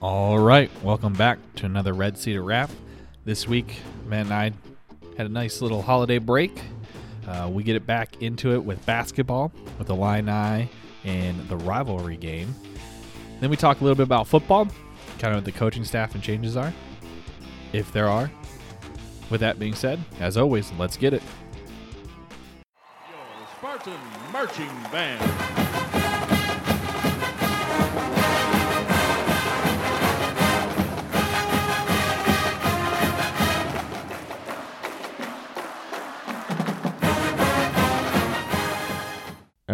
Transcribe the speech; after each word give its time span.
All 0.00 0.38
right, 0.38 0.70
welcome 0.84 1.12
back 1.12 1.40
to 1.56 1.66
another 1.66 1.92
Red 1.92 2.16
Cedar 2.16 2.44
Wrap. 2.44 2.70
This 3.24 3.48
week, 3.48 3.80
man, 4.06 4.26
and 4.26 4.32
I 4.32 4.52
had 5.16 5.26
a 5.26 5.28
nice 5.28 5.60
little 5.60 5.82
holiday 5.82 6.18
break. 6.18 6.62
Uh, 7.26 7.50
we 7.52 7.64
get 7.64 7.74
it 7.74 7.84
back 7.84 8.22
into 8.22 8.52
it 8.52 8.62
with 8.62 8.86
basketball, 8.86 9.50
with 9.76 9.88
the 9.88 9.96
Illini 9.96 10.68
and 11.02 11.48
the 11.48 11.56
rivalry 11.56 12.16
game. 12.16 12.54
Then 13.40 13.50
we 13.50 13.56
talk 13.56 13.80
a 13.80 13.82
little 13.82 13.96
bit 13.96 14.04
about 14.04 14.28
football, 14.28 14.68
kind 15.18 15.34
of 15.34 15.38
what 15.38 15.44
the 15.44 15.50
coaching 15.50 15.84
staff 15.84 16.14
and 16.14 16.22
changes 16.22 16.56
are, 16.56 16.72
if 17.72 17.90
there 17.92 18.06
are. 18.06 18.30
With 19.30 19.40
that 19.40 19.58
being 19.58 19.74
said, 19.74 19.98
as 20.20 20.36
always, 20.36 20.70
let's 20.78 20.96
get 20.96 21.12
it. 21.12 21.22
Spartan 23.58 23.98
Marching 24.32 24.70
Band. 24.92 25.57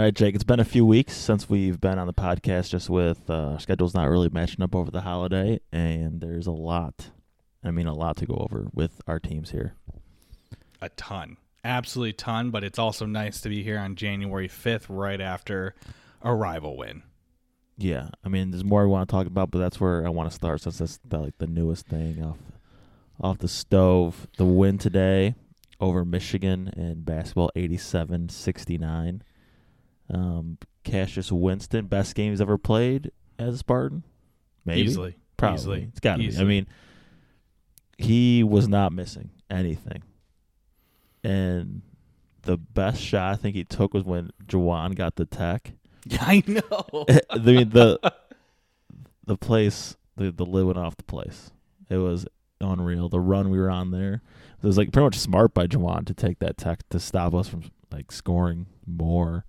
Right, 0.05 0.15
Jake. 0.15 0.35
It's 0.35 0.45
been 0.45 0.61
a 0.61 0.65
few 0.67 0.85
weeks 0.85 1.17
since 1.17 1.49
we've 1.49 1.81
been 1.81 1.99
on 1.99 2.07
the 2.07 2.13
podcast, 2.13 2.69
just 2.69 2.91
with 2.91 3.31
uh, 3.31 3.57
schedules 3.57 3.95
not 3.95 4.11
really 4.11 4.29
matching 4.29 4.63
up 4.63 4.75
over 4.75 4.91
the 4.91 5.01
holiday, 5.01 5.61
and 5.73 6.21
there's 6.21 6.47
a 6.47 6.53
lot. 6.53 7.09
I 7.65 7.71
mean, 7.71 7.87
a 7.87 7.95
lot 7.95 8.19
to 8.19 8.27
go 8.27 8.35
over 8.35 8.69
with 8.75 9.01
our 9.07 9.19
teams 9.19 9.53
here. 9.53 9.77
A 10.83 10.91
ton. 10.91 11.39
Absolutely 11.65 12.13
ton, 12.13 12.51
but 12.51 12.63
it's 12.63 12.79
also 12.79 13.07
nice 13.07 13.41
to 13.41 13.49
be 13.49 13.63
here 13.63 13.79
on 13.79 13.97
January 13.97 14.47
5th, 14.47 14.85
right 14.91 15.23
after 15.23 15.75
a 16.21 16.35
rival 16.35 16.77
win. 16.77 17.03
Yeah, 17.79 18.11
I 18.23 18.29
mean, 18.29 18.51
there's 18.51 18.63
more 18.63 18.85
we 18.85 18.91
want 18.91 19.09
to 19.09 19.11
talk 19.11 19.27
about, 19.27 19.51
but 19.51 19.61
that's 19.61 19.81
where 19.81 20.05
I 20.05 20.11
want 20.11 20.29
to 20.29 20.35
start 20.35 20.61
since 20.61 20.79
that's 20.79 21.01
the, 21.09 21.19
like 21.19 21.39
the 21.39 21.47
newest 21.47 21.87
thing 21.87 22.23
off 22.23 22.37
off 23.19 23.39
the 23.39 23.49
stove. 23.49 24.27
The 24.37 24.45
win 24.45 24.77
today 24.77 25.35
over 25.81 26.05
Michigan 26.05 26.69
in 26.77 27.05
basketball, 27.05 27.51
87-69. 27.57 29.23
Um, 30.11 30.59
Cassius 30.85 31.33
Winston, 31.33 31.87
best 31.87 32.15
game 32.15 32.33
he's 32.33 32.41
ever 32.41 32.59
played 32.59 33.11
as 33.39 33.55
a 33.55 33.59
Spartan. 33.59 34.05
Maybe, 34.65 34.83
Easily. 34.83 35.17
probably. 35.37 35.57
Easily. 35.57 35.89
It's 35.91 36.01
got 36.01 36.17
to 36.17 36.29
be. 36.29 36.37
I 36.39 36.45
mean, 36.45 36.67
he 37.99 38.43
was 38.43 38.69
not 38.69 38.93
missing 38.93 39.31
anything, 39.51 40.03
and 41.23 41.83
the 42.43 42.57
best 42.57 43.01
shot 43.01 43.33
I 43.33 43.37
think 43.37 43.57
he 43.57 43.65
took 43.65 43.95
was 43.95 44.05
when 44.05 44.31
Juwan 44.47 44.95
got 44.95 45.17
the 45.17 45.25
tech. 45.25 45.73
Yeah, 46.07 46.19
I 46.27 46.43
know. 46.47 47.07
I 47.31 47.39
mean 47.39 47.71
the 47.71 47.99
the 49.27 49.37
place 49.37 49.97
the 50.17 50.31
the 50.31 50.47
lid 50.47 50.67
went 50.67 50.79
off 50.79 50.97
the 50.97 51.03
place. 51.05 51.51
It 51.89 51.97
was 51.99 52.27
unreal. 52.61 53.09
The 53.09 53.21
run 53.21 53.51
we 53.51 53.59
were 53.59 53.71
on 53.71 53.91
there. 53.91 54.23
It 54.63 54.67
was 54.67 54.79
like 54.79 54.93
pretty 54.93 55.05
much 55.05 55.19
smart 55.19 55.53
by 55.53 55.67
Juwan 55.67 56.07
to 56.07 56.15
take 56.15 56.39
that 56.39 56.57
tech 56.57 56.89
to 56.91 56.99
stop 56.99 57.35
us 57.35 57.49
from 57.49 57.65
like 57.93 58.11
scoring 58.13 58.67
more. 58.87 59.45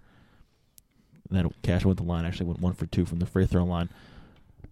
And 1.30 1.38
then 1.38 1.50
Cash 1.64 1.86
went 1.86 1.98
the 1.98 2.04
line, 2.04 2.26
actually 2.26 2.48
went 2.48 2.62
one 2.62 2.74
for 2.74 2.86
two 2.86 3.06
from 3.06 3.20
the 3.20 3.26
free 3.26 3.46
throw 3.46 3.64
line. 3.64 3.90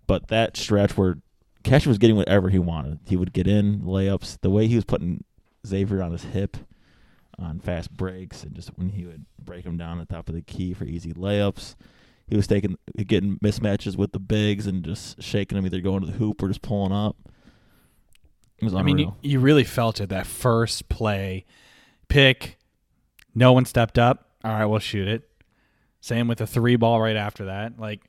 But 0.08 0.28
that 0.28 0.58
stretch 0.58 0.98
where 0.98 1.18
Cash 1.64 1.88
was 1.88 1.98
getting 1.98 2.16
whatever 2.16 2.50
he 2.50 2.60
wanted. 2.60 3.00
He 3.08 3.16
would 3.16 3.34
get 3.34 3.48
in 3.48 3.82
layups. 3.82 4.40
The 4.42 4.50
way 4.50 4.68
he 4.68 4.76
was 4.76 4.86
putting 4.86 5.24
Zavier 5.66 6.04
on 6.04 6.12
his 6.12 6.24
hip 6.24 6.58
on 7.40 7.60
fast 7.60 7.92
breaks 7.96 8.44
and 8.44 8.54
just 8.54 8.70
when 8.78 8.90
he 8.90 9.06
would 9.06 9.26
break 9.40 9.66
him 9.66 9.78
down 9.78 10.00
at 10.00 10.08
the 10.08 10.14
top 10.14 10.30
of 10.30 10.36
the 10.36 10.42
key 10.42 10.74
for 10.74 10.86
easy 10.86 11.14
layups. 11.14 11.76
He 12.28 12.36
was 12.36 12.48
taking 12.48 12.78
getting 13.06 13.38
mismatches 13.40 13.98
with 13.98 14.12
the 14.12 14.20
bigs 14.20 14.68
and 14.68 14.84
just 14.84 15.22
shaking 15.22 15.56
them, 15.56 15.66
either 15.66 15.82
going 15.82 16.02
to 16.02 16.08
the 16.08 16.14
hoop 16.14 16.42
or 16.42 16.48
just 16.48 16.62
pulling 16.62 16.94
up. 16.94 17.18
It 18.60 18.66
was 18.66 18.74
I 18.74 18.82
mean, 18.82 19.00
you, 19.00 19.14
you 19.22 19.40
really 19.40 19.66
felt 19.66 20.00
it 20.00 20.10
that 20.10 20.26
first 20.26 20.88
play 20.90 21.46
pick. 22.08 22.58
No 23.36 23.52
one 23.52 23.66
stepped 23.66 23.98
up. 23.98 24.30
All 24.44 24.52
right, 24.52 24.66
we'll 24.66 24.80
shoot 24.80 25.08
it. 25.08 25.30
Same 26.04 26.28
with 26.28 26.40
the 26.40 26.46
three 26.46 26.76
ball 26.76 27.00
right 27.00 27.16
after 27.16 27.46
that. 27.46 27.80
Like, 27.80 28.02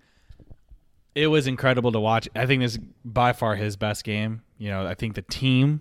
it 1.15 1.29
was 1.29 1.47
incredible 1.47 1.93
to 1.93 2.01
watch. 2.01 2.29
I 2.35 2.45
think 2.45 2.61
this 2.61 2.73
is 2.73 2.81
by 3.05 3.33
far 3.33 3.55
his 3.55 3.77
best 3.77 4.03
game. 4.03 4.43
You 4.59 4.71
know, 4.71 4.85
I 4.85 4.95
think 4.95 5.15
the 5.15 5.23
team 5.23 5.81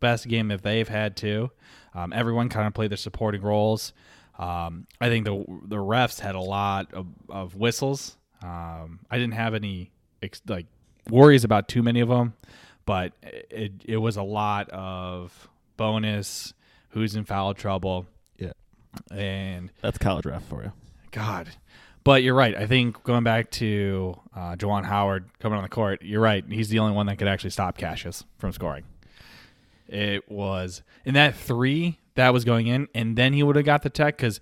best 0.00 0.28
game 0.28 0.48
that 0.48 0.62
they've 0.62 0.86
had 0.86 1.16
too. 1.16 1.50
Um, 1.94 2.12
everyone 2.12 2.50
kind 2.50 2.66
of 2.66 2.74
played 2.74 2.90
their 2.90 2.98
supporting 2.98 3.40
roles. 3.40 3.94
Um, 4.38 4.86
I 5.00 5.08
think 5.08 5.24
the 5.24 5.42
the 5.64 5.76
refs 5.76 6.20
had 6.20 6.34
a 6.34 6.40
lot 6.40 6.92
of, 6.92 7.06
of 7.30 7.56
whistles. 7.56 8.18
Um, 8.42 9.00
I 9.10 9.16
didn't 9.16 9.32
have 9.32 9.54
any 9.54 9.92
ex- 10.22 10.42
like 10.46 10.66
worries 11.08 11.44
about 11.44 11.68
too 11.68 11.82
many 11.82 12.00
of 12.00 12.10
them, 12.10 12.34
but 12.84 13.14
it 13.22 13.72
it 13.86 13.96
was 13.96 14.18
a 14.18 14.22
lot 14.22 14.68
of 14.68 15.48
bonus. 15.78 16.52
Who's 16.90 17.16
in 17.16 17.24
foul 17.24 17.54
trouble? 17.54 18.06
Yeah. 18.36 18.52
and 19.10 19.70
That's 19.80 19.96
college 19.96 20.26
ref 20.26 20.44
for 20.44 20.64
you. 20.64 20.72
God. 21.10 21.50
But 22.02 22.22
you're 22.22 22.34
right. 22.34 22.56
I 22.56 22.66
think 22.66 23.02
going 23.04 23.24
back 23.24 23.50
to 23.52 24.18
uh, 24.34 24.56
Juwan 24.56 24.84
Howard 24.84 25.26
coming 25.38 25.56
on 25.56 25.62
the 25.62 25.68
court, 25.68 26.02
you're 26.02 26.20
right. 26.20 26.44
He's 26.48 26.70
the 26.70 26.78
only 26.78 26.94
one 26.94 27.06
that 27.06 27.16
could 27.16 27.28
actually 27.28 27.50
stop 27.50 27.76
Cassius 27.76 28.24
from 28.38 28.52
scoring. 28.52 28.84
It 29.86 30.30
was 30.30 30.82
in 31.04 31.14
that 31.14 31.34
three 31.34 31.98
that 32.14 32.32
was 32.32 32.44
going 32.44 32.68
in, 32.68 32.88
and 32.94 33.16
then 33.16 33.32
he 33.32 33.42
would 33.42 33.56
have 33.56 33.64
got 33.64 33.82
the 33.82 33.90
tech. 33.90 34.16
Because, 34.16 34.40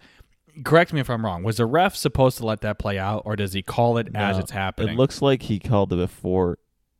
correct 0.63 0.93
me 0.93 1.01
if 1.01 1.11
I'm 1.11 1.25
wrong, 1.25 1.43
was 1.43 1.57
the 1.57 1.67
ref 1.67 1.97
supposed 1.97 2.39
to 2.39 2.47
let 2.47 2.61
that 2.61 2.79
play 2.79 2.99
out, 2.99 3.23
or 3.25 3.35
does 3.35 3.55
he 3.55 3.63
call 3.63 3.99
it 3.99 4.15
as 4.15 4.39
it's 4.39 4.51
happening? 4.51 4.95
It 4.95 4.99
looks 4.99 5.21
like 5.21 5.43
he 5.43 5.59
called 5.59 5.93
it 5.93 5.97
before 5.97 6.59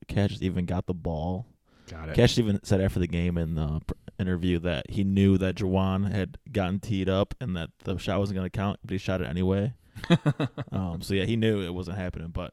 Cassius 0.09 0.43
even 0.43 0.67
got 0.67 0.87
the 0.87 0.95
ball. 0.95 1.47
Got 1.91 2.11
it. 2.11 2.15
Cash 2.17 2.39
even 2.39 2.61
said 2.65 2.81
after 2.81 2.99
the 2.99 3.07
game 3.07 3.39
in 3.39 3.55
the 3.55 3.81
interview 4.19 4.59
that 4.61 4.91
he 4.91 5.05
knew 5.05 5.39
that 5.39 5.57
Juwan 5.57 6.11
had 6.13 6.39
gotten 6.51 6.81
teed 6.81 7.09
up 7.09 7.35
and 7.41 7.57
that 7.57 7.71
the 7.85 7.99
shot 7.99 8.19
wasn't 8.19 8.37
going 8.37 8.49
to 8.49 8.57
count, 8.57 8.81
but 8.85 8.93
he 8.93 8.99
shot 8.99 9.21
it 9.21 9.27
anyway. 9.27 9.75
um, 10.73 11.01
so 11.01 11.15
yeah, 11.15 11.25
he 11.25 11.37
knew 11.37 11.61
it 11.63 11.73
wasn't 11.73 11.97
happening. 11.97 12.29
But 12.29 12.53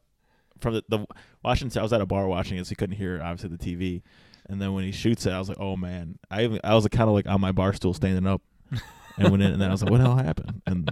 from 0.60 0.76
the, 0.76 0.84
the 0.90 1.06
watching, 1.44 1.72
I 1.78 1.82
was 1.82 1.94
at 1.94 2.02
a 2.02 2.06
bar 2.06 2.28
watching 2.28 2.58
it, 2.58 2.66
so 2.66 2.70
he 2.70 2.76
couldn't 2.76 2.98
hear 2.98 3.22
obviously 3.22 3.56
the 3.56 3.58
TV. 3.58 4.02
And 4.48 4.62
then 4.62 4.74
when 4.74 4.84
he 4.84 4.92
shoots 4.92 5.26
it, 5.26 5.34
I 5.34 5.40
was 5.40 5.50
like, 5.50 5.60
oh 5.60 5.76
man, 5.76 6.20
I 6.30 6.44
even, 6.44 6.60
I 6.64 6.76
was 6.76 6.88
kind 6.88 7.10
of 7.10 7.16
like 7.16 7.28
on 7.28 7.42
my 7.42 7.52
bar 7.52 7.74
stool 7.74 7.94
standing 7.94 8.28
up, 8.28 8.42
and 9.18 9.30
went 9.32 9.44
in, 9.44 9.54
and 9.54 9.62
then 9.62 9.70
I 9.70 9.72
was 9.72 9.82
like, 9.82 9.92
what 9.92 9.98
the 9.98 10.04
hell 10.04 10.18
happened? 10.18 10.62
And 10.66 10.92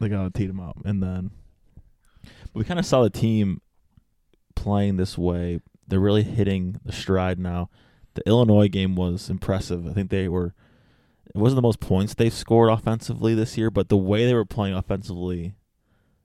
they 0.00 0.08
got 0.08 0.34
teed 0.34 0.50
him 0.50 0.60
up, 0.60 0.78
and 0.84 1.02
then 1.02 1.30
we 2.52 2.64
kind 2.64 2.80
of 2.80 2.86
saw 2.86 3.02
the 3.02 3.10
team 3.10 3.60
playing 4.56 4.96
this 4.96 5.16
way. 5.16 5.60
They're 5.90 6.00
really 6.00 6.22
hitting 6.22 6.80
the 6.84 6.92
stride 6.92 7.38
now. 7.38 7.68
The 8.14 8.26
Illinois 8.26 8.68
game 8.68 8.96
was 8.96 9.28
impressive. 9.28 9.86
I 9.86 9.92
think 9.92 10.10
they 10.10 10.28
were. 10.28 10.54
It 11.26 11.38
wasn't 11.38 11.58
the 11.58 11.62
most 11.62 11.80
points 11.80 12.14
they've 12.14 12.32
scored 12.32 12.70
offensively 12.70 13.34
this 13.34 13.56
year, 13.56 13.70
but 13.70 13.88
the 13.88 13.96
way 13.96 14.26
they 14.26 14.34
were 14.34 14.44
playing 14.44 14.74
offensively 14.74 15.54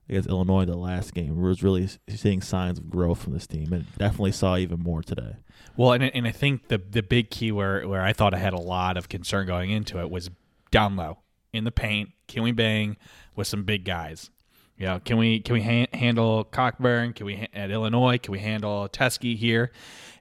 against 0.09 0.30
Illinois 0.30 0.66
the 0.66 0.75
last 0.75 1.14
game 1.14 1.40
was 1.40 1.64
really 1.64 1.88
seeing 2.09 2.42
signs 2.42 2.80
of 2.80 2.90
growth 2.90 3.22
from 3.22 3.34
this 3.34 3.48
team, 3.48 3.74
and 3.74 3.86
definitely 3.98 4.31
saw 4.31 4.58
even 4.58 4.80
more 4.80 5.04
today. 5.04 5.36
Well, 5.78 5.94
and 5.94 6.04
and 6.04 6.28
I 6.28 6.31
think 6.31 6.70
the 6.70 6.78
the 6.78 7.04
big 7.04 7.30
key 7.30 7.52
where 7.52 7.88
where 7.88 8.02
I 8.02 8.14
thought 8.14 8.34
I 8.34 8.40
had 8.40 8.54
a 8.54 8.62
lot 8.62 8.98
of 8.98 9.09
concern 9.09 9.48
going 9.48 9.72
into 9.72 10.00
it 10.00 10.09
was 10.09 10.30
down 10.72 10.96
low 10.96 11.20
in 11.54 11.64
the 11.64 11.72
paint. 11.72 12.09
Can 12.28 12.44
we 12.44 12.52
bang 12.52 12.98
with 13.36 13.48
some 13.48 13.64
big 13.64 13.86
guys? 13.86 14.30
You 14.78 14.88
know, 14.88 15.00
can 15.03 15.18
we 15.18 15.40
can 15.40 15.53
we 15.53 15.62
ha- 15.62 15.97
handle 15.97 16.44
Cockburn? 16.44 17.13
Can 17.13 17.25
we 17.25 17.36
ha- 17.38 17.47
at 17.53 17.72
Illinois? 17.72 18.18
Can 18.18 18.31
we 18.34 18.40
handle 18.40 18.88
Teske 18.90 19.38
here? 19.38 19.72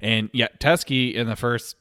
And 0.00 0.30
yeah, 0.32 0.48
Teske 0.60 1.12
in 1.14 1.26
the 1.26 1.36
first 1.36 1.76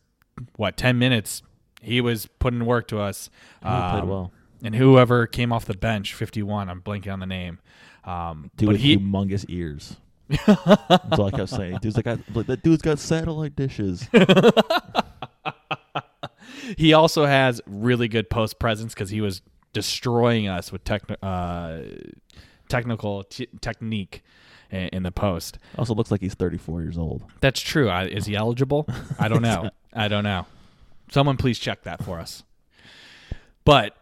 what 0.55 0.75
ten 0.77 0.97
minutes, 0.97 1.43
he 1.81 2.01
was 2.01 2.27
putting 2.39 2.65
work 2.65 2.87
to 2.87 2.99
us. 2.99 3.29
He 3.59 3.65
played 3.67 4.03
Um, 4.03 4.09
well. 4.09 4.31
And 4.63 4.75
whoever 4.75 5.27
came 5.27 5.51
off 5.53 5.65
the 5.65 5.77
bench, 5.77 6.13
fifty 6.13 6.41
one, 6.41 6.69
I'm 6.69 6.81
blanking 6.81 7.13
on 7.13 7.19
the 7.19 7.25
name. 7.27 7.59
Um, 8.05 8.49
Dude 8.57 8.69
with 8.69 8.81
he 8.81 8.97
humongous 8.97 9.45
ears. 9.49 9.97
That's 10.29 11.19
all 11.19 11.27
I 11.27 11.31
kept 11.31 11.49
saying. 11.49 11.77
Dude's 11.81 11.95
like, 11.95 12.07
I, 12.07 12.17
like 12.33 12.47
that 12.47 12.63
dude's 12.63 12.81
got 12.81 12.97
satellite 12.97 13.55
dishes. 13.55 14.07
he 16.77 16.93
also 16.93 17.25
has 17.25 17.61
really 17.65 18.07
good 18.07 18.29
post 18.29 18.59
presence 18.59 18.93
because 18.93 19.09
he 19.09 19.21
was 19.21 19.41
destroying 19.73 20.47
us 20.47 20.71
with 20.71 20.83
techni- 20.83 21.17
uh, 21.21 21.81
technical 22.73 23.23
t- 23.25 23.47
technique 23.61 24.23
in, 24.71 24.89
in 24.89 25.03
the 25.03 25.11
post. 25.11 25.57
also 25.77 25.93
looks 25.93 26.11
like 26.11 26.21
he's 26.21 26.33
34 26.33 26.81
years 26.81 26.97
old. 26.97 27.23
That's 27.39 27.61
true. 27.61 27.89
I, 27.89 28.05
is 28.05 28.25
he 28.25 28.35
eligible? 28.35 28.87
I 29.19 29.27
don't 29.27 29.41
know. 29.43 29.69
I 29.93 30.07
don't 30.07 30.23
know. 30.23 30.47
Someone 31.11 31.37
please 31.37 31.59
check 31.59 31.83
that 31.83 32.03
for 32.03 32.19
us. 32.19 32.43
But 33.65 33.95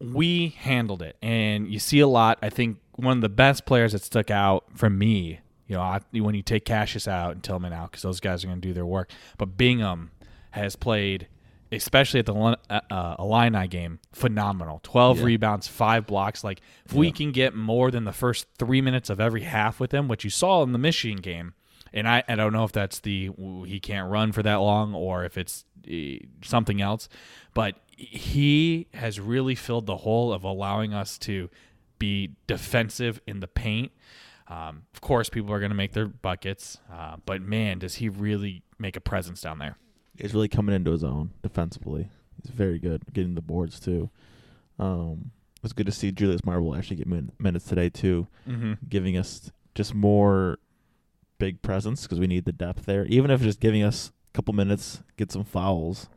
we 0.00 0.50
handled 0.58 1.02
it, 1.02 1.16
and 1.20 1.68
you 1.68 1.78
see 1.78 2.00
a 2.00 2.06
lot. 2.06 2.38
I 2.40 2.48
think 2.48 2.78
one 2.94 3.18
of 3.18 3.20
the 3.22 3.28
best 3.28 3.66
players 3.66 3.92
that 3.92 4.02
stuck 4.02 4.30
out 4.30 4.64
from 4.74 4.96
me, 4.96 5.40
you 5.66 5.76
know, 5.76 5.82
I, 5.82 6.00
when 6.12 6.34
you 6.34 6.42
take 6.42 6.64
Cassius 6.64 7.08
out 7.08 7.32
and 7.32 7.42
Tillman 7.42 7.72
out, 7.72 7.90
because 7.90 8.02
those 8.02 8.20
guys 8.20 8.44
are 8.44 8.46
going 8.46 8.60
to 8.60 8.68
do 8.68 8.72
their 8.72 8.86
work. 8.86 9.10
But 9.36 9.56
Bingham 9.56 10.12
has 10.52 10.76
played, 10.76 11.26
especially 11.72 12.20
at 12.20 12.26
the 12.26 12.34
uh, 12.34 12.80
uh, 12.90 13.16
Illini 13.18 13.68
game, 13.68 13.98
phenomenal. 14.12 14.80
Twelve 14.82 15.18
Yeah. 15.18 15.24
rebounds, 15.26 15.68
five 15.68 16.06
blocks. 16.06 16.42
Like 16.44 16.60
if 16.84 16.92
we 16.92 17.12
can 17.12 17.32
get 17.32 17.54
more 17.54 17.90
than 17.90 18.04
the 18.04 18.12
first 18.12 18.46
three 18.58 18.80
minutes 18.80 19.10
of 19.10 19.20
every 19.20 19.42
half 19.42 19.80
with 19.80 19.92
him, 19.92 20.08
which 20.08 20.24
you 20.24 20.30
saw 20.30 20.62
in 20.62 20.72
the 20.72 20.78
Michigan 20.78 21.18
game, 21.18 21.54
and 21.92 22.08
I, 22.08 22.22
I 22.28 22.34
don't 22.36 22.52
know 22.52 22.64
if 22.64 22.72
that's 22.72 23.00
the 23.00 23.30
he 23.66 23.80
can't 23.80 24.10
run 24.10 24.32
for 24.32 24.42
that 24.42 24.56
long 24.56 24.94
or 24.94 25.24
if 25.24 25.36
it's 25.38 25.64
uh, 25.90 25.94
something 26.42 26.80
else, 26.80 27.08
but 27.54 27.76
he 27.96 28.86
has 28.94 29.20
really 29.20 29.54
filled 29.54 29.86
the 29.86 29.98
hole 29.98 30.32
of 30.32 30.42
allowing 30.44 30.94
us 30.94 31.18
to 31.18 31.50
be 31.98 32.34
defensive 32.46 33.20
in 33.26 33.40
the 33.40 33.46
paint. 33.48 33.92
Um, 34.48 34.82
of 34.94 35.00
course, 35.00 35.28
people 35.28 35.52
are 35.52 35.60
going 35.60 35.70
to 35.70 35.76
make 35.76 35.92
their 35.92 36.06
buckets, 36.08 36.78
uh, 36.92 37.16
but 37.26 37.40
man, 37.42 37.78
does 37.78 37.96
he 37.96 38.08
really 38.08 38.62
make 38.78 38.96
a 38.96 39.00
presence 39.00 39.42
down 39.42 39.58
there? 39.58 39.76
He's 40.22 40.34
really 40.34 40.48
coming 40.48 40.74
into 40.74 40.90
his 40.92 41.04
own 41.04 41.30
defensively. 41.42 42.08
He's 42.42 42.50
very 42.52 42.78
good 42.78 43.02
getting 43.12 43.34
the 43.34 43.40
boards 43.42 43.78
too. 43.80 44.10
Um, 44.78 45.30
it 45.56 45.62
was 45.62 45.72
good 45.72 45.86
to 45.86 45.92
see 45.92 46.10
Julius 46.10 46.44
Marble 46.44 46.74
actually 46.74 46.96
get 46.96 47.06
min- 47.06 47.32
minutes 47.38 47.66
today 47.66 47.88
too, 47.90 48.26
Mm-hmm. 48.48 48.72
giving 48.88 49.16
us 49.16 49.50
just 49.74 49.94
more 49.94 50.58
big 51.38 51.60
presence 51.62 52.02
because 52.02 52.18
we 52.18 52.26
need 52.26 52.44
the 52.44 52.52
depth 52.52 52.86
there. 52.86 53.04
Even 53.06 53.30
if 53.30 53.40
just 53.42 53.60
giving 53.60 53.82
us 53.82 54.10
a 54.32 54.36
couple 54.36 54.54
minutes, 54.54 55.02
get 55.16 55.30
some 55.30 55.44
fouls. 55.44 56.08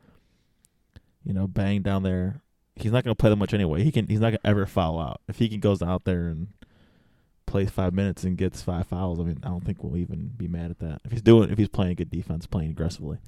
You 1.24 1.32
know, 1.32 1.46
bang 1.46 1.82
down 1.82 2.02
there. 2.02 2.40
He's 2.76 2.92
not 2.92 3.04
going 3.04 3.14
to 3.14 3.20
play 3.20 3.30
that 3.30 3.36
much 3.36 3.54
anyway. 3.54 3.82
He 3.82 3.92
can. 3.92 4.06
He's 4.08 4.20
not 4.20 4.30
going 4.30 4.40
to 4.42 4.46
ever 4.46 4.66
foul 4.66 4.98
out. 4.98 5.20
If 5.28 5.38
he 5.38 5.48
can 5.48 5.60
goes 5.60 5.80
out 5.80 6.04
there 6.04 6.26
and 6.28 6.48
plays 7.46 7.70
five 7.70 7.94
minutes 7.94 8.24
and 8.24 8.36
gets 8.36 8.62
five 8.62 8.86
fouls, 8.88 9.20
I 9.20 9.22
mean, 9.22 9.38
I 9.42 9.48
don't 9.48 9.64
think 9.64 9.82
we'll 9.82 9.96
even 9.96 10.32
be 10.36 10.48
mad 10.48 10.70
at 10.70 10.80
that. 10.80 11.00
If 11.04 11.12
he's 11.12 11.22
doing, 11.22 11.50
if 11.50 11.56
he's 11.58 11.68
playing 11.68 11.94
good 11.96 12.10
defense, 12.10 12.46
playing 12.46 12.70
aggressively. 12.70 13.18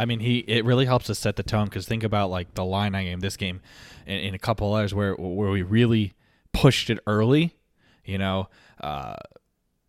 I 0.00 0.04
mean, 0.06 0.20
he 0.20 0.38
it 0.38 0.64
really 0.64 0.86
helps 0.86 1.10
us 1.10 1.18
set 1.18 1.36
the 1.36 1.42
tone 1.42 1.66
because 1.66 1.86
think 1.86 2.02
about 2.04 2.30
like 2.30 2.54
the 2.54 2.62
Illini 2.62 3.04
game, 3.04 3.20
this 3.20 3.36
game, 3.36 3.60
in, 4.06 4.18
and 4.18 4.34
a 4.34 4.38
couple 4.38 4.72
others 4.72 4.94
where 4.94 5.14
where 5.14 5.50
we 5.50 5.62
really 5.62 6.14
pushed 6.52 6.90
it 6.90 6.98
early. 7.06 7.56
You 8.04 8.18
know, 8.18 8.48
uh, 8.80 9.16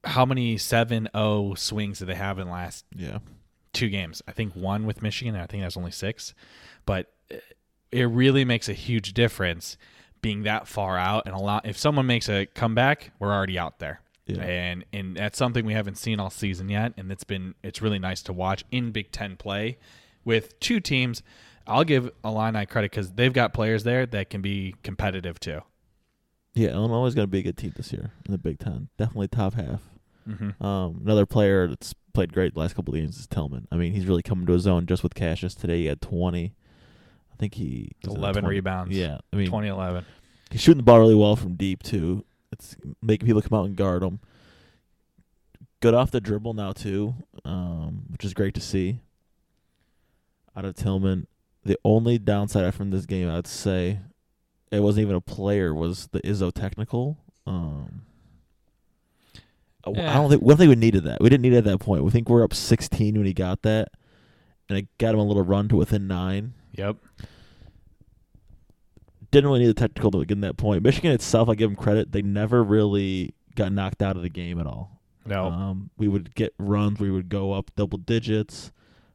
how 0.04 0.26
many 0.26 0.58
7-0 0.58 1.58
swings 1.58 2.00
did 2.00 2.08
they 2.08 2.16
have 2.16 2.40
in 2.40 2.48
the 2.48 2.54
last 2.54 2.86
Yeah. 2.96 3.20
two 3.74 3.90
games? 3.90 4.22
I 4.28 4.32
think 4.32 4.54
one 4.56 4.86
with 4.86 5.02
Michigan. 5.02 5.36
I 5.36 5.46
think 5.46 5.64
that's 5.64 5.78
only 5.78 5.92
six, 5.92 6.34
but 6.86 7.14
it 7.92 8.04
really 8.04 8.44
makes 8.46 8.68
a 8.70 8.74
huge 8.74 9.14
difference 9.14 9.78
being 10.22 10.44
that 10.44 10.68
far 10.68 10.98
out 10.98 11.24
and 11.26 11.34
a 11.36 11.40
lot. 11.40 11.66
If 11.66 11.78
someone 11.78 12.06
makes 12.06 12.30
a 12.30 12.46
comeback, 12.48 13.12
we're 13.20 13.32
already 13.34 13.58
out 13.58 13.80
there. 13.80 14.02
Yeah. 14.28 14.44
And 14.44 14.86
and 14.94 15.16
that's 15.18 15.38
something 15.38 15.66
we 15.66 15.74
haven't 15.74 15.98
seen 15.98 16.20
all 16.20 16.30
season 16.30 16.70
yet, 16.70 16.94
and 16.96 17.12
it's 17.12 17.24
been 17.24 17.56
it's 17.64 17.82
really 17.82 18.00
nice 18.00 18.22
to 18.24 18.34
watch 18.34 18.64
in 18.72 18.92
Big 18.92 19.12
Ten 19.12 19.36
play 19.36 19.78
with 20.26 20.60
two 20.60 20.80
teams. 20.80 21.24
I'll 21.68 21.84
give 21.84 22.10
Illini 22.24 22.66
credit 22.66 22.92
because 22.92 23.12
they've 23.12 23.34
got 23.34 23.54
players 23.54 23.84
there 23.84 24.06
that 24.08 24.30
can 24.30 24.42
be 24.42 24.76
competitive 24.84 25.40
too. 25.40 25.62
Yeah, 26.54 26.70
Illinois 26.70 27.06
is 27.06 27.16
going 27.16 27.28
to 27.28 27.32
be 27.32 27.40
a 27.40 27.44
good 27.44 27.58
team 27.58 27.74
this 27.76 27.94
year 27.94 28.12
in 28.26 28.32
the 28.32 28.38
Big 28.38 28.60
Ten. 28.60 28.90
Definitely 28.98 29.30
top 29.30 29.54
half. 29.54 29.82
Mm-hmm. 30.28 30.64
Um, 30.64 31.02
another 31.04 31.26
player 31.26 31.68
that's 31.68 31.94
played 32.14 32.34
great 32.34 32.54
the 32.54 32.60
last 32.60 32.76
couple 32.76 32.94
of 32.94 33.00
games 33.00 33.18
is 33.18 33.28
Tillman. 33.28 33.68
I 33.72 33.76
mean, 33.76 33.94
he's 33.94 34.06
really 34.06 34.22
coming 34.22 34.46
to 34.48 34.54
his 34.54 34.68
own 34.68 34.86
just 34.86 35.04
with 35.04 35.16
Cassius 35.16 35.56
today. 35.56 35.80
He 35.80 35.86
had 35.86 36.02
20. 36.02 36.54
I 37.32 37.36
think 37.38 37.56
he 37.56 37.92
11 38.04 38.44
20? 38.44 38.48
rebounds. 38.48 38.96
Yeah, 38.96 39.20
I 39.32 39.36
mean, 39.36 39.46
2011. 39.46 40.06
he's 40.52 40.62
shooting 40.62 40.78
the 40.78 40.84
ball 40.84 41.00
really 41.00 41.16
well 41.16 41.36
from 41.36 41.56
deep 41.56 41.84
too. 41.84 42.26
It's 42.52 42.76
making 43.02 43.28
people 43.28 43.42
come 43.42 43.58
out 43.58 43.66
and 43.66 43.76
guard 43.76 44.04
him. 44.04 44.20
Good 45.80 45.94
off 45.94 46.12
the 46.12 46.22
dribble 46.22 46.54
now 46.54 46.74
too, 46.74 47.16
um, 47.46 48.04
which 48.10 48.26
is 48.26 48.34
great 48.34 48.54
to 48.56 48.62
see. 48.62 49.00
Out 50.56 50.66
of 50.66 50.76
Tillman, 50.76 51.28
the 51.64 51.78
only 51.86 52.18
downside 52.18 52.74
from 52.76 52.90
this 52.92 53.06
game, 53.06 53.30
I'd 53.30 53.48
say, 53.48 54.00
it 54.72 54.82
wasn't 54.82 55.04
even 55.04 55.16
a 55.16 55.22
player, 55.22 55.74
was 55.74 56.08
the 56.08 56.20
Izzo 56.22 56.52
technical. 56.54 57.18
Um, 57.48 58.02
I- 59.86 59.90
I 59.92 60.14
don't 60.14 60.30
think. 60.30 60.42
We 60.42 60.50
don't 60.50 60.58
think 60.58 60.70
we 60.70 60.76
needed 60.76 61.04
that. 61.06 61.22
We 61.22 61.30
didn't 61.30 61.42
need 61.42 61.54
it 61.54 61.58
at 61.58 61.64
that 61.66 61.80
point. 61.80 62.04
We 62.04 62.12
think 62.12 62.30
we're 62.30 62.44
up 62.44 62.54
16 62.54 63.16
when 63.16 63.26
he 63.26 63.34
got 63.34 63.62
that, 63.64 63.90
and 64.70 64.78
it 64.78 64.88
got 64.98 65.14
him 65.16 65.20
a 65.20 65.24
little 65.26 65.44
run 65.44 65.68
to 65.70 65.76
within 65.76 66.08
nine 66.08 66.54
Yep. 66.74 66.98
didn't 69.32 69.48
really 69.50 69.62
need 69.62 69.68
the 69.68 69.74
technical 69.74 70.12
to 70.12 70.20
get 70.26 70.32
in 70.32 70.42
that 70.42 70.58
point. 70.58 70.84
Michigan 70.84 71.12
itself, 71.12 71.48
I 71.50 71.56
give 71.56 71.70
them 71.70 71.76
credit. 71.78 72.12
They 72.12 72.22
never 72.22 72.64
really 72.64 73.34
got 73.56 73.72
knocked 73.72 74.02
out 74.02 74.16
of 74.18 74.22
the 74.24 74.30
game 74.30 74.60
at 74.60 74.68
all. 74.68 75.00
No. 75.26 75.46
Um, 75.46 75.90
we 75.98 76.08
would 76.08 76.36
get 76.36 76.54
runs. 76.60 77.00
We 77.00 77.12
would 77.12 77.30
go 77.30 77.54
up 77.54 77.72
double 77.76 77.98
digits. 77.98 78.72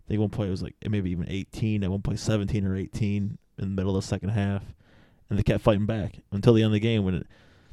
I 0.07 0.09
think 0.09 0.21
one 0.21 0.31
point 0.31 0.49
it 0.49 0.53
was 0.53 0.63
like 0.63 0.77
maybe 0.89 1.11
even 1.11 1.27
18. 1.29 1.83
At 1.83 1.91
one 1.91 2.03
point, 2.03 2.21
17 2.21 2.65
or 2.65 2.77
18 2.77 3.39
in 3.59 3.65
the 3.65 3.67
middle 3.67 3.97
of 3.97 4.03
the 4.03 4.07
second 4.09 4.29
half, 4.31 4.63
and 5.29 5.39
they 5.39 5.43
kept 5.43 5.65
fighting 5.65 5.87
back 5.87 6.21
until 6.31 6.55
the 6.55 6.63
end 6.63 6.69
of 6.69 6.75
the 6.75 6.81
game 6.81 7.05
when 7.05 7.15
it, 7.17 7.27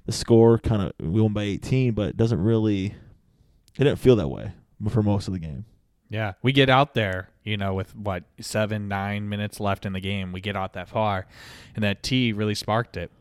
the 0.06 0.12
score 0.12 0.58
kind 0.58 0.82
of 0.82 0.94
we 1.00 1.22
won 1.22 1.34
by 1.34 1.44
18, 1.44 1.94
but 1.94 2.10
it 2.10 2.18
doesn't 2.18 2.42
really. 2.42 2.96
It 3.78 3.84
didn't 3.84 4.00
feel 4.00 4.16
that 4.18 4.28
way 4.28 4.52
for 4.90 5.02
most 5.02 5.28
of 5.28 5.34
the 5.34 5.40
game. 5.40 5.66
Yeah, 6.10 6.34
we 6.44 6.52
get 6.52 6.70
out 6.70 6.94
there, 6.94 7.30
you 7.44 7.58
know, 7.58 7.74
with 7.74 7.96
what 7.96 8.24
seven, 8.40 8.88
nine 8.88 9.30
minutes 9.30 9.60
left 9.60 9.86
in 9.86 9.94
the 9.94 10.00
game. 10.00 10.32
We 10.32 10.42
get 10.42 10.56
out 10.56 10.74
that 10.74 10.90
far, 10.90 11.28
and 11.76 11.84
that 11.84 12.04
T 12.04 12.34
really 12.34 12.56
sparked 12.56 12.98
it. 12.98 13.12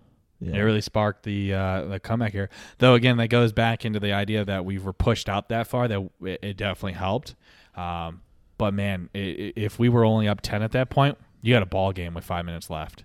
Yeah. 0.41 0.56
It 0.56 0.61
really 0.61 0.81
sparked 0.81 1.23
the 1.23 1.55
uh, 1.55 1.85
the 1.85 2.00
comeback 2.00 2.32
here. 2.32 2.50
Though 2.79 2.94
again, 2.94 3.17
that 3.19 3.29
goes 3.29 3.53
back 3.53 3.85
into 3.85 4.00
the 4.00 4.12
idea 4.12 4.44
that 4.44 4.65
we 4.65 4.79
were 4.79 4.93
pushed 4.93 5.29
out 5.29 5.49
that 5.50 5.69
far. 5.69 5.87
That 5.88 6.08
it, 6.23 6.41
it 6.43 6.56
definitely 6.56 6.94
helped. 6.94 7.35
Um, 7.76 8.23
but 8.59 8.75
man, 8.75 9.09
if 9.15 9.79
we 9.79 9.89
were 9.89 10.05
only 10.05 10.29
up 10.29 10.41
ten 10.41 10.63
at 10.63 10.73
that 10.73 10.91
point, 10.91 11.19
you 11.41 11.55
had 11.55 11.63
a 11.63 11.67
ball 11.67 11.93
game 11.93 12.15
with 12.15 12.25
five 12.25 12.45
minutes 12.45 12.71
left. 12.71 13.05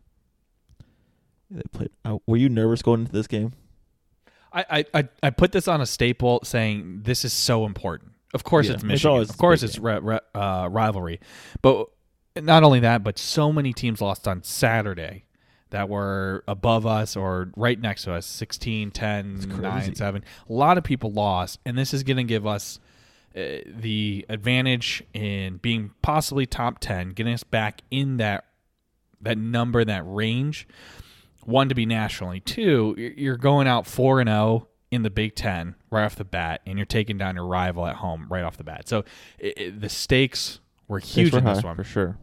They 1.49 1.61
played. 1.71 1.89
Uh, 2.03 2.17
were 2.25 2.37
you 2.37 2.49
nervous 2.49 2.81
going 2.81 3.01
into 3.01 3.11
this 3.11 3.27
game? 3.27 3.53
I, 4.53 4.85
I, 4.93 5.09
I, 5.21 5.29
put 5.29 5.51
this 5.51 5.67
on 5.67 5.81
a 5.81 5.85
staple 5.85 6.39
saying 6.43 7.01
this 7.03 7.23
is 7.23 7.33
so 7.33 7.65
important. 7.65 8.13
Of 8.33 8.43
course, 8.43 8.65
Yeah, 8.65 8.73
it's 8.73 8.83
it's 8.83 8.87
Michigan. 8.87 9.11
always 9.11 9.29
of 9.29 9.37
course, 9.37 9.61
it's 9.61 9.77
ri- 9.77 9.99
ri- 9.99 10.19
uh, 10.33 10.67
rivalry. 10.71 11.19
But 11.61 11.87
not 12.35 12.63
only 12.63 12.79
that, 12.79 13.03
but 13.03 13.19
so 13.19 13.51
many 13.51 13.73
teams 13.73 14.01
lost 14.01 14.27
on 14.27 14.43
Saturday 14.43 15.25
that 15.69 15.89
were 15.89 16.43
above 16.47 16.85
us 16.85 17.15
or 17.15 17.51
right 17.55 17.79
next 17.79 18.03
to 18.03 18.13
us 18.13 18.25
16, 18.25 18.91
10, 18.91 19.59
9, 19.61 19.95
7. 19.95 20.23
A 20.49 20.53
lot 20.53 20.77
of 20.77 20.83
people 20.83 21.11
lost, 21.11 21.59
and 21.65 21.77
this 21.77 21.93
is 21.93 22.03
going 22.03 22.17
to 22.17 22.23
give 22.23 22.47
us 22.47 22.79
uh, 23.37 23.59
the 23.67 24.25
advantage 24.29 25.03
in 25.13 25.57
being 25.57 25.91
possibly 26.01 26.45
top 26.47 26.79
10, 26.79 27.09
getting 27.09 27.33
us 27.33 27.43
back 27.43 27.81
in 27.91 28.17
that 28.17 28.45
that 29.21 29.37
number, 29.37 29.83
that 29.85 30.03
range. 30.05 30.67
One 31.43 31.69
to 31.69 31.75
be 31.75 31.85
nationally. 31.85 32.39
Two, 32.39 32.93
you're- 32.97 33.37
going 33.37 33.67
out 33.67 33.87
four 33.87 34.19
and 34.19 34.27
zero 34.29 34.67
in 34.91 35.03
the 35.03 35.09
Big 35.09 35.33
Ten 35.35 35.75
right 35.89 36.03
off 36.05 36.15
the 36.15 36.25
bat, 36.25 36.61
and 36.65 36.77
you're 36.77 36.85
taking 36.85 37.17
down 37.17 37.35
your 37.35 37.45
rival 37.45 37.85
at 37.87 37.95
home 37.97 38.27
right 38.29 38.43
off 38.43 38.57
the 38.57 38.63
bat. 38.63 38.87
So 38.89 39.05
it, 39.39 39.53
it- 39.57 39.81
the 39.81 39.89
stakes 39.89 40.59
were 40.87 40.99
huge 40.99 41.31
were 41.33 41.39
in 41.39 41.45
this 41.45 41.63
one. 41.63 41.75
for 41.75 41.83
sure. 41.83 42.17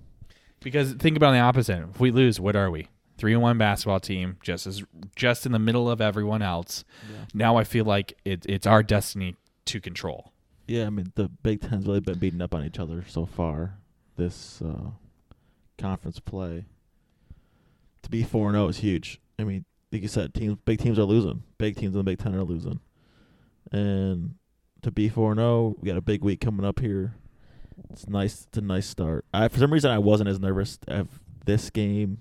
Because 0.61 0.93
think 0.95 1.17
about 1.17 1.33
the 1.33 1.39
opposite. 1.39 1.83
If 1.91 2.01
we 2.01 2.11
lose, 2.11 2.39
what 2.41 2.55
are 2.57 2.71
we? 2.71 2.89
Three 3.19 3.33
and 3.33 3.43
one 3.43 3.59
basketball 3.59 4.01
team, 4.01 4.37
just 4.43 4.67
as 4.67 4.83
just 5.17 5.47
in 5.47 5.53
the 5.53 5.59
middle 5.59 5.89
of 5.91 6.01
everyone 6.01 6.43
else. 6.43 6.85
Now 7.33 7.57
I 7.57 7.65
feel 7.65 7.85
like 7.85 8.17
it, 8.25 8.45
it's 8.49 8.67
our 8.67 8.83
destiny 8.83 9.37
to 9.67 9.81
control. 9.81 10.33
Yeah, 10.67 10.87
I 10.87 10.91
mean 10.91 11.13
the 11.15 11.29
Big 11.29 11.61
Ten's 11.61 11.87
really 11.87 12.01
been 12.01 12.19
beating 12.19 12.43
up 12.43 12.55
on 12.55 12.65
each 12.65 12.79
other 12.79 13.05
so 13.07 13.27
far 13.27 13.79
this 14.17 14.63
uh, 14.63 14.91
conference 15.79 16.21
play. 16.21 16.65
To 18.03 18.11
be 18.11 18.23
four 18.23 18.49
and 18.49 18.55
zero 18.55 18.69
is 18.69 18.79
huge. 18.79 19.21
I 19.39 19.45
mean, 19.45 19.65
like 19.91 20.03
you 20.03 20.09
said, 20.09 20.35
teams, 20.35 20.59
big 20.65 20.81
teams 20.81 20.99
are 20.99 21.05
losing. 21.05 21.43
Big 21.59 21.77
teams 21.77 21.95
in 21.95 21.99
the 21.99 22.05
Big 22.05 22.19
Ten 22.19 22.35
are 22.35 22.45
losing, 22.45 22.81
and 23.73 24.35
to 24.83 24.91
be 24.91 25.09
four 25.09 25.33
and 25.33 25.39
zero, 25.39 25.77
we 25.81 25.87
got 25.87 25.97
a 25.97 26.03
big 26.03 26.23
week 26.23 26.41
coming 26.41 26.67
up 26.67 26.81
here. 26.81 27.15
It's 27.91 28.07
nice. 28.09 28.47
It's 28.49 28.59
a 28.59 28.61
nice 28.61 28.87
start. 28.87 29.25
I, 29.33 29.49
for 29.49 29.59
some 29.59 29.73
reason, 29.73 29.91
I 29.91 29.99
wasn't 29.99 30.29
as 30.29 30.39
nervous 30.39 30.79
of 30.87 31.09
this 31.47 31.71
game 31.71 32.19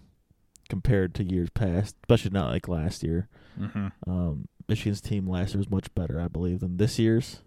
compared 0.69 1.13
to 1.15 1.23
years 1.23 1.49
past, 1.49 1.95
especially 2.03 2.31
not 2.31 2.49
like 2.49 2.67
last 2.67 3.03
year. 3.03 3.27
Mm-hmm. 3.59 4.09
Um, 4.09 4.47
Michigan's 4.67 5.01
team 5.01 5.27
last 5.27 5.53
year 5.53 5.59
was 5.59 5.69
much 5.69 5.93
better, 5.93 6.19
I 6.19 6.27
believe, 6.27 6.61
than 6.61 6.77
this 6.77 6.97
year's. 6.97 7.41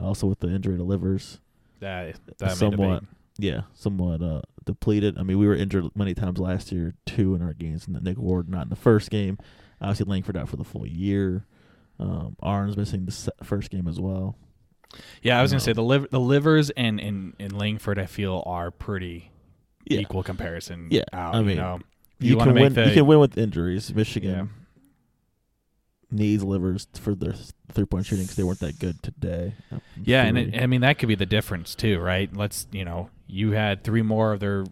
Also, 0.00 0.26
with 0.26 0.40
the 0.40 0.48
injury 0.48 0.76
to 0.76 0.82
Livers, 0.82 1.40
That 1.80 2.16
that 2.38 2.52
Somewhat. 2.56 3.04
yeah, 3.38 3.62
somewhat 3.74 4.22
uh, 4.22 4.42
depleted. 4.64 5.18
I 5.18 5.22
mean, 5.22 5.38
we 5.38 5.46
were 5.46 5.54
injured 5.54 5.84
many 5.94 6.14
times 6.14 6.38
last 6.38 6.72
year 6.72 6.94
too 7.06 7.34
in 7.34 7.42
our 7.42 7.52
games. 7.52 7.86
And 7.86 7.94
the 7.96 8.00
Nick 8.00 8.18
Ward 8.18 8.48
not 8.48 8.64
in 8.64 8.68
the 8.70 8.76
first 8.76 9.10
game. 9.10 9.38
Obviously, 9.80 10.06
Langford 10.06 10.36
out 10.36 10.48
for 10.48 10.56
the 10.56 10.64
full 10.64 10.86
year. 10.86 11.44
Um, 11.98 12.36
Ahrens 12.42 12.76
missing 12.76 13.04
the 13.06 13.32
first 13.44 13.70
game 13.70 13.86
as 13.86 14.00
well. 14.00 14.36
Yeah, 15.22 15.38
I 15.38 15.42
was 15.42 15.50
gonna 15.52 15.60
say 15.60 15.72
the 15.72 15.82
liv- 15.82 16.10
the 16.10 16.20
Livers 16.20 16.70
and 16.70 17.00
and 17.00 17.34
and 17.38 17.52
Langford 17.52 17.98
I 17.98 18.06
feel 18.06 18.42
are 18.46 18.70
pretty 18.70 19.30
Yeah, 19.86 20.00
equal 20.00 20.22
comparison. 20.22 20.88
Yeah, 20.90 21.02
out, 21.12 21.34
I 21.34 21.38
you 21.40 21.44
mean, 21.44 21.56
know, 21.56 21.80
you, 22.18 22.36
wanna 22.36 22.52
can 22.52 22.62
win. 22.62 22.72
the 22.74 22.86
you 22.88 22.94
can 22.94 23.06
win 23.06 23.18
with 23.18 23.36
injuries. 23.38 23.94
Michigan 23.94 24.30
Yeah. 24.30 24.46
Needs 26.12 26.44
Livers 26.44 26.86
for 26.94 27.14
their 27.14 27.34
three 27.72 27.86
point 27.86 28.06
shooting 28.06 28.24
because 28.24 28.36
they 28.36 28.42
weren't 28.44 28.60
that 28.60 28.78
good 28.78 29.02
today. 29.02 29.54
yeah, 30.02 30.24
and 30.24 30.36
it, 30.38 30.60
I 30.62 30.66
mean 30.66 30.82
that 30.82 30.98
could 30.98 31.08
be 31.08 31.14
the 31.14 31.26
difference 31.26 31.74
too, 31.74 31.98
right? 31.98 32.34
Let's 32.34 32.66
you 32.70 32.84
know 32.84 33.10
you 33.26 33.52
had 33.52 33.82
three 33.82 34.02
more 34.02 34.32
of 34.32 34.40
their 34.40 34.64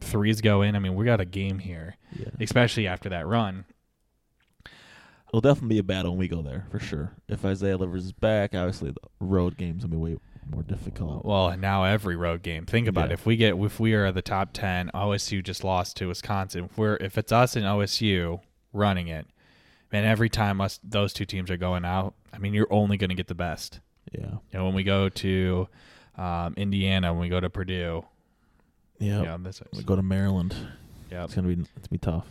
threes 0.00 0.40
go 0.40 0.62
in. 0.62 0.74
I 0.76 0.78
mean 0.80 0.94
we 0.94 1.04
got 1.04 1.20
a 1.20 1.24
game 1.24 1.60
here, 1.60 1.96
yeah. 2.18 2.28
especially 2.40 2.86
after 2.86 3.08
that 3.10 3.26
run. 3.26 3.64
It'll 5.28 5.40
definitely 5.42 5.74
be 5.76 5.78
a 5.78 5.82
battle 5.84 6.12
when 6.12 6.18
we 6.20 6.28
go 6.28 6.40
there 6.40 6.66
for 6.70 6.78
sure. 6.78 7.12
If 7.28 7.44
Isaiah 7.44 7.76
Livers 7.76 8.06
is 8.06 8.12
back, 8.12 8.54
obviously 8.54 8.90
the 8.90 9.00
road 9.20 9.58
games 9.58 9.82
will 9.82 9.90
be 9.90 9.96
way 9.98 10.16
more 10.50 10.62
difficult. 10.62 11.26
Well, 11.26 11.48
and 11.48 11.60
now 11.60 11.84
every 11.84 12.16
road 12.16 12.42
game. 12.42 12.64
Think 12.64 12.88
about 12.88 13.08
Yeah. 13.08 13.10
it. 13.10 13.12
If 13.12 13.26
we 13.26 13.36
get 13.36 13.54
if 13.54 13.78
we 13.78 13.92
are 13.92 14.10
the 14.10 14.22
top 14.22 14.50
ten, 14.54 14.90
OSU 14.94 15.42
just 15.44 15.62
lost 15.64 15.96
to 15.98 16.06
Wisconsin. 16.08 16.64
If 16.64 16.78
we're 16.78 16.96
if 16.96 17.18
it's 17.18 17.30
us 17.32 17.56
and 17.56 17.66
OSU 17.66 18.40
running 18.72 19.08
it, 19.08 19.26
man, 19.92 20.04
every 20.04 20.28
time 20.28 20.60
us 20.60 20.78
those 20.82 21.12
two 21.12 21.24
teams 21.24 21.50
are 21.50 21.56
going 21.56 21.84
out, 21.84 22.14
I 22.32 22.38
mean, 22.38 22.54
you're 22.54 22.72
only 22.72 22.96
going 22.96 23.10
to 23.10 23.16
get 23.16 23.26
the 23.28 23.34
best. 23.34 23.80
Yeah. 24.12 24.26
You 24.50 24.58
know, 24.58 24.64
when 24.64 24.74
we 24.74 24.84
go 24.84 25.08
to 25.08 25.68
um, 26.16 26.54
Indiana, 26.56 27.12
when 27.12 27.20
we 27.20 27.28
go 27.28 27.40
to 27.40 27.50
Purdue, 27.50 28.04
Yeah. 28.98 29.18
you 29.20 29.24
know, 29.26 29.38
this 29.38 29.62
We 29.76 29.82
go 29.82 29.96
to 29.96 30.02
Maryland. 30.02 30.54
yeah. 31.10 31.24
It's 31.24 31.34
gonna 31.34 31.48
be 31.48 31.54
it's 31.62 31.70
gonna 31.72 31.88
be 31.90 31.98
tough. 31.98 32.26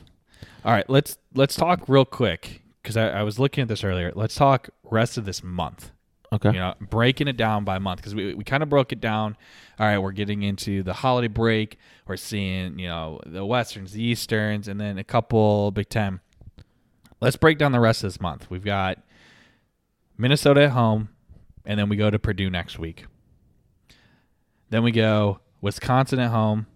All 0.66 0.72
right, 0.72 0.90
let's 0.90 1.18
let's 1.34 1.56
talk 1.56 1.88
real 1.88 2.06
quick 2.06 2.62
because 2.82 2.98
I, 2.98 3.10
I 3.10 3.24
was 3.24 3.40
looking 3.40 3.62
at 3.62 3.68
this 3.68 3.84
earlier. 3.84 4.12
Let's 4.16 4.36
talk 4.36 4.70
rest 4.84 5.18
of 5.18 5.26
this 5.26 5.44
month. 5.44 5.92
Okay. 6.34 6.50
You 6.50 6.56
know, 6.60 6.74
breaking 6.82 7.28
it 7.30 7.38
down 7.38 7.64
by 7.64 7.80
month 7.80 8.02
because 8.02 8.14
we 8.14 8.34
we 8.34 8.44
kind 8.44 8.62
of 8.62 8.70
broke 8.70 8.92
it 8.92 9.00
down. 9.00 9.38
All 9.80 9.86
right, 9.86 9.98
we're 9.98 10.12
getting 10.12 10.42
into 10.44 10.84
the 10.84 10.94
holiday 10.94 11.30
break. 11.30 11.78
We're 12.06 12.18
seeing 12.18 12.78
you 12.80 12.88
know 12.88 13.22
the 13.26 13.46
westerns, 13.46 13.94
the 13.94 14.04
easterns, 14.04 14.68
and 14.68 14.80
then 14.82 14.98
a 14.98 15.04
couple 15.06 15.72
Big 15.72 15.88
Ten. 15.90 16.20
Let's 17.20 17.36
break 17.36 17.58
down 17.58 17.72
the 17.72 17.80
rest 17.80 18.04
of 18.04 18.12
this 18.12 18.22
month. 18.22 18.50
We've 18.50 18.64
got 18.64 19.00
Minnesota 20.18 20.64
at 20.64 20.72
home, 20.72 21.10
and 21.66 21.80
then 21.80 21.90
we 21.90 21.96
go 21.96 22.10
to 22.10 22.20
Purdue 22.20 22.50
next 22.50 22.78
week. 22.78 23.06
Then 24.70 24.84
we 24.84 24.92
go 24.92 25.40
Wisconsin 25.62 26.20
at 26.20 26.30
home, 26.30 26.68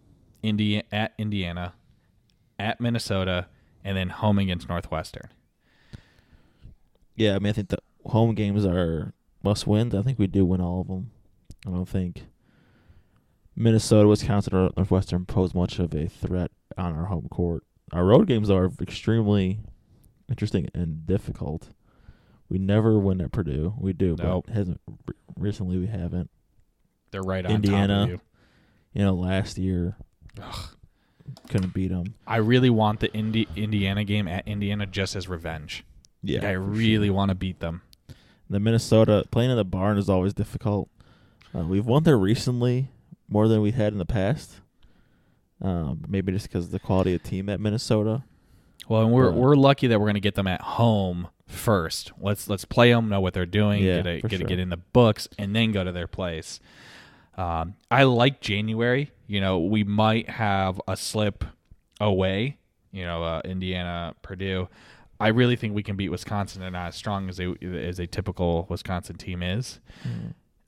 Indi- 0.41 0.83
at 0.91 1.13
Indiana, 1.17 1.74
at 2.57 2.79
Minnesota, 2.81 3.48
and 3.83 3.95
then 3.98 4.10
home 4.10 4.39
against 4.39 4.69
Northwestern. 4.69 5.29
Yeah, 7.15 7.36
I 7.36 7.39
mean, 7.39 7.50
I 7.50 7.53
think 7.53 7.69
the 7.69 7.79
home 8.05 8.33
games 8.33 8.65
are 8.65 9.13
must 9.43 9.67
wins. 9.67 9.93
I 9.93 10.01
think 10.01 10.17
we 10.17 10.27
do 10.27 10.45
win 10.45 10.62
all 10.62 10.81
of 10.81 10.88
them. 10.88 11.12
I 11.67 11.71
don't 11.71 11.88
think 11.89 12.25
Minnesota, 13.55 14.07
Wisconsin, 14.07 14.55
or 14.55 14.71
Northwestern 14.75 15.25
pose 15.25 15.53
much 15.53 15.77
of 15.79 15.93
a 15.93 16.07
threat 16.07 16.51
on 16.77 16.95
our 16.95 17.05
home 17.05 17.27
court. 17.29 17.63
Our 17.91 18.05
road 18.05 18.27
games 18.27 18.50
are 18.50 18.71
extremely 18.81 19.60
interesting 20.31 20.67
and 20.73 21.05
difficult. 21.05 21.69
We 22.50 22.57
never 22.57 22.97
win 22.97 23.21
at 23.21 23.31
Purdue. 23.31 23.75
We 23.77 23.93
do, 23.93 24.15
Nope. 24.17 24.45
but 24.47 24.53
hasn't 24.55 24.81
re- 25.07 25.13
recently 25.38 25.77
we 25.77 25.88
haven't. 25.88 26.29
They're 27.11 27.21
right 27.21 27.45
on 27.45 27.51
Indiana. 27.51 27.88
top 28.00 28.03
of 28.05 28.09
you. 28.09 28.21
You 28.93 29.05
know, 29.05 29.13
last 29.13 29.57
year 29.57 29.95
couldn't 31.50 31.73
beat 31.73 31.89
them. 31.89 32.15
I 32.25 32.38
really 32.38 32.69
want 32.69 33.00
the 33.00 33.13
Indi- 33.13 33.47
Indiana 33.55 34.03
game 34.03 34.27
at 34.27 34.47
Indiana 34.47 34.85
just 34.85 35.15
as 35.15 35.27
revenge. 35.29 35.83
Yeah, 36.23 36.45
I 36.45 36.51
really 36.51 37.07
sure. 37.07 37.15
want 37.15 37.29
to 37.29 37.35
beat 37.35 37.59
them. 37.59 37.81
The 38.50 38.59
Minnesota 38.59 39.23
playing 39.31 39.51
in 39.51 39.57
the 39.57 39.63
barn 39.65 39.97
is 39.97 40.09
always 40.09 40.33
difficult. 40.33 40.89
Uh, 41.55 41.63
we've 41.65 41.85
won 41.85 42.03
there 42.03 42.17
recently 42.17 42.89
more 43.29 43.47
than 43.47 43.61
we 43.61 43.71
had 43.71 43.93
in 43.93 44.00
the 44.00 44.05
past. 44.05 44.59
Um, 45.61 46.03
maybe 46.07 46.31
just 46.31 46.47
because 46.47 46.65
of 46.65 46.71
the 46.71 46.79
quality 46.79 47.13
of 47.13 47.23
team 47.23 47.47
at 47.50 47.59
Minnesota. 47.59 48.23
Well, 48.91 49.03
and 49.03 49.12
we're 49.13 49.31
we're 49.31 49.55
lucky 49.55 49.88
that 49.88 50.00
we're 50.00 50.07
going 50.07 50.15
to 50.15 50.19
get 50.19 50.36
them 50.36 50.48
at 50.48 50.60
home 50.62 51.29
first. 51.48 52.12
Let's 52.19 52.50
let's 52.50 52.65
play 52.65 52.91
them, 52.91 53.07
know 53.07 53.21
what 53.21 53.33
they're 53.33 53.45
doing, 53.45 53.81
Yeah, 53.81 54.01
get 54.01 54.07
a, 54.07 54.21
get 54.27 54.39
sure. 54.39 54.48
get 54.50 54.60
in 54.60 54.67
the 54.67 54.75
books, 54.75 55.29
and 55.39 55.55
then 55.55 55.71
go 55.71 55.81
to 55.86 55.93
their 55.93 56.07
place. 56.07 56.60
Um, 57.38 57.75
I 57.89 58.03
like 58.03 58.41
January. 58.41 59.12
You 59.27 59.39
know, 59.39 59.60
we 59.60 59.86
might 59.86 60.29
have 60.29 60.81
a 60.89 60.98
slip 60.98 61.45
away. 62.01 62.57
You 62.91 63.05
know, 63.05 63.24
uh, 63.24 63.41
Indiana, 63.45 64.13
Purdue. 64.24 64.67
I 65.21 65.29
really 65.29 65.55
think 65.55 65.74
we 65.74 65.83
can 65.83 65.95
beat 65.95 66.10
Wisconsin. 66.10 66.60
They're 66.60 66.69
not 66.69 66.89
as 66.89 66.95
strong 66.95 67.29
as 67.29 67.39
a 67.39 67.55
as 67.63 67.98
a 67.98 68.07
typical 68.07 68.65
Wisconsin 68.69 69.15
team 69.15 69.41
is. 69.41 69.79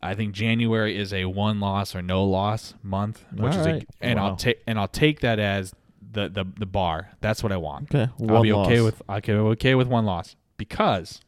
I 0.02 0.16
think 0.16 0.34
January 0.34 0.98
is 0.98 1.12
a 1.12 1.26
one 1.26 1.60
loss 1.60 1.94
or 1.94 2.02
no 2.02 2.24
loss 2.24 2.74
month, 2.84 3.26
which 3.34 3.52
is 3.52 3.58
a, 3.58 3.70
Alright. 3.70 3.90
and 4.00 4.18
I'll 4.18 4.38
take 4.38 4.62
and 4.66 4.80
I'll 4.80 4.88
take 4.88 5.20
that 5.20 5.40
as 5.40 5.74
the, 6.14 6.30
the 6.30 6.46
the 6.60 6.66
bar. 6.66 7.10
That's 7.22 7.44
what 7.44 7.52
I 7.52 7.58
want. 7.58 7.94
Okay, 7.94 8.12
I'll 8.30 8.42
be 8.42 8.54
okay 8.54 8.80
loss. 8.80 8.86
with 8.86 9.02
I'll 9.10 9.22
be 9.22 9.34
okay 9.34 9.76
with 9.76 9.88
one 9.88 10.06
loss 10.06 10.36
because 10.58 11.22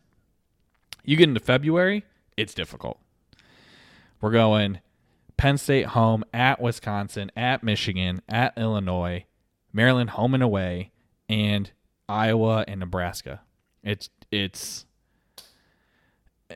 you 1.04 1.18
get 1.18 1.30
into 1.30 1.40
February, 1.40 2.06
it's 2.38 2.54
difficult. 2.54 3.00
We're 4.22 4.32
going 4.32 4.80
Penn 5.38 5.58
State 5.58 5.88
home 5.88 6.24
at 6.34 6.62
Wisconsin, 6.62 7.32
at 7.36 7.64
Michigan, 7.64 8.22
at 8.30 8.54
Illinois, 8.58 9.26
Maryland 9.74 10.12
home 10.12 10.34
and 10.34 10.44
away, 10.44 10.92
and 11.28 11.72
Iowa 12.08 12.66
and 12.68 12.80
Nebraska. 12.80 13.42
It's 13.84 14.10
it's 14.32 14.86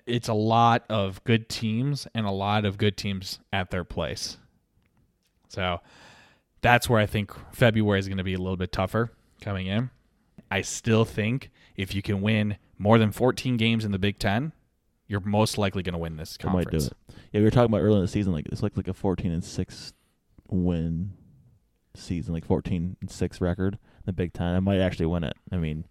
it's 0.05 0.27
a 0.27 0.33
lot 0.33 0.85
of 0.89 1.23
good 1.23 1.49
teams 1.49 2.07
and 2.13 2.25
a 2.25 2.31
lot 2.31 2.65
of 2.65 2.77
good 2.77 2.95
teams 2.97 3.39
at 3.51 3.71
their 3.71 3.83
place. 3.83 4.37
So 5.47 5.79
that's 6.61 6.89
where 6.89 6.99
I 6.99 7.05
think 7.05 7.31
February 7.53 7.99
is 7.99 8.07
going 8.07 8.17
to 8.17 8.23
be 8.23 8.33
a 8.33 8.39
little 8.39 8.57
bit 8.57 8.71
tougher 8.71 9.11
coming 9.41 9.67
in. 9.67 9.89
I 10.51 10.61
still 10.61 11.05
think 11.05 11.51
if 11.75 11.93
you 11.93 12.01
can 12.01 12.21
win 12.21 12.57
more 12.77 12.97
than 12.97 13.11
14 13.11 13.57
games 13.57 13.85
in 13.85 13.91
the 13.91 13.99
Big 13.99 14.19
Ten, 14.19 14.51
you're 15.07 15.19
most 15.21 15.57
likely 15.57 15.83
going 15.83 15.93
to 15.93 15.99
win 15.99 16.17
this 16.17 16.37
We 16.43 16.49
might 16.51 16.69
do 16.69 16.77
it. 16.77 16.93
Yeah, 17.31 17.39
we 17.39 17.45
were 17.45 17.51
talking 17.51 17.71
about 17.71 17.81
earlier 17.81 17.97
in 17.97 18.03
the 18.03 18.07
season, 18.07 18.31
like 18.31 18.45
it's 18.51 18.63
like 18.63 18.77
like 18.77 18.87
a 18.87 18.93
fourteen 18.93 19.31
and 19.31 19.43
six 19.43 19.93
win 20.49 21.11
season, 21.95 22.33
like 22.33 22.45
fourteen 22.45 22.95
and 23.01 23.09
six 23.09 23.41
record. 23.41 23.73
in 23.73 24.03
The 24.05 24.13
Big 24.13 24.33
Ten, 24.33 24.55
I 24.55 24.59
might 24.59 24.79
actually 24.79 25.07
win 25.07 25.23
it. 25.23 25.33
I 25.51 25.57
mean, 25.57 25.85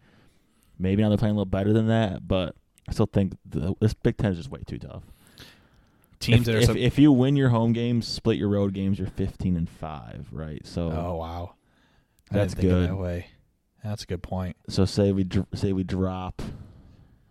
maybe 0.78 1.02
now 1.02 1.08
they're 1.08 1.18
playing 1.18 1.34
a 1.34 1.36
little 1.36 1.46
better 1.46 1.72
than 1.72 1.88
that, 1.88 2.26
but 2.26 2.54
I 2.88 2.92
still 2.92 3.06
think 3.12 3.36
the, 3.44 3.74
this 3.80 3.92
Big 3.94 4.16
Ten 4.16 4.30
is 4.32 4.38
just 4.38 4.50
way 4.50 4.62
too 4.66 4.78
tough. 4.78 5.02
Teams 6.20 6.40
if, 6.40 6.44
that 6.46 6.54
are 6.54 6.58
if, 6.58 6.66
so- 6.66 6.74
if 6.76 6.98
you 6.98 7.12
win 7.12 7.36
your 7.36 7.50
home 7.50 7.72
games, 7.72 8.06
split 8.06 8.36
your 8.38 8.48
road 8.48 8.74
games, 8.74 8.98
you're 8.98 9.08
15 9.08 9.56
and 9.56 9.68
five, 9.68 10.26
right? 10.32 10.66
So 10.66 10.90
Oh 10.90 11.16
wow, 11.16 11.54
I 12.30 12.34
That's 12.34 12.54
didn't 12.54 12.60
think 12.62 12.72
of 12.72 12.78
good. 12.80 12.88
that 12.90 12.96
way. 12.96 13.26
That's 13.84 14.02
a 14.02 14.06
good 14.06 14.22
point. 14.22 14.56
so 14.68 14.84
say 14.84 15.12
we 15.12 15.24
dr- 15.24 15.46
say 15.54 15.72
we 15.72 15.84
drop, 15.84 16.42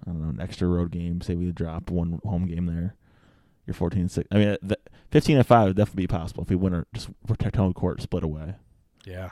I 0.06 0.12
don't 0.12 0.22
know, 0.22 0.30
an 0.30 0.40
extra 0.42 0.68
road 0.68 0.92
game. 0.92 1.20
Say 1.22 1.36
we 1.36 1.52
drop 1.52 1.90
one 1.92 2.20
home 2.24 2.46
game 2.48 2.66
there, 2.66 2.96
you're 3.66 3.74
14 3.74 4.00
and 4.02 4.12
six. 4.12 4.28
I 4.32 4.38
mean, 4.38 4.58
the, 4.62 4.78
15 5.12 5.38
and 5.38 5.46
five 5.46 5.68
would 5.68 5.76
definitely 5.78 6.04
be 6.04 6.08
possible 6.08 6.44
if 6.44 6.50
we 6.50 6.56
win 6.56 6.74
or 6.74 6.88
just 6.94 7.10
protect 7.28 7.58
home 7.58 7.74
court, 7.74 8.02
split 8.02 8.24
away. 8.24 8.56
Yeah. 9.06 9.32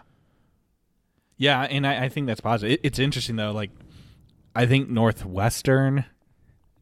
Yeah, 1.37 1.61
and 1.63 1.85
I, 1.85 2.05
I 2.05 2.09
think 2.09 2.27
that's 2.27 2.41
positive. 2.41 2.73
It, 2.73 2.81
it's 2.83 2.99
interesting 2.99 3.35
though. 3.37 3.51
Like, 3.51 3.71
I 4.55 4.65
think 4.65 4.89
Northwestern, 4.89 6.05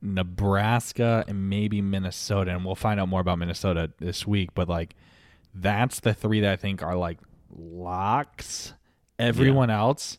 Nebraska, 0.03 1.24
and 1.27 1.50
maybe 1.50 1.81
Minnesota, 1.81 2.51
and 2.51 2.65
we'll 2.65 2.75
find 2.75 3.00
out 3.00 3.07
more 3.07 3.22
about 3.22 3.39
Minnesota 3.39 3.91
this 4.00 4.27
week. 4.27 4.53
But 4.53 4.67
like, 4.67 4.95
that's 5.53 6.00
the 6.00 6.13
three 6.13 6.41
that 6.41 6.51
I 6.51 6.55
think 6.55 6.83
are 6.83 6.95
like 6.95 7.19
locks. 7.50 8.74
Everyone 9.17 9.69
else 9.69 10.17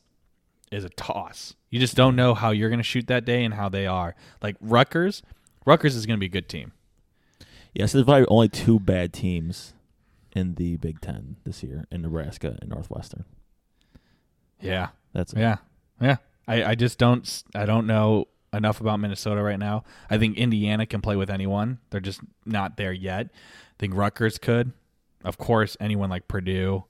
is 0.73 0.85
a 0.85 0.89
toss. 0.89 1.55
You 1.71 1.81
just 1.81 1.97
don't 1.97 2.17
know 2.17 2.35
how 2.35 2.51
you're 2.51 2.69
going 2.69 2.79
to 2.79 2.85
shoot 2.85 3.07
that 3.09 3.25
day 3.25 3.45
and 3.45 3.55
how 3.55 3.69
they 3.69 3.87
are. 3.87 4.15
Like 4.43 4.57
Rutgers, 4.61 5.23
Rutgers 5.67 5.97
is 5.97 6.07
going 6.07 6.17
to 6.17 6.21
be 6.21 6.27
a 6.27 6.31
good 6.31 6.49
team. 6.49 6.73
Yeah, 7.75 7.87
so 7.87 7.99
there's 7.99 8.07
probably 8.07 8.27
only 8.29 8.49
two 8.49 8.79
bad 8.79 9.13
teams 9.13 9.75
in 10.35 10.55
the 10.55 10.77
Big 10.77 11.01
Ten 11.01 11.37
this 11.45 11.63
year 11.63 11.87
in 11.91 12.03
Nebraska 12.03 12.57
and 12.61 12.71
Northwestern. 12.71 13.25
Yeah, 14.61 14.89
That's 15.13 15.33
it. 15.33 15.41
Yeah, 15.41 15.57
yeah. 16.01 16.17
I, 16.47 16.65
I 16.65 16.75
just 16.75 16.99
don't 16.99 17.43
I 17.55 17.67
don't 17.67 17.87
know 17.87 18.29
enough 18.55 18.81
about 18.81 19.01
Minnesota 19.01 19.43
right 19.43 19.59
now. 19.59 19.85
I 20.09 20.19
think 20.19 20.37
Indiana 20.39 20.87
can 20.87 21.01
play 21.01 21.17
with 21.17 21.31
anyone. 21.31 21.79
They're 21.91 22.01
just 22.01 22.21
not 22.47 22.77
there 22.77 22.93
yet. 22.93 23.27
I 23.33 23.75
think 23.79 23.95
Rutgers 23.95 24.39
could. 24.39 24.73
Of 25.25 25.39
course, 25.39 25.77
anyone 25.81 26.11
like 26.11 26.29
Purdue, 26.29 26.85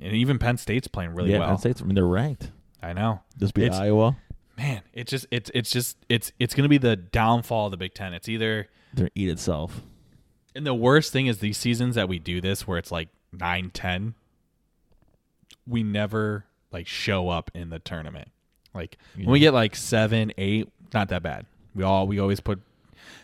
and 0.00 0.14
even 0.14 0.38
Penn 0.38 0.56
State's 0.56 0.88
playing 0.88 1.14
really 1.14 1.32
yeah, 1.32 1.40
well. 1.40 1.48
Penn 1.48 1.58
State's, 1.58 1.82
I 1.82 1.84
mean, 1.84 1.94
they're 1.94 2.06
ranked. 2.06 2.50
I 2.82 2.92
know, 2.94 3.20
Just 3.38 3.54
beat 3.54 3.64
It's- 3.66 3.78
Iowa. 3.80 4.16
man. 4.56 4.82
It's 4.92 5.10
just 5.10 5.26
it's 5.30 5.50
it's 5.54 5.70
just 5.70 5.96
it's 6.08 6.32
it's 6.38 6.54
going 6.54 6.64
to 6.64 6.68
be 6.68 6.78
the 6.78 6.96
downfall 6.96 7.66
of 7.66 7.70
the 7.70 7.76
Big 7.76 7.94
Ten. 7.94 8.12
It's 8.14 8.28
either 8.28 8.68
They're 8.94 9.10
eat 9.14 9.28
itself. 9.28 9.82
and 10.54 10.66
the 10.66 10.74
worst 10.74 11.12
thing 11.12 11.26
is 11.26 11.38
these 11.38 11.58
seasons 11.58 11.94
that 11.94 12.08
we 12.08 12.18
do 12.18 12.40
this 12.40 12.66
where 12.66 12.78
it's 12.78 12.90
like 12.90 13.08
9 13.32 13.70
10 13.72 14.14
we 15.66 15.82
never 15.82 16.44
like 16.72 16.86
show 16.86 17.28
up 17.28 17.50
in 17.54 17.70
the 17.70 17.78
tournament 17.78 18.28
like 18.74 18.96
when 19.16 19.28
we 19.30 19.38
get 19.40 19.52
like 19.54 19.74
7 19.76 20.32
8 20.36 20.68
not 20.94 21.08
that 21.08 21.22
bad 21.22 21.46
we 21.74 21.82
all 21.84 22.06
we 22.06 22.18
always 22.18 22.40
put 22.40 22.60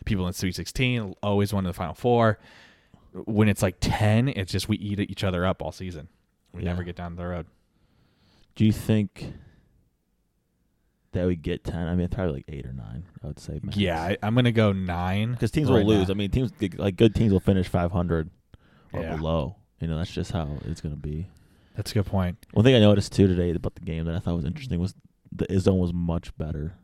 people 0.05 0.26
in 0.26 0.33
sweet 0.33 0.55
16 0.55 1.14
always 1.23 1.52
one 1.52 1.64
in 1.64 1.69
the 1.69 1.75
final 1.75 1.95
four 1.95 2.38
when 3.25 3.49
it's 3.49 3.62
like 3.62 3.76
10 3.81 4.28
it's 4.28 4.52
just 4.52 4.69
we 4.69 4.76
eat 4.76 5.00
each 5.00 5.25
other 5.25 5.45
up 5.47 5.62
all 5.62 5.73
season 5.73 6.09
we 6.52 6.62
Yeah. 6.62 6.71
never 6.71 6.83
get 6.83 6.97
down 6.97 7.17
the 7.17 7.26
road 7.26 7.47
Do 8.57 8.64
you 8.64 8.73
think 8.73 9.33
that 11.12 11.26
we 11.26 11.37
get 11.37 11.64
10? 11.64 11.75
I 11.88 11.93
mean, 11.95 12.05
it's 12.05 12.14
probably 12.14 12.35
like 12.35 12.45
8 12.49 12.67
or 12.67 12.73
9, 12.75 13.05
I 13.23 13.26
would 13.26 13.38
say. 13.40 13.61
max. 13.62 13.76
yeah 13.78 14.00
I, 14.02 14.17
i'm 14.23 14.35
gonna 14.35 14.52
go 14.52 14.73
9 14.73 15.33
Because 15.33 15.50
teams 15.50 15.71
right 15.71 15.78
will 15.85 15.87
lose. 15.87 16.09
now. 16.09 16.12
I 16.12 16.17
mean, 16.17 16.31
teams 16.31 16.52
like 16.76 16.97
good 16.97 17.14
teams 17.14 17.33
will 17.33 17.40
finish 17.40 17.67
500 17.69 18.31
or 18.93 19.00
Yeah. 19.02 19.17
below. 19.17 19.57
You 19.81 19.88
know, 19.88 19.97
that's 19.97 20.11
just 20.11 20.33
how 20.33 20.59
it's 20.64 20.81
going 20.81 20.95
to 20.95 21.00
be. 21.00 21.28
that's 21.76 21.93
a 21.93 21.95
good 21.95 22.07
point 22.07 22.37
One 22.52 22.64
thing 22.64 22.75
I 22.75 22.81
noticed 22.81 23.12
too 23.12 23.26
today 23.28 23.50
about 23.52 23.75
the 23.76 23.81
game 23.83 24.05
that 24.07 24.14
I 24.14 24.19
thought 24.19 24.35
was 24.35 24.45
interesting 24.45 24.81
was 24.81 24.95
the 25.32 25.47
Izzone 25.47 25.78
was 25.78 25.92
much 25.92 26.37
better 26.37 26.76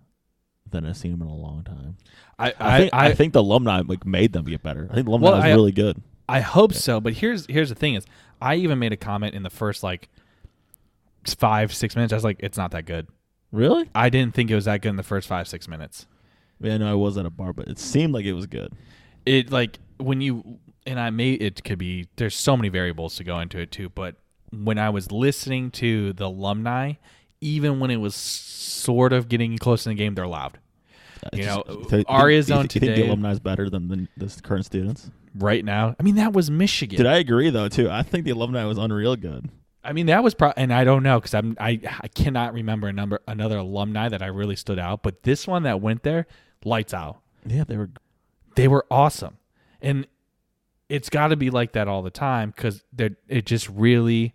than 0.70 0.84
I've 0.84 0.96
seen 0.96 1.12
him 1.12 1.22
in 1.22 1.28
a 1.28 1.34
long 1.34 1.64
time. 1.64 1.96
I 2.38 2.48
I, 2.48 2.54
I, 2.58 2.78
think, 2.78 2.94
I, 2.94 3.06
I, 3.06 3.14
think 3.14 3.32
the 3.32 3.40
alumni 3.40 3.82
like 3.86 4.04
made 4.04 4.32
them 4.32 4.44
get 4.44 4.62
better. 4.62 4.88
I 4.90 4.94
think 4.94 5.06
the 5.06 5.12
alumni 5.12 5.30
Well, 5.30 5.36
was 5.36 5.44
really 5.46 5.72
good. 5.72 6.02
I 6.28 6.40
hope 6.40 6.72
so, 6.72 7.00
but 7.00 7.14
here's 7.14 7.46
here's 7.46 7.68
the 7.68 7.74
thing: 7.74 7.94
is 7.94 8.06
I 8.40 8.56
even 8.56 8.78
made 8.78 8.92
a 8.92 8.96
comment 8.96 9.34
in 9.34 9.42
the 9.42 9.50
first 9.50 9.82
like 9.82 10.08
five 11.26 11.72
six 11.72 11.94
minutes. 11.94 12.12
I 12.12 12.16
was 12.16 12.24
like, 12.24 12.38
it's 12.40 12.58
not 12.58 12.70
that 12.72 12.86
good. 12.86 13.08
Really? 13.52 13.88
I 13.94 14.08
didn't 14.08 14.34
think 14.34 14.50
it 14.50 14.54
was 14.54 14.64
that 14.64 14.82
good 14.82 14.90
in 14.90 14.96
the 14.96 15.02
first 15.02 15.28
five 15.28 15.46
six 15.48 15.68
minutes. 15.68 16.06
Yeah, 16.60 16.76
no, 16.78 16.90
I 16.90 16.94
was 16.94 17.18
at 17.18 17.26
a 17.26 17.30
bar, 17.30 17.52
but 17.52 17.68
it 17.68 17.78
seemed 17.78 18.14
like 18.14 18.24
it 18.24 18.32
was 18.32 18.46
good. 18.46 18.72
It 19.26 19.52
like 19.52 19.78
when 19.98 20.20
you 20.20 20.58
and 20.86 20.98
I 20.98 21.10
may 21.10 21.32
it 21.32 21.62
could 21.62 21.78
be 21.78 22.08
there's 22.16 22.34
so 22.34 22.56
many 22.56 22.68
variables 22.68 23.16
to 23.16 23.24
go 23.24 23.38
into 23.40 23.58
it 23.58 23.70
too, 23.70 23.90
but 23.90 24.16
when 24.52 24.78
I 24.78 24.90
was 24.90 25.10
listening 25.10 25.70
to 25.72 26.12
the 26.12 26.26
alumni, 26.26 26.94
even 27.40 27.80
when 27.80 27.90
it 27.90 27.96
was 27.96 28.14
sort 28.14 29.12
of 29.12 29.28
getting 29.28 29.56
close 29.58 29.86
in 29.86 29.90
the 29.90 29.94
game, 29.96 30.14
they're 30.14 30.26
loud. 30.26 30.58
Uh, 31.24 31.28
you 31.32 31.42
just- 31.44 31.56
know, 31.56 31.62
uh, 31.66 31.72
you 31.72 31.78
think- 31.78 31.82
you 31.82 31.88
think- 31.90 32.06
Aria's 32.10 32.48
you 32.48 32.54
zone 32.54 32.64
you 32.64 32.80
think 32.80 32.96
the 32.96 33.06
alumni 33.06 33.30
is 33.30 33.40
better 33.40 33.70
than 33.70 33.88
the, 33.88 34.08
the 34.26 34.40
current 34.42 34.66
students. 34.66 35.10
Right 35.36 35.64
now, 35.64 35.96
I 35.98 36.02
mean 36.04 36.14
that 36.16 36.32
was 36.32 36.50
Michigan. 36.50 36.96
Did 36.96 37.06
I 37.06 37.16
agree 37.16 37.50
though 37.50 37.68
too? 37.68 37.90
I 37.90 38.02
think 38.02 38.24
the 38.24 38.30
alumni 38.30 38.64
was 38.66 38.78
unreal 38.78 39.16
good. 39.16 39.48
I 39.82 39.92
mean, 39.92 40.06
that 40.06 40.22
was 40.22 40.32
probably, 40.32 40.62
and 40.62 40.72
I 40.72 40.84
don't 40.84 41.02
know 41.02 41.18
because 41.18 41.34
I'm 41.34 41.56
I 41.60 41.80
I 42.00 42.08
cannot 42.08 42.54
remember 42.54 42.86
a 42.88 42.92
number 42.92 43.20
another 43.26 43.58
alumni 43.58 44.08
that 44.08 44.22
I 44.22 44.26
really 44.26 44.56
stood 44.56 44.78
out, 44.78 45.02
but 45.02 45.24
this 45.24 45.46
one 45.46 45.64
that 45.64 45.80
went 45.80 46.04
there, 46.04 46.26
lights 46.64 46.94
out. 46.94 47.20
Yeah, 47.46 47.64
they 47.64 47.76
were. 47.76 47.90
They 48.54 48.68
were 48.68 48.86
awesome, 48.90 49.38
and 49.82 50.06
it's 50.88 51.10
got 51.10 51.28
to 51.28 51.36
be 51.36 51.50
like 51.50 51.72
that 51.72 51.88
all 51.88 52.02
the 52.02 52.10
time 52.10 52.52
because 52.54 52.84
it 52.96 53.44
just 53.44 53.68
really 53.68 54.34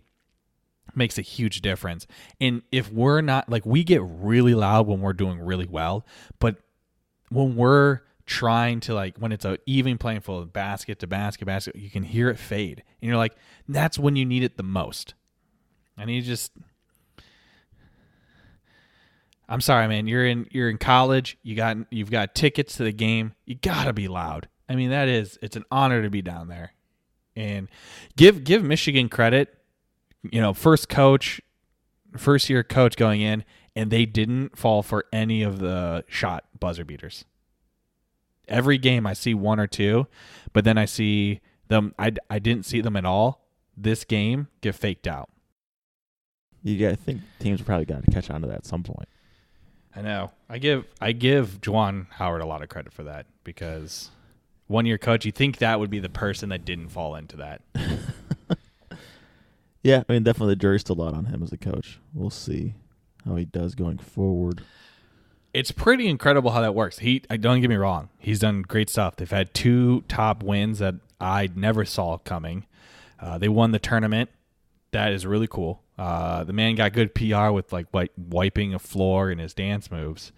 makes 1.00 1.18
a 1.18 1.24
huge 1.24 1.62
difference. 1.62 2.06
And 2.40 2.62
if 2.72 2.92
we're 2.92 3.22
not 3.22 3.50
like 3.50 3.66
we 3.66 3.84
get 3.84 4.02
really 4.04 4.54
loud 4.54 4.86
when 4.86 5.02
we're 5.02 5.14
doing 5.14 5.40
really 5.40 5.68
well, 5.68 6.06
but 6.38 6.58
when 7.30 7.56
we're 7.56 8.02
trying 8.28 8.80
to 8.80 8.94
like 8.94 9.18
when 9.18 9.32
it's 9.32 9.44
a 9.44 9.58
even 9.66 9.98
playing 9.98 10.22
field 10.22 10.54
basket 10.54 11.00
to 11.00 11.08
basket 11.08 11.46
basket 11.46 11.76
you 11.76 11.90
can 11.90 12.04
hear 12.04 12.30
it 12.30 12.38
fade. 12.38 12.84
And 13.02 13.10
you're 13.10 13.18
like 13.18 13.36
that's 13.68 13.98
when 13.98 14.16
you 14.16 14.24
need 14.24 14.44
it 14.44 14.56
the 14.56 14.62
most. 14.62 15.16
And 15.98 16.12
you 16.12 16.22
just 16.22 16.52
I'm 19.48 19.62
sorry 19.62 19.88
man 19.88 20.06
you're 20.06 20.28
in 20.28 20.46
you're 20.52 20.70
in 20.70 20.78
college 20.78 21.40
you 21.42 21.56
got 21.56 21.78
you've 21.90 22.12
got 22.12 22.36
tickets 22.36 22.78
to 22.78 22.84
the 22.84 22.92
game 22.92 23.34
you 23.46 23.56
got 23.56 23.86
to 23.86 23.94
be 23.94 24.08
loud. 24.08 24.48
I 24.70 24.76
mean 24.76 24.92
that 24.92 25.08
is 25.08 25.40
it's 25.42 25.56
an 25.56 25.66
honor 25.72 26.04
to 26.04 26.12
be 26.12 26.22
down 26.22 26.50
there. 26.50 26.74
And 27.36 27.68
give 28.16 28.44
give 28.44 28.64
Michigan 28.64 29.10
credit 29.10 29.59
you 30.24 30.42
know 30.42 30.54
first 30.54 30.90
coach 30.90 31.42
first 32.18 32.50
year 32.50 32.64
coach 32.64 32.96
going 32.96 33.22
in 33.22 33.44
and 33.76 33.92
they 33.92 34.06
didn't 34.06 34.58
fall 34.58 34.82
for 34.82 35.06
any 35.14 35.44
of 35.44 35.60
the 35.60 36.04
shot 36.08 36.46
buzzer 36.60 36.84
beaters 36.84 37.26
every 38.48 38.78
game 38.78 39.06
I 39.06 39.14
see 39.14 39.34
one 39.34 39.60
or 39.60 39.68
two 39.68 40.08
but 40.54 40.64
then 40.66 40.78
I 40.78 40.86
see 40.86 41.40
them 41.68 41.94
I, 42.00 42.14
I 42.30 42.40
didn't 42.40 42.66
see 42.66 42.82
them 42.82 42.96
at 42.96 43.06
all 43.06 43.46
this 43.78 44.04
game 44.04 44.48
get 44.62 44.76
faked 44.76 45.08
out 45.08 45.30
You 46.64 46.78
got. 46.78 46.92
I 46.92 46.96
think 46.96 47.22
teams 47.40 47.62
probably 47.62 47.86
got 47.86 48.04
to 48.04 48.12
catch 48.12 48.30
on 48.30 48.42
to 48.42 48.48
that 48.48 48.58
at 48.58 48.66
some 48.66 48.84
point. 48.84 49.08
I 49.96 50.02
know. 50.02 50.32
I 50.50 50.58
give 50.58 50.86
I 51.00 51.14
give 51.14 51.62
Juwan 51.62 52.08
Howard 52.12 52.42
a 52.42 52.46
lot 52.46 52.62
of 52.62 52.70
credit 52.70 52.92
for 52.92 53.04
that 53.04 53.26
because 53.44 54.10
one 54.68 54.86
year 54.86 54.98
coach, 54.98 55.26
you 55.26 55.32
think 55.32 55.58
that 55.58 55.80
would 55.80 55.90
be 55.90 56.00
the 56.00 56.10
person 56.10 56.50
that 56.50 56.66
didn't 56.66 56.90
fall 56.90 57.16
into 57.16 57.38
that. 57.38 57.62
Yeah, 59.82 60.04
I 60.08 60.14
mean, 60.14 60.24
definitely 60.24 60.54
the 60.54 60.60
jury's 60.60 60.82
still 60.82 61.02
out 61.02 61.14
on 61.14 61.26
him 61.26 61.42
as 61.42 61.54
a 61.54 61.58
coach. 61.58 62.00
We'll 62.14 62.30
see 62.30 62.74
how 63.26 63.36
he 63.36 63.46
does 63.46 63.76
going 63.76 63.98
forward. 63.98 64.62
It's 65.54 65.72
pretty 65.72 66.08
incredible 66.08 66.52
how 66.52 66.62
that 66.62 66.76
works. 66.76 67.00
He 67.00 67.20
don't 67.20 67.62
get 67.62 67.70
me 67.70 67.76
wrong, 67.76 68.10
he's 68.18 68.40
done 68.40 68.62
great 68.62 68.90
stuff. 68.90 69.16
They've 69.16 69.30
had 69.30 69.54
two 69.54 70.02
top 70.08 70.44
wins 70.44 70.80
that 70.80 70.96
I 71.20 71.50
never 71.56 71.86
saw 71.86 72.18
coming. 72.18 72.66
Uh, 73.20 73.38
they 73.38 73.50
won 73.50 73.72
the 73.72 73.80
tournament. 73.80 74.30
That 74.92 75.12
is 75.12 75.26
really 75.26 75.48
cool. 75.48 75.82
Uh, 75.98 76.44
the 76.44 76.54
man 76.54 76.76
got 76.76 76.94
good 76.94 77.14
PR 77.14 77.50
with 77.50 77.74
like 77.74 77.92
wi- 77.92 78.10
wiping 78.18 78.74
a 78.74 78.80
floor 78.80 79.30
and 79.30 79.40
his 79.42 79.54
dance 79.54 79.92
moves. 79.92 80.32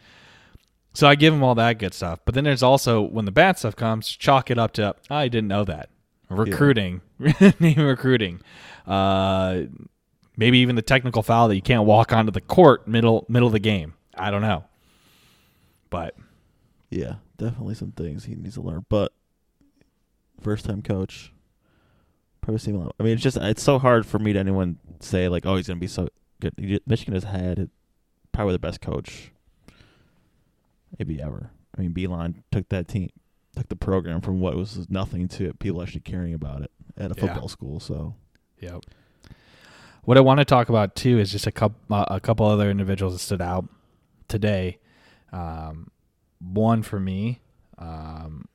So 0.93 1.07
I 1.07 1.15
give 1.15 1.33
him 1.33 1.43
all 1.43 1.55
that 1.55 1.77
good 1.77 1.93
stuff. 1.93 2.19
But 2.25 2.35
then 2.35 2.43
there's 2.43 2.63
also 2.63 3.01
when 3.01 3.25
the 3.25 3.31
bad 3.31 3.57
stuff 3.59 3.75
comes, 3.75 4.09
chalk 4.09 4.49
it 4.49 4.57
up 4.57 4.73
to 4.73 4.95
I 5.09 5.27
didn't 5.27 5.47
know 5.47 5.63
that 5.65 5.89
recruiting, 6.33 7.01
name 7.59 7.79
recruiting, 7.79 8.41
uh, 8.87 9.61
maybe 10.37 10.59
even 10.59 10.75
the 10.75 10.81
technical 10.81 11.23
foul 11.23 11.47
that 11.47 11.55
you 11.55 11.61
can't 11.61 11.85
walk 11.85 12.11
onto 12.13 12.31
the 12.31 12.41
court 12.41 12.87
middle 12.87 13.25
middle 13.27 13.47
of 13.47 13.53
the 13.53 13.59
game. 13.59 13.93
I 14.15 14.31
don't 14.31 14.41
know, 14.41 14.65
but 15.89 16.15
Yeah, 16.89 17.15
definitely 17.37 17.75
some 17.75 17.91
things 17.91 18.25
he 18.25 18.35
needs 18.35 18.55
to 18.55 18.61
learn. 18.61 18.85
But 18.89 19.13
first 20.41 20.65
time 20.65 20.81
coach, 20.81 21.31
probably 22.41 22.59
seen 22.59 22.75
a 22.75 22.79
lot. 22.79 22.95
I 22.99 23.03
mean, 23.03 23.13
it's 23.13 23.23
just 23.23 23.37
it's 23.37 23.63
so 23.63 23.79
hard 23.79 24.05
for 24.05 24.19
me 24.19 24.33
to 24.33 24.39
anyone 24.39 24.77
say 24.99 25.29
like, 25.29 25.45
oh, 25.45 25.55
he's 25.55 25.67
gonna 25.67 25.79
be 25.79 25.87
so 25.87 26.09
good. 26.39 26.81
Michigan 26.85 27.13
has 27.13 27.23
had 27.23 27.69
probably 28.31 28.53
the 28.53 28.59
best 28.59 28.81
coach, 28.81 29.31
maybe 30.97 31.21
ever. 31.21 31.51
I 31.77 31.81
mean, 31.81 31.91
Beeline 31.93 32.43
took 32.51 32.67
that 32.69 32.87
team, 32.87 33.09
took 33.55 33.67
the 33.69 33.75
program 33.75 34.21
from 34.21 34.39
what 34.39 34.55
was 34.55 34.89
nothing 34.89 35.27
to 35.27 35.53
people 35.55 35.81
actually 35.81 36.01
caring 36.01 36.33
about 36.33 36.61
it 36.61 36.71
at 36.97 37.11
a 37.11 37.15
Yeah. 37.15 37.27
football 37.33 37.47
school. 37.47 37.79
So 37.79 38.15
Yep. 38.59 38.83
What 40.03 40.17
I 40.17 40.21
want 40.21 40.39
to 40.39 40.45
talk 40.45 40.69
about 40.69 40.95
too 40.95 41.19
is 41.19 41.31
just 41.31 41.45
a 41.47 41.51
couple 41.51 41.77
uh, 41.95 42.05
a 42.09 42.19
couple 42.19 42.45
other 42.45 42.69
individuals 42.71 43.13
that 43.13 43.19
stood 43.19 43.41
out 43.41 43.67
today. 44.27 44.79
Um, 45.31 45.91
one 46.39 46.81
for 46.83 46.99
me, 46.99 47.41
um, 47.77 48.45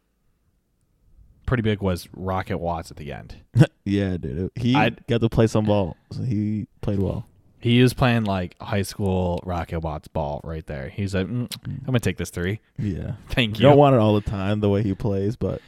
pretty 1.46 1.62
big 1.62 1.80
was 1.80 2.08
Rocket 2.12 2.58
Watts 2.58 2.90
at 2.90 2.96
the 2.96 3.12
end. 3.12 3.36
yeah, 3.84 4.16
dude, 4.16 4.50
he 4.56 4.74
I'd- 4.74 4.96
got 5.08 5.20
to 5.20 5.28
play 5.28 5.46
some 5.46 5.64
ball. 5.66 5.96
So 6.12 6.22
he 6.22 6.66
played 6.80 6.98
well. 6.98 7.26
He 7.58 7.80
is 7.80 7.94
playing 7.94 8.24
like 8.24 8.54
high 8.60 8.82
school 8.82 9.40
Rocket 9.44 9.80
Watts 9.80 10.08
ball 10.08 10.40
right 10.44 10.64
there. 10.66 10.88
He's 10.88 11.14
like, 11.14 11.26
mm, 11.26 11.50
I'm 11.66 11.82
gonna 11.86 12.00
take 12.00 12.16
this 12.18 12.30
three. 12.30 12.60
Yeah. 12.78 13.12
Thank 13.30 13.58
You 13.58 13.62
you. 13.64 13.68
don't 13.70 13.78
want 13.78 13.94
it 13.94 13.98
all 13.98 14.14
the 14.14 14.20
time 14.28 14.60
the 14.60 14.68
way 14.68 14.82
he 14.82 14.94
plays, 14.94 15.36
but 15.36 15.60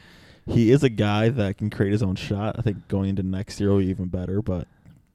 he 0.45 0.71
is 0.71 0.83
a 0.83 0.89
guy 0.89 1.29
that 1.29 1.57
can 1.57 1.69
create 1.69 1.91
his 1.91 2.03
own 2.03 2.15
shot. 2.15 2.55
I 2.57 2.61
think 2.61 2.87
going 2.87 3.09
into 3.09 3.23
next 3.23 3.59
year 3.59 3.69
will 3.71 3.79
be 3.79 3.87
even 3.87 4.05
better, 4.07 4.41
but 4.41 4.67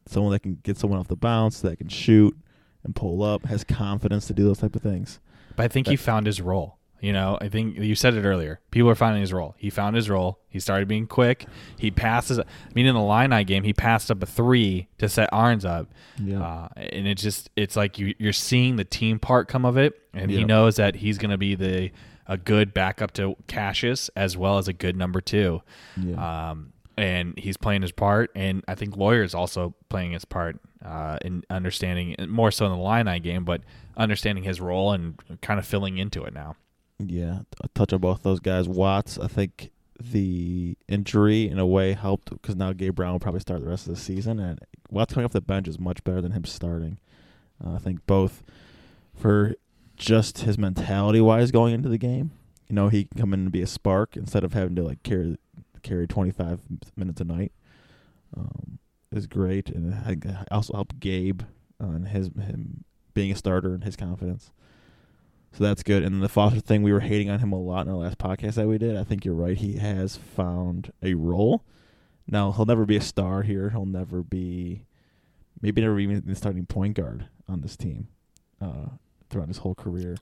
someone 0.06 0.32
that 0.32 0.40
can 0.40 0.58
get 0.62 0.76
someone 0.76 0.98
off 0.98 1.08
the 1.08 1.16
bounce, 1.16 1.60
that 1.60 1.78
can 1.78 1.88
shoot 1.88 2.36
and 2.84 2.94
pull 2.94 3.22
up, 3.22 3.46
has 3.46 3.64
confidence 3.64 4.26
to 4.26 4.34
do 4.34 4.44
those 4.44 4.58
type 4.58 4.76
of 4.76 4.82
things. 4.82 5.18
But 5.56 5.64
I 5.64 5.68
think 5.68 5.86
he 5.88 5.96
found 5.96 6.26
his 6.26 6.40
role. 6.40 6.78
You 7.04 7.12
know, 7.12 7.36
I 7.38 7.50
think 7.50 7.76
you 7.76 7.94
said 7.94 8.14
it 8.14 8.24
earlier. 8.24 8.60
People 8.70 8.88
are 8.88 8.94
finding 8.94 9.20
his 9.20 9.30
role. 9.30 9.54
He 9.58 9.68
found 9.68 9.94
his 9.94 10.08
role. 10.08 10.38
He 10.48 10.58
started 10.58 10.88
being 10.88 11.06
quick. 11.06 11.44
He 11.78 11.90
passes. 11.90 12.38
I 12.38 12.44
mean, 12.74 12.86
in 12.86 12.94
the 12.94 13.00
Illini 13.02 13.44
game, 13.44 13.62
he 13.62 13.74
passed 13.74 14.10
up 14.10 14.22
a 14.22 14.26
three 14.26 14.88
to 14.96 15.10
set 15.10 15.28
Ahrens 15.30 15.66
up. 15.66 15.92
Yeah. 16.18 16.42
Uh, 16.42 16.68
and 16.76 17.06
it's 17.06 17.20
just, 17.22 17.50
it's 17.56 17.76
like 17.76 17.98
you, 17.98 18.14
you're 18.18 18.32
seeing 18.32 18.76
the 18.76 18.84
team 18.84 19.18
part 19.18 19.48
come 19.48 19.66
of 19.66 19.76
it. 19.76 20.00
And 20.14 20.30
he 20.30 20.44
knows 20.46 20.76
that 20.76 20.94
he's 20.94 21.18
going 21.18 21.30
to 21.30 21.36
be 21.36 21.54
the 21.54 21.90
a 22.26 22.38
good 22.38 22.72
backup 22.72 23.12
to 23.12 23.36
Cassius 23.48 24.08
as 24.16 24.34
well 24.34 24.56
as 24.56 24.66
a 24.66 24.72
good 24.72 24.96
number 24.96 25.20
two. 25.20 25.60
yeah. 26.02 26.52
Um, 26.52 26.72
and 26.96 27.38
he's 27.38 27.58
playing 27.58 27.82
his 27.82 27.92
part. 27.92 28.30
And 28.34 28.64
I 28.66 28.76
think 28.76 28.96
Loyer 28.96 29.22
is 29.22 29.34
also 29.34 29.74
playing 29.90 30.12
his 30.12 30.24
part 30.24 30.58
uh, 30.82 31.18
in 31.20 31.44
understanding, 31.50 32.16
more 32.28 32.50
so 32.50 32.64
in 32.64 32.72
the 32.72 32.78
Illini 32.78 33.20
game, 33.20 33.44
but 33.44 33.60
understanding 33.94 34.42
his 34.44 34.58
role 34.58 34.92
and 34.92 35.16
kind 35.42 35.60
of 35.60 35.66
filling 35.66 35.98
into 35.98 36.24
it 36.24 36.32
now. 36.32 36.56
Yeah. 36.98 37.40
A 37.62 37.68
touch 37.68 37.92
on 37.92 38.00
both 38.00 38.22
those 38.22 38.40
guys. 38.40 38.68
Watts, 38.68 39.18
I 39.18 39.28
think 39.28 39.70
the 40.00 40.76
injury 40.88 41.48
in 41.48 41.58
a 41.58 41.66
way 41.66 41.92
helped 41.92 42.30
because 42.30 42.56
now 42.56 42.72
Gabe 42.72 42.94
Brown 42.94 43.12
will 43.12 43.20
probably 43.20 43.40
start 43.40 43.62
the 43.62 43.68
rest 43.68 43.86
of 43.86 43.94
the 43.94 44.00
season, 44.00 44.38
and 44.38 44.60
Watts 44.90 45.14
coming 45.14 45.24
off 45.24 45.32
the 45.32 45.40
bench 45.40 45.68
is 45.68 45.78
much 45.78 46.02
better 46.04 46.20
than 46.20 46.32
him 46.32 46.44
starting. 46.44 46.98
Uh, 47.64 47.74
I 47.74 47.78
think 47.78 48.06
both 48.06 48.42
for 49.14 49.54
just 49.96 50.38
his 50.38 50.58
mentality 50.58 51.20
wise 51.20 51.50
going 51.50 51.74
into 51.74 51.88
the 51.88 51.98
game. 51.98 52.32
You 52.68 52.74
know, 52.74 52.88
he 52.88 53.04
can 53.04 53.20
come 53.20 53.34
in 53.34 53.40
and 53.40 53.52
be 53.52 53.62
a 53.62 53.66
spark 53.66 54.16
instead 54.16 54.42
of 54.42 54.52
having 54.52 54.74
to 54.76 54.82
like 54.82 55.02
carry 55.02 55.36
carry 55.82 56.06
25 56.06 56.60
minutes 56.96 57.20
a 57.20 57.24
night. 57.24 57.52
Um, 58.36 58.78
is 59.12 59.26
great, 59.28 59.68
and 59.68 59.94
I 59.94 60.44
also 60.50 60.72
helped 60.74 60.98
Gabe 60.98 61.42
on 61.80 62.06
his 62.06 62.26
him 62.28 62.84
being 63.12 63.30
a 63.30 63.36
starter 63.36 63.74
and 63.74 63.84
his 63.84 63.96
confidence. 63.96 64.50
So 65.56 65.62
that's 65.62 65.84
good. 65.84 66.02
And 66.02 66.20
the 66.20 66.28
Foster 66.28 66.58
thing, 66.58 66.82
we 66.82 66.92
were 66.92 67.00
hating 67.00 67.30
on 67.30 67.38
him 67.38 67.52
a 67.52 67.60
lot 67.60 67.86
in 67.86 67.92
our 67.92 67.98
last 67.98 68.18
podcast 68.18 68.54
that 68.54 68.66
we 68.66 68.76
did. 68.76 68.96
I 68.96 69.04
think 69.04 69.24
you're 69.24 69.34
right. 69.34 69.56
He 69.56 69.76
has 69.76 70.16
found 70.16 70.92
a 71.00 71.14
role. 71.14 71.64
Now 72.26 72.50
he'll 72.50 72.66
never 72.66 72.84
be 72.84 72.96
a 72.96 73.00
star 73.00 73.42
here. 73.42 73.70
He'll 73.70 73.86
never 73.86 74.22
be, 74.22 74.84
maybe 75.60 75.80
never 75.80 76.00
even 76.00 76.24
the 76.26 76.34
starting 76.34 76.66
point 76.66 76.96
guard 76.96 77.28
on 77.48 77.60
this 77.60 77.76
team 77.76 78.08
uh, 78.60 78.96
throughout 79.30 79.46
his 79.46 79.58
whole 79.58 79.76
career. 79.76 80.16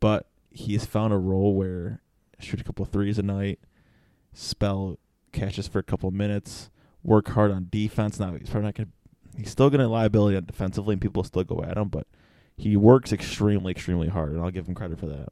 But 0.00 0.26
he's 0.50 0.84
found 0.84 1.12
a 1.12 1.18
role 1.18 1.54
where 1.54 2.00
shoot 2.40 2.60
a 2.60 2.64
couple 2.64 2.84
threes 2.84 3.20
a 3.20 3.22
night, 3.22 3.60
spell 4.32 4.98
catches 5.30 5.68
for 5.68 5.78
a 5.78 5.84
couple 5.84 6.10
minutes, 6.10 6.70
work 7.04 7.28
hard 7.28 7.52
on 7.52 7.68
defense. 7.70 8.18
Now 8.18 8.34
he's 8.34 8.50
probably 8.50 8.66
not 8.66 8.74
gonna. 8.74 8.88
He's 9.36 9.50
still 9.50 9.70
gonna 9.70 9.88
liability 9.88 10.40
defensively, 10.40 10.94
and 10.94 11.00
people 11.00 11.22
still 11.22 11.44
go 11.44 11.62
at 11.62 11.76
him. 11.76 11.88
But 11.88 12.08
he 12.56 12.76
works 12.76 13.12
extremely, 13.12 13.70
extremely 13.72 14.08
hard, 14.08 14.32
and 14.32 14.42
I'll 14.42 14.50
give 14.50 14.66
him 14.68 14.74
credit 14.74 14.98
for 14.98 15.06
that. 15.06 15.28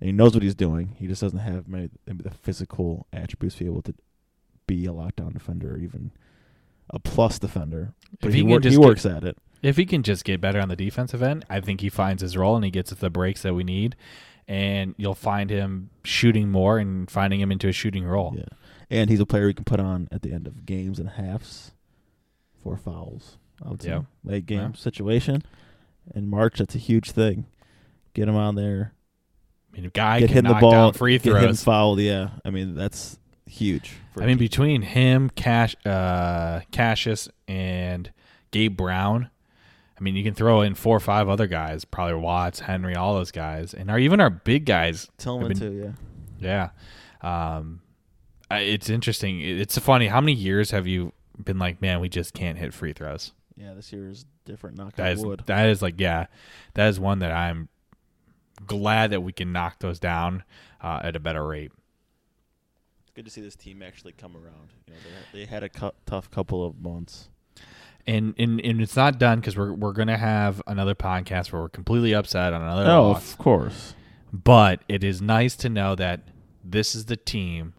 and 0.00 0.06
he 0.08 0.12
knows 0.12 0.34
what 0.34 0.42
he's 0.42 0.54
doing. 0.54 0.96
He 0.98 1.06
just 1.06 1.20
doesn't 1.20 1.38
have 1.38 1.68
maybe, 1.68 1.90
the 2.06 2.30
physical 2.30 3.06
attributes 3.12 3.56
to 3.56 3.64
be 3.64 3.70
able 3.70 3.82
to 3.82 3.94
be 4.66 4.84
a 4.86 4.90
lockdown 4.90 5.32
defender 5.32 5.74
or 5.74 5.78
even 5.78 6.10
a 6.90 6.98
plus 6.98 7.38
defender. 7.38 7.94
But 8.20 8.28
If 8.28 8.34
he, 8.34 8.40
he 8.40 8.46
wor- 8.46 8.58
he 8.58 8.62
just 8.64 8.78
get- 8.78 8.86
works 8.86 9.06
at 9.06 9.24
it. 9.24 9.38
If 9.62 9.76
he 9.76 9.86
can 9.86 10.02
just 10.02 10.24
get 10.24 10.40
better 10.40 10.60
on 10.60 10.68
the 10.68 10.74
defensive 10.76 11.22
end, 11.22 11.44
I 11.48 11.60
think 11.60 11.80
he 11.82 11.88
finds 11.88 12.20
his 12.20 12.36
role 12.36 12.56
and 12.56 12.64
he 12.64 12.70
gets 12.72 12.90
the 12.90 13.10
breaks 13.10 13.42
that 13.42 13.54
we 13.54 13.62
need. 13.62 13.94
And 14.48 14.96
you'll 14.98 15.14
find 15.14 15.50
him 15.50 15.90
shooting 16.02 16.50
more 16.50 16.78
and 16.78 17.08
finding 17.08 17.38
him 17.40 17.52
into 17.52 17.68
a 17.68 17.72
shooting 17.72 18.04
role. 18.04 18.34
Yeah, 18.36 18.44
and 18.90 19.08
he's 19.08 19.20
a 19.20 19.24
player 19.26 19.46
you 19.46 19.54
can 19.54 19.64
put 19.64 19.78
on 19.78 20.08
at 20.10 20.22
the 20.22 20.32
end 20.32 20.48
of 20.48 20.66
games 20.66 20.98
and 20.98 21.10
halves 21.10 21.70
for 22.60 22.76
fouls. 22.76 23.36
I 23.64 23.68
would 23.70 23.82
say 23.82 23.90
Yeah. 23.90 24.02
late 24.24 24.46
game 24.46 24.60
Yeah. 24.60 24.72
situation. 24.72 25.44
In 26.14 26.28
March, 26.28 26.58
that's 26.58 26.74
a 26.74 26.78
huge 26.78 27.10
thing. 27.12 27.46
Get 28.14 28.28
him 28.28 28.36
on 28.36 28.54
there. 28.54 28.92
I 29.72 29.76
mean, 29.76 29.86
a 29.86 29.90
guy 29.90 30.20
get 30.20 30.28
can 30.28 30.38
him 30.46 30.52
the 30.52 30.60
ball. 30.60 30.70
down 30.70 30.92
free 30.92 31.18
get 31.18 31.34
him 31.34 31.40
throws. 31.40 31.64
fouled. 31.64 32.00
Yeah, 32.00 32.30
I 32.44 32.50
mean 32.50 32.74
that's 32.74 33.18
huge. 33.46 33.94
for 34.12 34.22
I 34.22 34.26
mean, 34.26 34.36
between 34.38 34.82
him, 34.82 35.30
Cash, 35.30 35.76
uh, 35.86 36.60
Cassius, 36.70 37.28
and 37.48 38.10
Gabe 38.50 38.76
Brown, 38.76 39.30
I 39.98 40.02
mean, 40.02 40.14
you 40.16 40.24
can 40.24 40.34
throw 40.34 40.60
in 40.62 40.74
four 40.74 40.96
or 40.96 41.00
five 41.00 41.28
other 41.28 41.46
guys, 41.46 41.84
probably 41.84 42.16
Watts, 42.16 42.60
Henry, 42.60 42.94
all 42.96 43.14
those 43.14 43.30
guys, 43.30 43.72
and 43.72 43.90
our 43.90 43.98
even 43.98 44.20
our 44.20 44.30
big 44.30 44.66
guys. 44.66 45.08
Tillman 45.16 45.48
been- 45.48 45.58
too. 45.58 45.94
Yeah, 46.40 46.70
Yeah, 47.22 47.56
um, 47.56 47.80
it's 48.50 48.90
interesting. 48.90 49.40
It's 49.40 49.78
funny. 49.78 50.08
How 50.08 50.20
many 50.20 50.34
years 50.34 50.70
have 50.72 50.86
you 50.86 51.12
been 51.42 51.58
like, 51.58 51.80
man, 51.80 52.00
we 52.00 52.08
just 52.10 52.34
can't 52.34 52.58
hit 52.58 52.74
free 52.74 52.92
throws? 52.92 53.32
Yeah. 53.62 53.74
This 53.74 53.92
year 53.92 54.08
is 54.08 54.24
different. 54.44 54.76
Knock 54.76 54.96
That 54.96 55.06
on 55.06 55.12
is 55.12 55.24
wood. 55.24 55.42
that 55.46 55.68
is 55.68 55.80
like, 55.82 55.94
yeah, 55.98 56.26
that 56.74 56.88
is 56.88 56.98
one 57.00 57.20
that 57.20 57.32
I'm 57.32 57.68
glad 58.66 59.10
that 59.10 59.20
we 59.22 59.32
can 59.32 59.52
knock 59.52 59.78
those 59.80 59.98
down 59.98 60.44
uh, 60.82 61.00
at 61.02 61.16
a 61.16 61.20
better 61.20 61.46
rate. 61.46 61.72
It's 63.02 63.10
good 63.14 63.24
to 63.24 63.30
see 63.30 63.40
this 63.40 63.56
team 63.56 63.82
actually 63.82 64.12
come 64.12 64.36
around. 64.36 64.70
You 64.86 64.94
know, 64.94 64.98
they, 65.32 65.40
they 65.40 65.44
had 65.46 65.62
a 65.62 65.68
cu- 65.68 65.90
tough 66.06 66.30
couple 66.30 66.64
of 66.64 66.80
months. 66.80 67.28
and 68.06 68.34
and, 68.38 68.60
and 68.60 68.80
it's 68.80 68.96
not 68.96 69.18
done 69.18 69.40
because 69.40 69.56
we're 69.56 69.72
we're 69.72 69.92
gonna 69.92 70.16
have 70.18 70.60
another 70.66 70.94
podcast 70.94 71.52
where 71.52 71.62
we're 71.62 71.68
completely 71.68 72.14
upset 72.14 72.52
on 72.52 72.62
another 72.62 72.90
Oh, 72.90 73.10
loss. 73.12 73.32
of 73.32 73.38
course. 73.38 73.94
But 74.32 74.82
it 74.88 75.04
is 75.04 75.20
nice 75.20 75.56
to 75.56 75.68
know 75.68 75.94
that 75.96 76.22
this 76.64 76.94
is 76.94 77.04
the 77.06 77.16
team 77.16 77.74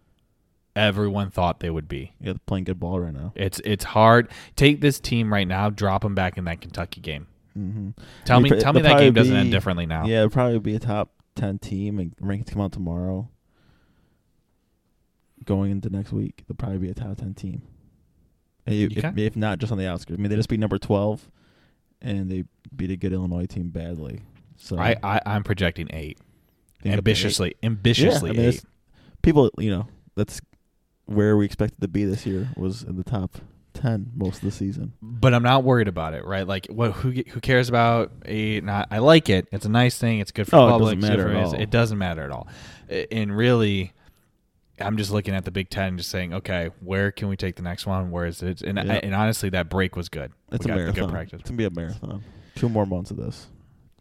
everyone 0.75 1.29
thought 1.29 1.59
they 1.59 1.69
would 1.69 1.87
be. 1.87 2.13
Yeah, 2.19 2.33
they're 2.33 2.39
playing 2.45 2.63
good 2.65 2.79
ball 2.79 2.99
right 2.99 3.13
now. 3.13 3.31
It's 3.35 3.61
it's 3.65 3.83
hard. 3.83 4.29
Take 4.55 4.81
this 4.81 4.99
team 4.99 5.31
right 5.31 5.47
now, 5.47 5.69
drop 5.69 6.01
them 6.03 6.15
back 6.15 6.37
in 6.37 6.45
that 6.45 6.61
Kentucky 6.61 7.01
game. 7.01 7.27
Mm-hmm. 7.57 7.89
Tell 8.25 8.39
me, 8.39 8.49
They'll 8.49 8.59
tell 8.61 8.73
me 8.73 8.81
that 8.81 8.97
game 8.97 9.13
doesn't 9.13 9.35
end 9.35 9.51
differently 9.51 9.85
now. 9.85 10.05
Yeah, 10.05 10.17
it'll 10.19 10.29
probably 10.31 10.59
be 10.59 10.75
a 10.75 10.79
top 10.79 11.11
ten 11.35 11.59
team, 11.59 11.99
and 11.99 12.15
rankings 12.17 12.51
come 12.51 12.61
out 12.61 12.71
tomorrow. 12.71 13.29
Going 15.45 15.71
into 15.71 15.89
next 15.89 16.13
week, 16.13 16.43
they'll 16.47 16.55
probably 16.55 16.77
be 16.77 16.89
a 16.89 16.93
top 16.93 17.17
ten 17.17 17.33
team. 17.33 17.63
And 18.65 18.75
you- 18.75 18.87
You 18.89 19.01
if, 19.03 19.17
if 19.17 19.35
not 19.35 19.59
just 19.59 19.71
on 19.71 19.77
the 19.77 19.87
outskirts, 19.87 20.17
I 20.17 20.21
mean 20.21 20.29
they 20.29 20.37
just 20.37 20.47
beat 20.49 20.59
number 20.59 20.77
twelve, 20.77 21.29
and 22.01 22.31
they 22.31 22.45
beat 22.75 22.91
a 22.91 22.95
good 22.95 23.11
Illinois 23.11 23.45
team 23.45 23.69
badly. 23.69 24.21
So 24.55 24.77
I, 24.79 24.95
I 25.03 25.19
I'm 25.25 25.43
projecting 25.43 25.89
eight. 25.91 26.17
be 26.81 26.91
ambitiously, 26.91 27.49
eight. 27.49 27.57
ambitiously 27.61 28.31
Yeah, 28.31 28.39
I 28.39 28.45
mean, 28.45 28.53
eight. 28.53 28.63
people, 29.21 29.51
you 29.57 29.69
know, 29.71 29.87
that's 30.15 30.39
where 31.05 31.35
we 31.37 31.45
expected 31.45 31.81
to 31.81 31.87
be 31.87 32.05
this 32.05 32.25
year 32.25 32.49
was 32.55 32.83
in 32.83 32.95
the 32.97 33.03
top 33.03 33.37
ten 33.73 34.11
most 34.15 34.37
of 34.37 34.41
the 34.43 34.51
season. 34.51 34.93
But 35.01 35.33
I'm 35.33 35.43
not 35.43 35.63
worried 35.63 35.87
about 35.87 36.13
it, 36.13 36.25
right? 36.25 36.47
Like, 36.47 36.67
what? 36.67 36.91
Who 36.91 37.11
who 37.11 37.39
cares 37.41 37.69
about 37.69 38.11
eight? 38.25 38.63
Not, 38.63 38.87
I 38.91 38.99
like 38.99 39.29
it. 39.29 39.47
It's 39.51 39.65
a 39.65 39.69
nice 39.69 39.97
thing. 39.97 40.19
It's 40.19 40.31
good 40.31 40.47
for 40.47 40.55
Oh, 40.57 40.67
it 40.67 40.71
public. 40.71 40.99
doesn't 40.99 41.17
matter 41.17 41.29
at 41.29 41.43
all. 41.45 41.53
It 41.53 41.69
doesn't 41.69 41.97
matter 41.97 42.21
at 42.23 42.31
all. 42.31 42.47
And 43.11 43.35
really, 43.35 43.93
I'm 44.79 44.97
just 44.97 45.11
looking 45.11 45.33
at 45.33 45.45
the 45.45 45.51
Big 45.51 45.69
Ten, 45.69 45.89
and 45.89 45.97
just 45.97 46.09
saying, 46.09 46.33
okay, 46.33 46.69
where 46.81 47.11
can 47.11 47.27
we 47.29 47.35
take 47.37 47.55
the 47.55 47.61
next 47.63 47.85
one? 47.85 48.11
Where 48.11 48.25
is 48.25 48.41
it? 48.43 48.61
And 48.61 48.77
Yeah. 48.77 48.99
and 49.03 49.15
honestly, 49.15 49.49
that 49.49 49.69
break 49.69 49.95
was 49.95 50.09
good. 50.09 50.31
It's 50.51 50.65
we 50.65 50.71
a 50.71 50.75
marathon. 50.75 51.05
good 51.05 51.09
practice. 51.11 51.39
It's 51.41 51.49
gonna 51.49 51.57
be 51.57 51.65
a 51.65 51.69
marathon. 51.71 52.23
Two 52.55 52.69
more 52.69 52.85
months 52.85 53.09
of 53.11 53.17
this. 53.17 53.47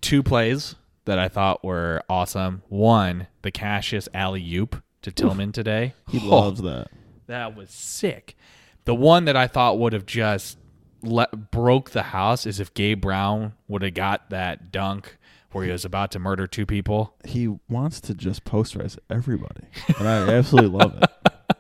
Two 0.03 0.23
plays 0.23 0.75
that 1.07 1.19
I 1.19 1.29
thought 1.29 1.65
were 1.65 2.03
awesome. 2.09 2.63
One, 2.69 3.27
the 3.43 3.51
Cassius 3.51 4.09
alley 4.13 4.55
oop 4.57 4.83
to 5.03 5.13
Tillman 5.13 5.53
today. 5.53 5.95
He 6.09 6.19
Oh, 6.23 6.29
loves 6.41 6.63
that. 6.63 6.89
That 7.27 7.57
was 7.57 7.71
sick. 7.71 8.37
The 8.85 8.95
one 8.95 9.25
that 9.27 9.37
I 9.37 9.47
thought 9.47 9.79
would 9.79 9.93
have 9.93 10.07
just 10.07 10.59
let, 11.03 11.51
broke 11.51 11.91
the 11.91 12.03
house 12.05 12.47
is 12.47 12.59
if 12.61 12.73
Gabe 12.75 13.01
Brown 13.01 13.53
would 13.69 13.83
have 13.83 13.95
got 13.95 14.31
that 14.31 14.73
dunk 14.73 15.17
where 15.53 15.65
he 15.65 15.71
was 15.71 15.85
about 15.85 16.11
to 16.13 16.19
murder 16.19 16.47
two 16.47 16.65
people. 16.67 17.15
He 17.25 17.49
wants 17.69 18.01
to 18.03 18.15
just 18.15 18.45
posterize 18.45 18.99
everybody, 19.11 19.67
and 19.99 20.09
I 20.09 20.29
absolutely 20.33 20.71
love 20.79 21.01
it. 21.03 21.11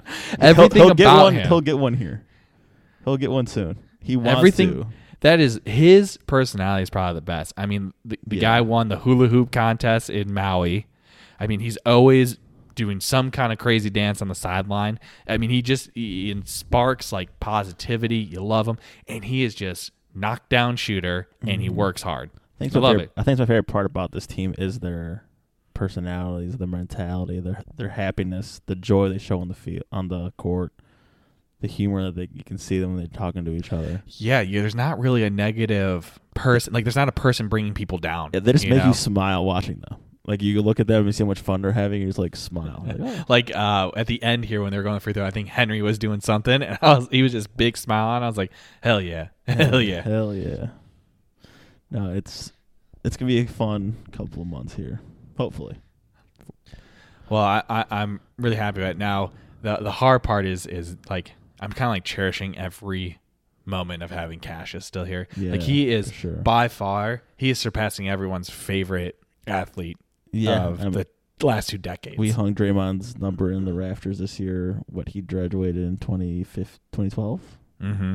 Everything 0.40 0.76
he'll, 0.78 0.87
he'll 0.88 0.94
get 0.94 1.05
about 1.07 1.22
one. 1.24 1.35
him. 1.35 1.48
He'll 1.48 1.61
get 1.61 1.78
one 1.78 1.94
here. 1.94 2.24
He'll 3.05 3.16
get 3.18 3.31
one 3.31 3.46
soon. 3.46 3.78
He 4.00 4.16
wants 4.16 4.38
Everything- 4.38 4.70
to. 4.83 4.87
That 5.20 5.38
is 5.38 5.61
his 5.64 6.18
personality 6.26 6.83
is 6.83 6.90
probably 6.90 7.14
the 7.14 7.20
best. 7.20 7.52
I 7.57 7.66
mean, 7.66 7.92
the, 8.05 8.18
the 8.26 8.37
Yeah. 8.37 8.40
guy 8.40 8.61
won 8.62 8.88
the 8.88 8.96
hula 8.98 9.28
hoop 9.28 9.52
contest 9.52 10.11
in 10.11 10.35
Maui. 10.35 10.87
I 11.38 11.46
mean, 11.46 11.61
he's 11.61 11.76
always 11.87 12.38
doing 12.74 13.00
some 13.00 13.30
kind 13.30 13.52
of 13.52 13.58
crazy 13.58 13.90
dance 13.90 14.22
on 14.22 14.28
the 14.28 14.35
sideline. 14.35 14.98
I 15.26 15.38
mean, 15.38 15.50
he 15.50 15.62
just 15.62 15.90
he 15.94 16.35
sparks 16.44 17.12
like 17.12 17.38
positivity. 17.40 18.16
You 18.16 18.42
love 18.42 18.66
him, 18.66 18.78
and 19.06 19.24
he 19.24 19.44
is 19.44 19.54
just 19.54 19.92
knockdown 20.14 20.76
shooter, 20.76 21.28
and 21.46 21.61
he 21.61 21.68
mm-hmm. 21.68 21.76
works 21.76 22.02
hard. 22.02 22.30
I 22.35 22.58
think 22.58 22.76
I 22.76 22.78
love 22.78 22.92
favorite, 22.92 23.12
it. 23.16 23.20
I 23.20 23.22
think 23.22 23.38
my 23.38 23.46
favorite 23.46 23.66
part 23.66 23.87
about 23.87 24.12
this 24.12 24.26
team 24.26 24.54
is 24.58 24.80
their 24.80 25.24
personalities, 25.74 26.58
their 26.58 26.66
mentality, 26.66 27.40
their 27.40 27.62
their 27.76 27.88
happiness, 27.90 28.61
the 28.66 28.74
joy 28.76 29.08
they 29.08 29.18
show 29.18 29.40
on 29.40 29.48
the 29.48 29.54
field, 29.54 29.85
on 29.90 30.08
the 30.08 30.32
court, 30.37 30.72
the 31.62 31.68
humor 31.68 32.04
that 32.04 32.16
they, 32.16 32.28
you 32.32 32.44
can 32.44 32.58
see 32.58 32.78
them 32.78 32.94
when 32.94 32.98
they're 32.98 33.06
talking 33.06 33.44
to 33.44 33.52
each 33.52 33.72
other. 33.72 34.02
Yeah, 34.06 34.40
yeah, 34.40 34.61
there's 34.61 34.74
not 34.74 34.98
really 34.98 35.24
a 35.24 35.30
negative 35.30 36.20
person. 36.35 36.72
Like, 36.74 36.85
there's 36.85 36.96
not 36.96 37.08
a 37.08 37.12
person 37.12 37.48
bringing 37.48 37.72
people 37.72 37.98
down. 37.98 38.30
Yeah, 38.35 38.40
they 38.40 38.52
just 38.52 38.66
make 38.66 38.78
know? 38.78 38.88
you 38.88 38.94
smile 38.94 39.44
watching 39.44 39.80
them. 39.80 39.98
Like 40.24 40.40
you 40.40 40.62
look 40.62 40.78
at 40.78 40.87
them 40.87 41.04
and 41.04 41.14
see 41.14 41.24
how 41.24 41.28
much 41.28 41.40
fun 41.40 41.62
they're 41.62 41.72
having, 41.72 41.96
and 41.96 42.02
you 42.02 42.08
just 42.08 42.18
like 42.18 42.37
smile. 42.37 42.85
Like, 42.87 42.96
oh. 43.00 43.24
Like 43.28 43.54
uh, 43.54 43.90
at 43.96 44.06
the 44.06 44.22
end 44.22 44.44
here 44.44 44.62
when 44.62 44.70
they 44.70 44.76
were 44.76 44.85
going 44.85 45.00
free 45.00 45.12
throw, 45.12 45.26
I 45.26 45.30
think 45.30 45.48
Henry 45.48 45.82
was 45.82 45.98
doing 45.98 46.20
something, 46.20 46.62
and 46.62 46.78
I 46.80 46.98
was 46.98 47.08
he 47.11 47.22
was 47.22 47.32
just 47.32 47.56
big 47.56 47.76
smiling. 47.76 48.22
I 48.22 48.28
was 48.28 48.37
like, 48.37 48.52
hell 48.82 49.00
yeah, 49.00 49.28
hell 49.48 49.80
yeah. 49.80 50.02
Hell 50.02 50.32
yeah. 50.32 50.68
No, 51.90 52.12
it's 52.12 52.52
it's 53.04 53.16
gonna 53.16 53.28
be 53.28 53.40
a 53.40 53.46
fun 53.46 53.96
couple 54.12 54.42
of 54.42 54.48
months 54.48 54.74
here. 54.74 55.00
Hopefully. 55.37 55.76
Well, 57.28 57.42
I, 57.42 57.62
I 57.68 57.85
I'm 57.90 58.20
really 58.38 58.56
happy 58.56 58.80
about 58.80 58.92
it. 58.92 58.98
Now 58.98 59.32
the 59.62 59.76
the 59.76 59.90
hard 59.90 60.22
part 60.22 60.46
is 60.46 60.66
is 60.66 60.96
like 61.11 61.32
I'm 61.61 61.72
kind 61.72 61.88
of 61.88 61.94
like 61.94 62.04
cherishing 62.04 62.56
every 62.56 63.18
moment 63.64 64.02
of 64.02 64.11
having 64.11 64.38
Cassius 64.38 64.87
still 64.87 65.04
here. 65.04 65.26
like 65.37 65.62
he 65.62 65.90
is 65.90 66.12
sure. 66.12 66.32
by 66.32 66.68
far 66.68 67.22
he 67.37 67.50
is 67.50 67.58
surpassing 67.58 68.08
everyone's 68.08 68.50
favorite 68.50 69.16
athlete 69.46 69.98
Yeah. 70.33 70.66
of 70.68 70.79
the 70.92 71.07
last 71.42 71.68
two 71.71 71.79
decades. 71.79 72.18
we 72.18 72.31
hung 72.31 72.55
Draymond's 72.55 73.18
number 73.18 73.51
in 73.53 73.64
the 73.64 73.73
rafters 73.75 74.18
this 74.18 74.38
year. 74.40 74.81
What 74.87 75.11
he 75.11 75.21
graduated 75.21 75.83
in 75.83 75.97
2012. 75.99 76.79
2012? 76.92 77.40
mm-hmm. 77.83 78.14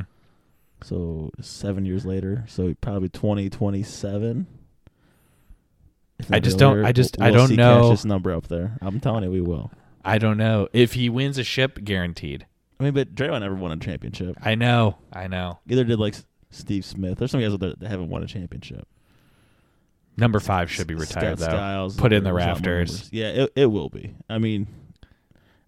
So 0.83 1.31
seven 1.41 1.85
years 1.85 2.05
later. 2.05 2.43
So 2.47 2.73
probably 2.81 3.09
2027. 3.09 4.45
I 6.31 6.39
just 6.39 6.57
don't- 6.57 6.83
I 6.85 6.91
just- 6.91 7.17
we'll 7.19 7.27
I 7.27 7.31
don't 7.31 7.51
know. 7.55 7.81
Cassius' 7.81 8.05
number 8.05 8.31
up 8.31 8.47
there. 8.47 8.77
I'm 8.81 8.99
telling 8.99 9.23
you, 9.23 9.31
we 9.31 9.41
will. 9.41 9.71
I 10.03 10.17
don't 10.17 10.37
know 10.37 10.67
if 10.73 10.93
he 10.93 11.09
wins 11.09 11.37
a 11.37 11.43
ship, 11.43 11.83
guaranteed. 11.83 12.45
I 12.79 12.83
mean, 12.83 12.93
but 12.93 13.13
Draymond 13.15 13.41
never 13.41 13.55
won 13.55 13.71
a 13.71 13.77
championship. 13.77 14.37
I 14.41 14.55
know, 14.55 14.97
I 15.11 15.27
know. 15.27 15.59
Either 15.67 15.83
did 15.83 15.99
like 15.99 16.15
Steve 16.49 16.85
Smith. 16.85 17.17
There's 17.17 17.31
some 17.31 17.41
guys 17.41 17.57
that 17.57 17.81
haven't 17.81 18.09
won 18.09 18.23
a 18.23 18.27
championship. 18.27 18.87
Number 20.17 20.39
five 20.39 20.71
should 20.71 20.87
be 20.87 20.95
retired 20.95 21.37
Scott 21.39 21.51
though. 21.51 21.57
Skiles, 21.57 21.95
Put 21.95 22.11
in 22.11 22.23
the 22.23 22.31
there's 22.31 22.43
a 22.43 22.47
lot 22.47 22.63
more 22.63 22.73
rafters. 22.73 23.09
Yeah, 23.11 23.27
it, 23.27 23.53
it 23.55 23.65
will 23.67 23.89
be. 23.89 24.15
I 24.29 24.39
mean, 24.39 24.67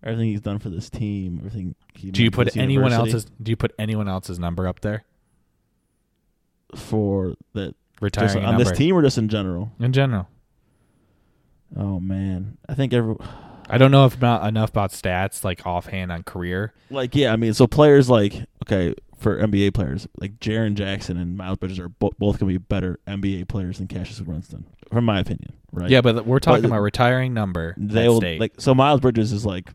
everything 0.03 0.29
he's 0.29 0.41
done 0.41 0.57
for 0.59 0.69
this 0.69 0.89
team, 0.89 1.37
everything. 1.37 1.75
He 1.93 2.09
Do 2.11 2.23
you 2.23 2.25
meant 2.25 2.33
for 2.33 2.37
put 2.41 2.45
this 2.45 2.57
anyone 2.57 2.91
university 2.91 3.15
else's? 3.15 3.31
Do 3.41 3.51
you 3.51 3.55
put 3.55 3.73
anyone 3.77 4.09
else's 4.09 4.39
number 4.39 4.67
up 4.67 4.79
there? 4.81 5.05
for 6.75 7.33
that 7.53 7.75
Retiring 8.01 8.43
a 8.43 8.47
on 8.47 8.57
this 8.57 8.67
number. 8.67 8.77
team 8.77 8.95
or 8.95 9.01
just 9.01 9.17
in 9.17 9.27
general? 9.27 9.71
in 9.79 9.91
general. 9.91 10.27
Oh 11.75 11.99
man, 11.99 12.57
I 12.67 12.73
think 12.75 12.93
every 12.93 13.15
I 13.69 13.77
don't 13.77 13.91
know 13.91 14.05
if 14.05 14.15
about 14.15 14.47
enough 14.47 14.69
about 14.69 14.91
stats 14.91 15.43
like 15.43 15.65
offhand 15.65 16.11
on 16.11 16.23
career. 16.23 16.73
like 16.89 17.13
yeah. 17.15 17.33
I 17.33 17.35
mean, 17.35 17.53
so 17.53 17.67
players 17.67 18.09
like 18.09 18.33
okay 18.63 18.95
for 19.19 19.37
NBA 19.37 19.73
players 19.73 20.07
like 20.19 20.39
Jaren 20.39 20.73
Jackson 20.75 21.17
and 21.17 21.35
Miles 21.37 21.57
Bridges 21.57 21.77
are 21.79 21.89
bo- 21.89 22.13
both 22.17 22.39
gonna 22.39 22.51
be 22.51 22.57
better 22.57 22.99
NBA 23.07 23.47
players 23.47 23.77
than 23.77 23.87
Cassius 23.87 24.21
Winston, 24.21 24.65
from 24.91 25.05
my 25.05 25.19
opinion. 25.19 25.53
Right? 25.71 25.89
Yeah, 25.89 26.01
but 26.01 26.25
we're 26.25 26.39
talking 26.39 26.63
But 26.63 26.67
about 26.69 26.81
retiring 26.81 27.33
number. 27.33 27.75
They 27.77 28.07
will 28.07 28.17
state. 28.21 28.39
like 28.39 28.53
so. 28.59 28.73
Miles 28.73 29.01
Bridges 29.01 29.31
is 29.31 29.45
like 29.45 29.69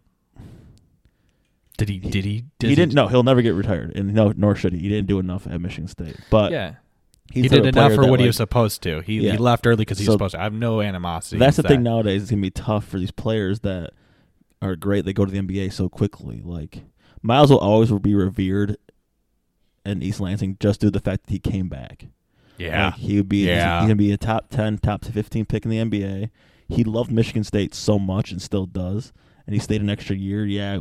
did 1.76 1.88
he? 1.88 1.98
Did 1.98 2.24
he? 2.24 2.44
Did 2.58 2.70
he 2.70 2.76
didn't. 2.76 2.94
No, 2.94 3.08
he'll 3.08 3.22
never 3.24 3.42
get 3.42 3.54
retired, 3.54 3.92
and 3.96 4.14
no, 4.14 4.32
nor 4.36 4.54
should 4.54 4.72
he. 4.72 4.78
He 4.78 4.88
didn't 4.88 5.08
do 5.08 5.18
enough 5.18 5.46
at 5.46 5.60
Michigan 5.60 5.88
State. 5.88 6.16
But 6.30 6.52
Yeah, 6.52 6.74
he 7.32 7.42
He's 7.42 7.50
did 7.50 7.66
enough 7.66 7.94
for 7.94 8.02
that, 8.02 8.10
what 8.10 8.20
he 8.20 8.26
was 8.26 8.36
supposed 8.36 8.82
to. 8.84 9.00
He, 9.00 9.20
Yeah. 9.20 9.32
he 9.32 9.38
left 9.38 9.66
early 9.66 9.78
because 9.78 9.98
he 9.98 10.04
So 10.04 10.12
was 10.12 10.14
supposed 10.14 10.32
to. 10.34 10.40
I 10.40 10.44
have 10.44 10.52
no 10.52 10.80
animosity. 10.80 11.38
That's 11.38 11.56
the 11.56 11.62
against 11.62 11.74
thing 11.74 11.82
nowadays. 11.82 12.22
It's 12.22 12.30
gonna 12.30 12.42
be 12.42 12.50
tough 12.50 12.84
for 12.84 12.98
these 12.98 13.10
players 13.10 13.60
that 13.60 13.90
are 14.62 14.76
great. 14.76 15.04
They 15.04 15.12
go 15.12 15.24
to 15.24 15.32
the 15.32 15.38
NBA 15.38 15.72
so 15.72 15.88
quickly. 15.88 16.42
Like 16.44 16.84
Miles 17.22 17.50
will 17.50 17.58
always 17.58 17.90
be 17.90 18.14
revered 18.14 18.76
in 19.84 20.02
East 20.02 20.20
Lansing 20.20 20.56
just 20.60 20.80
due 20.80 20.88
to 20.88 20.90
the 20.90 21.00
fact 21.00 21.26
that 21.26 21.32
he 21.32 21.38
came 21.38 21.68
back. 21.68 22.06
Yeah, 22.56 22.86
Like, 22.86 22.94
he 22.96 23.16
would 23.16 23.28
be. 23.28 23.46
Yeah. 23.46 23.80
He's 23.80 23.84
gonna 23.86 23.96
be 23.96 24.12
a 24.12 24.16
top 24.16 24.48
ten, 24.50 24.78
top 24.78 25.04
fifteen 25.04 25.44
pick 25.44 25.64
in 25.64 25.70
the 25.70 25.78
NBA. 25.78 26.30
He 26.68 26.84
loved 26.84 27.10
Michigan 27.10 27.44
State 27.44 27.74
so 27.74 27.98
much 27.98 28.30
and 28.30 28.40
still 28.40 28.66
does. 28.66 29.12
And 29.46 29.54
he 29.54 29.60
stayed 29.60 29.80
an 29.82 29.90
extra 29.90 30.16
year. 30.16 30.44
Yeah, 30.46 30.78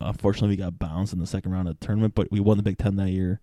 unfortunately 0.00 0.50
we 0.50 0.56
got 0.56 0.78
bounced 0.78 1.12
in 1.12 1.18
the 1.18 1.26
second 1.26 1.52
round 1.52 1.68
of 1.68 1.78
the 1.78 1.84
tournament, 1.86 2.14
but 2.14 2.30
we 2.30 2.38
won 2.40 2.56
the 2.56 2.62
Big 2.62 2.78
Ten 2.78 2.96
that 2.96 3.10
year. 3.10 3.40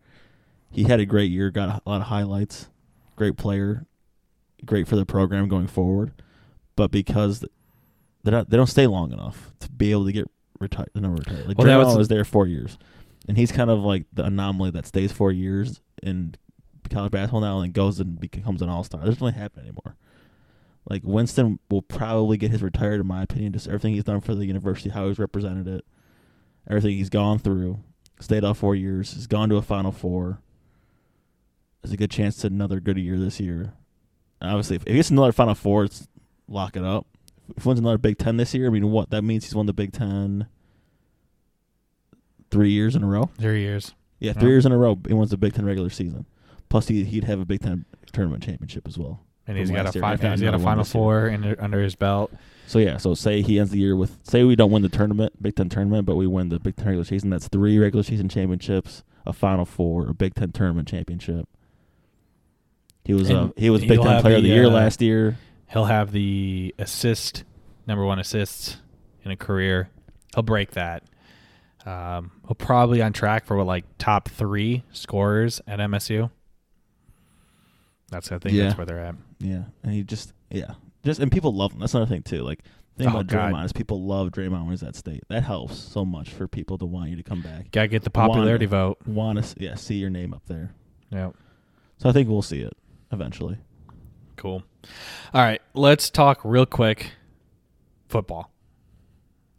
He 0.72 0.84
had 0.84 1.00
a 1.00 1.06
great 1.06 1.32
year. 1.32 1.52
Got 1.52 1.82
a 1.86 1.89
lot 1.89 2.02
of 2.02 2.08
highlights. 2.08 2.70
Great 3.16 3.38
player. 3.38 3.86
Great 4.66 4.88
for 4.88 4.96
the 4.96 5.06
program 5.06 5.48
going 5.48 5.68
forward. 5.68 6.12
But 6.76 6.89
because 6.92 7.44
they 8.24 8.32
don't, 8.32 8.50
they 8.50 8.56
don't 8.58 8.68
stay 8.68 8.88
long 8.88 9.12
enough 9.12 9.52
to 9.60 9.70
be 9.70 9.92
able 9.92 10.06
to 10.06 10.12
get 10.12 10.30
retired. 10.60 10.89
No, 10.96 11.10
retired. 11.10 11.48
Like 11.48 11.58
Well, 11.58 11.68
Draymond 11.68 11.86
was- 11.88 11.98
was 11.98 12.08
there 12.08 12.24
four 12.24 12.48
years, 12.48 12.78
and 13.28 13.38
he's 13.38 13.52
kind 13.52 13.70
of 13.70 13.80
like 13.80 14.06
the 14.14 14.26
anomaly 14.26 14.72
that 14.72 14.86
stays 14.86 15.12
four 15.12 15.32
years 15.32 15.82
in 16.02 16.36
college 16.90 17.12
basketball 17.12 17.42
now 17.42 17.60
and 17.62 17.74
goes 17.74 18.00
and 18.00 18.20
becomes 18.20 18.62
an 18.62 18.70
all 18.70 18.84
star. 18.84 19.02
Doesn't 19.02 19.22
really 19.22 19.34
happen 19.34 19.62
anymore. 19.64 19.96
Like 20.90 21.02
Winston 21.06 21.60
will 21.70 21.82
probably 21.82 22.38
get 22.38 22.52
his 22.52 22.62
retired, 22.62 23.00
in 23.00 23.08
my 23.08 23.24
opinion. 23.24 23.54
Just 23.54 23.68
everything 23.68 23.94
he's 23.94 24.04
done 24.04 24.22
for 24.22 24.36
the 24.36 24.46
university, 24.46 24.90
how 24.90 25.08
he's 25.08 25.20
represented 25.20 25.68
it, 25.68 25.86
everything 26.70 26.98
he's 26.98 27.10
gone 27.10 27.40
through, 27.40 27.80
stayed 28.20 28.44
off 28.44 28.58
four 28.58 28.76
years, 28.76 29.14
has 29.14 29.28
gone 29.28 29.50
to 29.50 29.56
a 29.56 29.62
Final 29.62 29.92
Four. 29.92 30.40
There's 31.82 31.94
a 31.94 31.98
good 31.98 32.12
chance 32.12 32.38
to 32.38 32.48
another 32.48 32.80
good 32.80 32.98
year 32.98 33.18
this 33.18 33.40
year. 33.40 33.74
Obviously, 34.42 34.76
if 34.76 34.84
he 34.86 34.94
gets 34.94 35.10
another 35.10 35.32
Final 35.32 35.56
Four, 35.56 35.86
it's 35.86 36.08
lock 36.50 36.76
it 36.76 36.84
up. 36.84 37.08
If 37.56 37.64
he 37.64 37.70
wins 37.70 37.80
another 37.80 37.98
Big 37.98 38.18
Ten 38.18 38.36
this 38.36 38.54
year, 38.54 38.68
I 38.68 38.70
mean, 38.70 38.92
what 38.92 39.10
that 39.12 39.22
means 39.22 39.46
he's 39.46 39.56
won 39.56 39.68
the 39.68 39.74
Big 39.74 39.94
Ten 39.94 40.48
three 42.54 42.72
years 42.72 42.96
in 42.96 43.04
a 43.04 43.08
row. 43.08 43.30
three 43.39 43.62
years. 43.62 43.94
Yeah, 44.20 44.34
three 44.34 44.52
years 44.52 44.66
in 44.66 44.72
a 44.72 44.78
row. 44.78 44.98
He 45.06 45.13
wins 45.13 45.32
the 45.32 45.38
Big 45.38 45.54
Ten 45.54 45.66
regular 45.66 45.89
season. 45.89 46.26
Plus, 46.70 46.88
he 46.88 47.04
he'd 47.04 47.26
have 47.26 47.39
a 47.39 47.46
Big 47.46 47.62
Ten 47.62 47.86
tournament 48.13 48.44
championship 48.44 48.88
as 48.88 48.98
well. 48.98 49.20
And 49.46 49.58
he's 49.58 49.70
got 49.70 49.94
a 49.94 50.00
five, 50.00 50.22
fi- 50.22 50.32
he's 50.32 50.42
got 50.42 50.54
a 50.54 50.60
final 50.60 50.86
four 50.86 51.28
in, 51.28 51.60
under 51.60 51.82
his 51.82 51.96
belt. 51.96 52.32
So 52.66 52.80
yeah, 52.80 52.96
so 52.98 53.13
say 53.13 53.42
he 53.42 53.60
ends 53.60 53.72
the 53.72 53.80
year 53.80 53.96
with 53.96 54.18
say 54.24 54.46
we 54.46 54.56
don't 54.56 54.72
win 54.72 54.82
the 54.82 54.89
tournament, 54.89 55.42
Big 55.42 55.56
Ten 55.56 55.68
tournament, 55.68 56.06
but 56.06 56.16
we 56.16 56.28
win 56.28 56.50
the 56.50 56.60
Big 56.60 56.78
Ten 56.78 56.86
regular 56.86 57.04
season. 57.04 57.30
That's 57.30 57.50
three 57.50 57.78
regular 57.78 58.04
season 58.04 58.30
championships, 58.30 59.04
a 59.26 59.34
Final 59.34 59.66
Four, 59.66 60.08
a 60.10 60.13
Big 60.13 60.36
Ten 60.36 60.52
tournament 60.54 60.88
championship. 60.88 61.48
He 63.04 63.13
was 63.13 63.30
uh, 63.30 63.50
he 63.58 63.70
was 63.70 63.82
Big 63.82 64.02
Ten 64.02 64.22
Player 64.22 64.38
of 64.38 64.44
the 64.44 64.50
the, 64.50 64.56
Year 64.56 64.68
uh, 64.68 64.70
last 64.70 65.02
year. 65.02 65.38
He'll 65.68 65.86
have 65.86 66.12
the 66.12 66.74
assist, 66.80 67.44
number 67.86 68.06
one 68.06 68.20
assists 68.20 68.78
in 69.26 69.32
a 69.32 69.36
career. 69.36 69.89
He'll 70.34 70.44
break 70.44 70.72
that. 70.72 71.04
Um, 71.86 72.32
he'll 72.48 72.56
probably 72.56 73.02
on 73.02 73.12
track 73.13 73.46
for 73.46 73.58
what 73.58 73.67
like 73.67 73.86
top 73.98 74.30
three 74.30 74.84
scorers 74.91 75.62
at 75.67 75.80
MSU. 75.80 76.30
That's 78.10 78.32
I 78.32 78.38
think 78.39 78.56
Yeah. 78.56 78.65
that's 78.65 78.78
where 78.78 78.86
they're 78.86 79.00
at. 79.00 79.15
Yeah, 79.39 79.63
and 79.84 79.91
he 79.93 80.04
just 80.04 80.34
yeah, 80.50 80.76
just 81.04 81.19
and 81.19 81.32
people 81.32 81.54
love 81.54 81.74
him. 81.74 81.80
That's 81.80 81.93
another 81.93 82.10
thing 82.10 82.22
too. 82.24 82.43
Like 82.43 82.63
thing 82.98 83.08
Oh, 83.08 83.12
about 83.12 83.28
God. 83.28 83.52
Draymond 83.54 83.65
is 83.65 83.74
people 83.74 84.02
love 84.06 84.30
Draymond 84.30 84.62
when 84.62 84.69
he's 84.69 84.84
at 84.84 84.96
state. 84.96 85.24
That 85.30 85.43
helps 85.43 85.78
so 85.78 86.06
much 86.06 86.30
for 86.30 86.48
people 86.48 86.78
to 86.78 86.86
want 86.86 87.10
you 87.10 87.15
to 87.17 87.24
come 87.24 87.41
back. 87.41 87.72
Gotta 87.72 87.88
get 87.88 88.04
the 88.04 88.10
popularity 88.12 88.65
vote. 88.67 89.00
Want 89.08 89.43
to 89.43 89.56
yeah 89.63 89.76
see 89.76 89.96
your 89.96 90.10
name 90.12 90.34
up 90.34 90.43
there. 90.46 90.72
Yeah, 91.10 91.32
So 91.98 92.10
I 92.10 92.12
think 92.12 92.30
we'll 92.30 92.41
see 92.41 92.62
it 92.62 92.74
eventually. 93.12 93.58
cool. 94.36 94.63
All 95.34 95.41
right, 95.41 95.62
let's 95.74 96.10
talk 96.10 96.41
real 96.43 96.65
quick. 96.65 97.12
Football. 98.10 98.52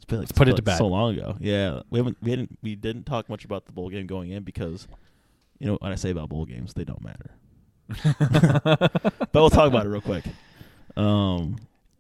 It's 0.05 0.11
been 0.11 0.19
like, 0.19 0.29
Let's 0.29 0.33
put 0.39 0.49
it 0.49 0.57
to 0.57 0.63
bed. 0.63 0.77
So 0.77 0.87
long 0.87 1.15
ago. 1.17 1.37
Yeah, 1.41 1.81
we 1.91 1.99
haven't 1.99 2.19
we 2.23 2.31
didn't 2.31 2.59
we 2.63 2.75
didn't 2.77 3.05
talk 3.05 3.29
much 3.31 3.45
about 3.45 3.65
the 3.65 3.73
bowl 3.73 3.89
game 3.89 4.07
going 4.07 4.31
in 4.31 4.43
because 4.43 4.87
you 5.59 5.67
know 5.67 5.79
what 5.81 5.93
I 5.93 5.95
say 5.95 6.11
about 6.11 6.29
bowl 6.29 6.45
games 6.45 6.75
they 6.75 6.85
don't 6.85 7.03
matter. 7.03 7.31
but 8.05 9.31
we'll 9.33 9.51
talk 9.51 9.69
about 9.69 9.87
it 9.87 9.89
real 9.89 10.01
quick. 10.01 10.25
Um, 10.97 11.57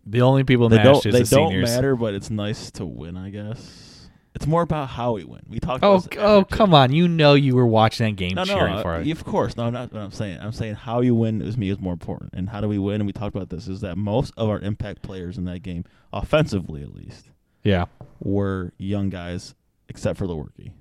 The 0.06 0.20
only 0.22 0.44
people 0.44 0.68
they 0.68 0.82
don't 0.82 1.02
they 1.02 1.10
the 1.10 1.18
don't 1.20 1.50
seniors. 1.50 1.70
matter, 1.70 1.96
but 1.96 2.14
it's 2.14 2.30
nice 2.30 2.70
to 2.72 2.84
win. 2.86 3.16
I 3.16 3.30
guess 3.30 4.08
it's 4.34 4.46
more 4.46 4.62
about 4.62 4.88
how 4.90 5.12
we 5.12 5.24
win. 5.24 5.42
We 5.48 5.60
talked. 5.60 5.84
Oh, 5.84 5.94
about 5.94 6.18
oh, 6.18 6.44
come 6.44 6.74
on! 6.74 6.92
You 6.92 7.06
know 7.08 7.34
you 7.34 7.54
were 7.54 7.66
watching 7.66 8.06
that 8.06 8.16
game 8.16 8.34
No, 8.34 8.44
no, 8.44 8.54
cheering 8.54 8.74
uh, 8.74 8.82
for 8.82 8.96
it. 9.00 9.08
of 9.10 9.24
course. 9.24 9.56
No, 9.56 9.64
I'm 9.64 9.72
not 9.72 9.92
what 9.92 10.02
I'm 10.02 10.10
saying. 10.10 10.40
I'm 10.40 10.52
saying 10.52 10.74
how 10.74 11.00
you 11.00 11.14
win 11.14 11.40
is 11.40 11.56
me 11.56 11.70
is 11.70 11.78
more 11.78 11.92
important. 11.92 12.34
And 12.34 12.48
how 12.50 12.60
do 12.60 12.68
we 12.68 12.78
win? 12.78 12.96
And 12.96 13.06
we 13.06 13.12
talked 13.12 13.34
about 13.34 13.48
this. 13.50 13.68
Is 13.68 13.80
that 13.80 13.96
most 13.96 14.34
of 14.36 14.48
our 14.48 14.58
impact 14.60 15.02
players 15.02 15.38
in 15.38 15.44
that 15.46 15.62
game, 15.62 15.84
offensively 16.12 16.82
at 16.82 16.94
least, 16.94 17.30
yeah, 17.64 17.86
were 18.20 18.72
young 18.78 19.10
guys, 19.10 19.54
except 19.88 20.18
for 20.18 20.26
the 20.26 20.36
rookie. 20.36 20.72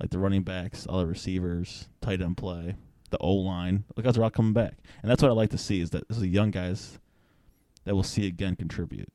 Like 0.00 0.10
the 0.10 0.18
running 0.18 0.42
backs, 0.42 0.86
all 0.86 0.98
the 1.00 1.06
receivers, 1.06 1.86
tight 2.00 2.20
end 2.22 2.36
play, 2.36 2.74
the 3.10 3.18
O 3.18 3.34
line. 3.34 3.84
The 3.94 4.02
guys 4.02 4.16
are 4.18 4.24
all 4.24 4.30
coming 4.30 4.52
back, 4.52 4.74
and 5.02 5.10
that's 5.10 5.22
what 5.22 5.30
I 5.30 5.34
like 5.34 5.50
to 5.50 5.58
see. 5.58 5.80
Is 5.80 5.90
that 5.90 6.08
this 6.08 6.16
is 6.18 6.24
young 6.26 6.50
guys 6.50 6.98
that 7.84 7.94
we'll 7.94 8.02
see 8.02 8.26
again 8.26 8.56
contribute. 8.56 9.08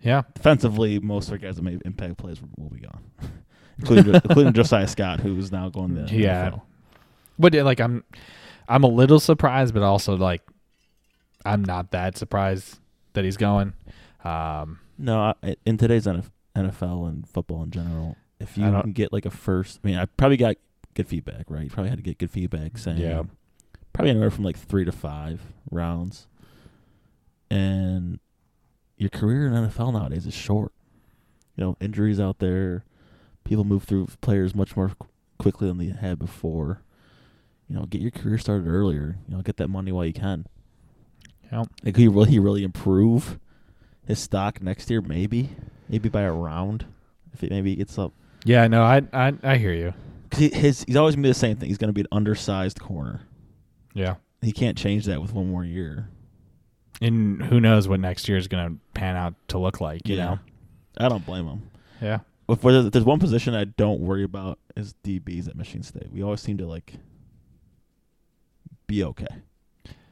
yeah. 0.00 0.22
Defensively, 0.34 0.98
most 1.00 1.26
of 1.28 1.32
our 1.32 1.38
guys 1.38 1.56
that 1.56 1.62
made 1.62 1.82
impact 1.84 2.16
plays 2.18 2.38
will, 2.56 2.70
be 2.70 2.80
gone, 2.80 3.02
including 3.78 4.14
including 4.14 4.52
Josiah 4.52 4.86
Scott, 4.88 5.20
who's 5.20 5.50
now 5.50 5.68
going 5.68 5.94
to 5.96 6.02
the 6.02 6.14
Yeah. 6.14 6.50
NFL. 6.50 6.62
But 7.38 7.54
like 7.54 7.80
I'm, 7.80 8.04
I'm 8.68 8.84
a 8.84 8.88
little 8.88 9.20
surprised, 9.20 9.74
but 9.74 9.82
also 9.82 10.16
like, 10.16 10.42
I'm 11.44 11.64
not 11.64 11.90
that 11.92 12.16
surprised 12.16 12.78
that 13.14 13.24
he's 13.24 13.36
going. 13.36 13.72
Um, 14.28 14.80
No, 14.98 15.34
I, 15.42 15.56
in 15.64 15.76
today's 15.78 16.06
NFL 16.06 17.08
and 17.08 17.26
football 17.28 17.62
in 17.62 17.70
general, 17.70 18.16
if 18.40 18.56
you 18.56 18.64
can 18.82 18.92
get 18.92 19.12
like 19.12 19.26
a 19.26 19.30
first, 19.30 19.80
I 19.82 19.86
mean, 19.86 19.96
I 19.98 20.04
probably 20.06 20.36
got 20.36 20.56
good 20.94 21.06
feedback, 21.08 21.46
right? 21.48 21.64
You 21.64 21.70
probably 21.70 21.90
had 21.90 21.98
to 21.98 22.02
get 22.02 22.18
good 22.18 22.30
feedback 22.30 22.78
saying, 22.78 22.98
Yeah. 22.98 23.22
probably 23.92 24.10
anywhere 24.10 24.30
from 24.30 24.44
like 24.44 24.56
three 24.58 24.84
to 24.84 24.92
five 24.92 25.40
rounds, 25.70 26.26
and 27.50 28.18
your 28.96 29.10
career 29.10 29.46
in 29.46 29.52
NFL 29.52 29.92
nowadays 29.92 30.26
is 30.26 30.34
short. 30.34 30.72
You 31.56 31.64
know, 31.64 31.76
injuries 31.80 32.20
out 32.20 32.38
there, 32.38 32.84
people 33.44 33.64
move 33.64 33.84
through 33.84 34.08
players 34.20 34.54
much 34.54 34.76
more 34.76 34.90
qu- 34.90 35.08
quickly 35.38 35.68
than 35.68 35.78
they 35.78 35.86
had 35.88 36.18
before. 36.18 36.82
You 37.68 37.76
know, 37.76 37.84
get 37.84 38.00
your 38.00 38.10
career 38.10 38.38
started 38.38 38.66
earlier. 38.68 39.18
You 39.28 39.36
know, 39.36 39.42
get 39.42 39.56
that 39.58 39.68
money 39.68 39.92
while 39.92 40.04
you 40.06 40.12
can. 40.12 40.46
Yeah, 41.52 41.64
Like, 41.84 41.96
he 41.96 42.08
will 42.08 42.24
he 42.24 42.38
really 42.38 42.62
improve 42.62 43.38
his 44.08 44.18
stock 44.18 44.60
next 44.60 44.90
year? 44.90 45.00
Maybe, 45.00 45.50
maybe 45.88 46.08
by 46.08 46.22
a 46.22 46.32
round. 46.32 46.84
If 47.32 47.44
it 47.44 47.50
maybe 47.50 47.76
gets 47.76 47.96
up, 47.98 48.12
yeah, 48.44 48.66
no, 48.66 48.82
I, 48.82 49.02
I, 49.12 49.32
I 49.44 49.56
hear 49.58 49.72
you. 49.72 49.94
because 50.24 50.38
he, 50.40 50.48
his 50.50 50.82
he's 50.84 50.96
always 50.96 51.14
gonna 51.14 51.22
be 51.22 51.28
the 51.28 51.34
same 51.34 51.56
thing. 51.56 51.68
He's 51.68 51.78
gonna 51.78 51.92
be 51.92 52.00
an 52.00 52.08
undersized 52.10 52.80
corner. 52.80 53.20
Yeah, 53.94 54.16
He 54.42 54.50
can't 54.52 54.76
change 54.76 55.04
that 55.06 55.20
with 55.22 55.32
one 55.32 55.48
more 55.50 55.64
year. 55.64 56.08
and 57.00 57.40
who 57.44 57.60
knows 57.60 57.86
what 57.88 58.00
next 58.00 58.28
year 58.28 58.38
is 58.38 58.48
going 58.48 58.68
to 58.68 58.80
pan 58.94 59.14
out 59.16 59.34
to 59.48 59.58
look 59.58 59.80
like? 59.80 60.08
You 60.08 60.16
Yeah. 60.16 60.24
know, 60.24 60.38
I 60.98 61.08
don't 61.08 61.24
blame 61.24 61.46
him. 61.46 61.70
yeah, 62.00 62.18
If 62.48 62.60
there's, 62.62 63.04
one 63.04 63.18
position 63.20 63.54
I 63.54 63.64
don't 63.64 64.00
worry 64.00 64.22
about 64.24 64.58
is 64.76 64.94
DBs 65.04 65.48
at 65.48 65.54
Michigan 65.56 65.82
State. 65.84 66.10
We 66.12 66.22
always 66.22 66.40
seem 66.40 66.58
to 66.58 66.66
like 66.66 66.94
be 68.86 69.02
okay. 69.04 69.26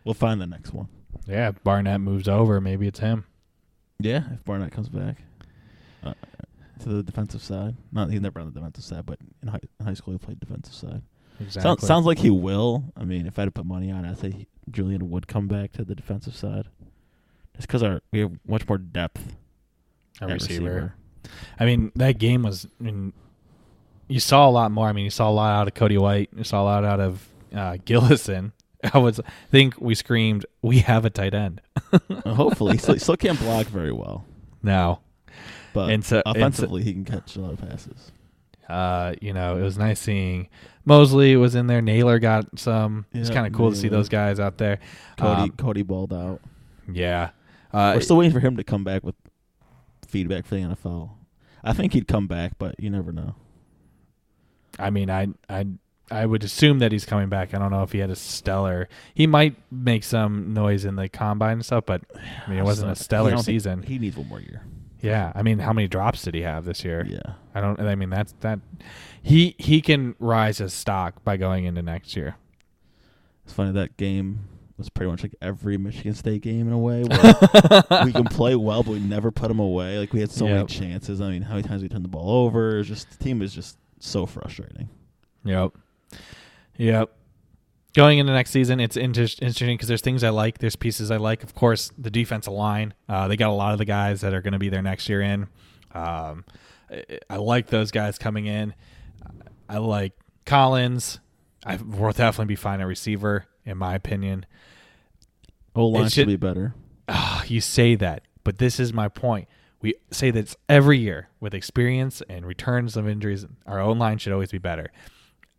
We'll 0.04 0.14
find 0.14 0.40
the 0.40 0.46
next 0.46 0.72
one. 0.72 0.88
yeah. 1.26 1.48
If 1.48 1.62
Barnett 1.64 2.00
moves 2.00 2.28
over, 2.28 2.60
maybe 2.60 2.86
it's 2.86 3.00
him. 3.00 3.24
Yeah, 3.98 4.22
if 4.32 4.44
Barnett 4.44 4.72
comes 4.72 4.88
back 4.88 5.16
uh, 6.04 6.14
to 6.80 6.88
the 6.88 7.02
defensive 7.02 7.42
side. 7.42 7.76
Not 7.92 8.10
he's 8.10 8.20
never 8.20 8.40
on 8.40 8.46
the 8.46 8.52
defensive 8.52 8.84
side, 8.84 9.06
but 9.06 9.18
in 9.42 9.48
high, 9.48 9.60
in 9.80 9.86
high 9.86 9.94
school 9.94 10.12
he 10.12 10.18
played 10.18 10.40
defensive 10.40 10.74
side. 10.74 11.02
Exactly. 11.40 11.62
Sounds, 11.62 11.86
sounds 11.86 12.06
like 12.06 12.18
he 12.18 12.30
will. 12.30 12.84
I 12.96 13.04
mean, 13.04 13.26
if 13.26 13.38
I 13.38 13.42
had 13.42 13.46
to 13.46 13.50
put 13.50 13.66
money 13.66 13.90
on 13.90 14.04
it, 14.04 14.10
I'd 14.10 14.18
say 14.18 14.30
he, 14.30 14.46
Julian 14.70 15.10
would 15.10 15.28
come 15.28 15.48
back 15.48 15.72
to 15.72 15.84
the 15.84 15.94
defensive 15.94 16.34
side. 16.34 16.68
Just 17.54 17.68
because 17.68 17.82
our 17.82 18.00
we 18.12 18.20
have 18.20 18.32
much 18.46 18.68
more 18.68 18.78
depth 18.78 19.36
a 20.20 20.24
at 20.24 20.30
receiver. 20.30 20.94
I 21.58 21.64
mean, 21.64 21.92
that 21.96 22.18
game 22.18 22.42
was. 22.42 22.66
I 22.80 22.84
mean, 22.84 23.12
you 24.08 24.20
saw 24.20 24.48
a 24.48 24.50
lot 24.50 24.70
more. 24.70 24.88
I 24.88 24.92
mean, 24.92 25.04
you 25.04 25.10
saw 25.10 25.28
a 25.28 25.32
lot 25.32 25.50
out 25.60 25.68
of 25.68 25.74
Cody 25.74 25.98
White. 25.98 26.30
You 26.36 26.44
saw 26.44 26.62
a 26.62 26.64
lot 26.64 26.84
out 26.84 27.00
of 27.00 27.28
uh, 27.52 27.76
Gillison. 27.84 28.52
I 28.94 28.98
was 28.98 29.20
think 29.50 29.74
we 29.80 29.94
screamed, 29.94 30.46
"We 30.62 30.78
have 30.80 31.04
a 31.04 31.10
tight 31.10 31.34
end." 31.34 31.60
Uh, 31.92 32.34
hopefully, 32.34 32.72
he 32.76 32.98
still, 32.98 33.16
can't 33.16 33.38
block 33.38 33.66
very 33.66 33.92
well, 33.92 34.24
now, 34.62 35.00
but 35.72 35.90
And 35.90 36.04
so- 36.04 36.22
and 36.26 36.34
so- 36.34 36.40
offensively 36.40 36.82
he 36.82 36.92
can 36.92 37.04
catch 37.04 37.36
a 37.36 37.40
lot 37.40 37.52
of 37.52 37.60
passes. 37.60 38.12
uh, 38.68 39.14
you 39.20 39.32
know, 39.32 39.56
it 39.56 39.62
was 39.62 39.78
nice 39.78 40.00
seeing 40.00 40.48
Mosley 40.84 41.36
was 41.36 41.54
in 41.54 41.66
there. 41.68 41.80
Nailor 41.82 42.18
got 42.18 42.58
some. 42.58 43.06
it's 43.12 43.30
kind 43.30 43.46
of 43.46 43.52
cool 43.52 43.70
to 43.70 43.76
see 43.76 43.88
those 43.88 44.08
guys 44.08 44.40
out 44.40 44.58
there. 44.58 44.78
Cody 45.16 45.42
Um, 45.42 45.50
Cody 45.52 45.82
balled 45.82 46.12
out. 46.12 46.40
yeah, 46.92 47.30
uh, 47.72 47.92
We're 47.94 48.00
still 48.00 48.16
waiting 48.16 48.32
for 48.32 48.40
him 48.40 48.56
to 48.56 48.64
come 48.64 48.82
back 48.84 49.04
with 49.04 49.14
feedback 50.08 50.46
for 50.46 50.54
the 50.56 50.62
NFL. 50.62 51.10
I 51.64 51.72
think 51.72 51.92
he'd 51.94 52.06
come 52.08 52.26
back, 52.28 52.52
but 52.58 52.74
you 52.78 52.90
never 52.90 53.12
know. 53.12 53.34
I 54.78 54.90
mean, 54.90 55.10
I 55.10 55.28
I 55.48 55.66
I 56.10 56.24
would 56.24 56.44
assume 56.44 56.78
that 56.78 56.92
he's 56.92 57.04
coming 57.04 57.28
back. 57.28 57.52
I 57.54 57.58
don't 57.58 57.70
know 57.70 57.82
if 57.82 57.90
he 57.92 57.98
had 57.98 58.10
a 58.10 58.16
stellar. 58.16 58.88
He 59.14 59.26
might 59.26 59.56
make 59.72 60.04
some 60.04 60.54
noise 60.54 60.84
in 60.84 60.94
the 60.96 61.08
combine 61.08 61.54
and 61.54 61.64
stuff, 61.64 61.84
but 61.86 62.02
I 62.46 62.50
mean, 62.50 62.58
it 62.58 62.64
wasn't 62.64 62.92
a 62.92 62.96
stellar 62.96 63.36
season. 63.38 63.82
He 63.82 63.98
needs 63.98 64.16
one 64.16 64.28
more 64.28 64.40
year. 64.40 64.62
Yeah, 65.00 65.32
I 65.34 65.42
mean, 65.42 65.58
how 65.58 65.72
many 65.72 65.88
drops 65.88 66.22
did 66.22 66.34
he 66.34 66.40
have 66.42 66.64
this 66.64 66.84
year? 66.84 67.04
Yeah. 67.08 67.34
I 67.54 67.60
don't. 67.60 67.78
I 67.80 67.94
mean, 67.96 68.10
that's 68.10 68.32
that. 68.40 68.60
He 69.22 69.54
he 69.58 69.80
can 69.80 70.14
rise 70.18 70.58
his 70.58 70.72
stock 70.72 71.22
by 71.24 71.36
going 71.36 71.64
into 71.64 71.82
next 71.82 72.16
year. 72.16 72.36
It's 73.44 73.52
funny 73.52 73.72
that 73.72 73.96
game 73.96 74.48
was 74.78 74.88
pretty 74.88 75.10
much 75.10 75.22
like 75.22 75.34
every 75.40 75.76
Michigan 75.78 76.14
State 76.14 76.42
game 76.42 76.66
in 76.66 76.72
a 76.72 76.78
way 76.78 77.02
where 77.04 77.82
we 78.04 78.12
can 78.12 78.24
play 78.24 78.54
well, 78.56 78.82
but 78.82 78.92
we 78.92 78.98
never 79.00 79.30
put 79.30 79.48
them 79.48 79.58
away. 79.58 79.98
Like 79.98 80.12
we 80.12 80.20
had 80.20 80.30
so 80.30 80.46
Yep. 80.46 80.54
many 80.54 80.66
chances. 80.66 81.20
I 81.20 81.30
mean, 81.30 81.42
how 81.42 81.54
many 81.56 81.66
times 81.66 81.82
we 81.82 81.88
turned 81.88 82.04
the 82.04 82.08
ball 82.08 82.44
over? 82.46 82.78
It's 82.78 82.88
just 82.88 83.10
the 83.16 83.22
team 83.24 83.40
is 83.42 83.54
just 83.54 83.78
so 84.00 84.26
frustrating. 84.26 84.88
Yep. 85.44 85.72
Yep. 86.78 87.12
Going 87.94 88.18
into 88.18 88.32
next 88.32 88.50
season, 88.50 88.78
it's 88.78 88.96
inter- 88.96 89.22
interesting 89.22 89.74
because 89.74 89.88
there's 89.88 90.02
things 90.02 90.22
I 90.22 90.28
like, 90.28 90.58
there's 90.58 90.76
pieces 90.76 91.10
I 91.10 91.16
like. 91.16 91.42
Of 91.42 91.54
course, 91.54 91.90
the 91.96 92.10
defensive 92.10 92.52
line. 92.52 92.92
Uh, 93.08 93.26
they 93.28 93.36
got 93.36 93.48
a 93.48 93.54
lot 93.54 93.72
of 93.72 93.78
the 93.78 93.86
guys 93.86 94.20
that 94.20 94.34
are 94.34 94.42
going 94.42 94.52
to 94.52 94.58
be 94.58 94.68
there 94.68 94.82
next 94.82 95.08
year 95.08 95.22
in. 95.22 95.48
Um, 95.92 96.44
I, 96.90 97.20
I 97.30 97.36
like 97.36 97.68
those 97.68 97.90
guys 97.90 98.18
coming 98.18 98.46
in. 98.46 98.74
I 99.68 99.78
like 99.78 100.12
Collins. 100.44 101.20
I 101.64 101.76
will 101.76 102.12
definitely 102.12 102.52
be 102.52 102.56
fine 102.56 102.80
at 102.80 102.86
receiver, 102.86 103.46
in 103.64 103.78
my 103.78 103.94
opinion. 103.94 104.46
O 105.74 105.86
line 105.86 106.08
should 106.08 106.26
be 106.26 106.36
better. 106.36 106.74
Ah, 107.08 107.44
you 107.46 107.60
say 107.60 107.94
that, 107.94 108.22
but 108.44 108.58
this 108.58 108.78
is 108.78 108.92
my 108.92 109.08
point. 109.08 109.48
We 109.80 109.94
say 110.10 110.30
that 110.32 110.54
every 110.68 110.98
year 110.98 111.28
with 111.40 111.54
experience 111.54 112.22
and 112.28 112.46
returns 112.46 112.96
of 112.96 113.08
injuries, 113.08 113.46
our 113.66 113.80
own 113.80 113.98
line 113.98 114.18
should 114.18 114.32
always 114.32 114.50
be 114.50 114.58
better. 114.58 114.90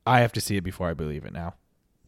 I 0.07 0.19
have 0.21 0.31
to 0.33 0.41
see 0.41 0.55
it 0.57 0.63
before 0.63 0.89
I 0.89 0.93
believe 0.93 1.25
it 1.25 1.33
now. 1.33 1.55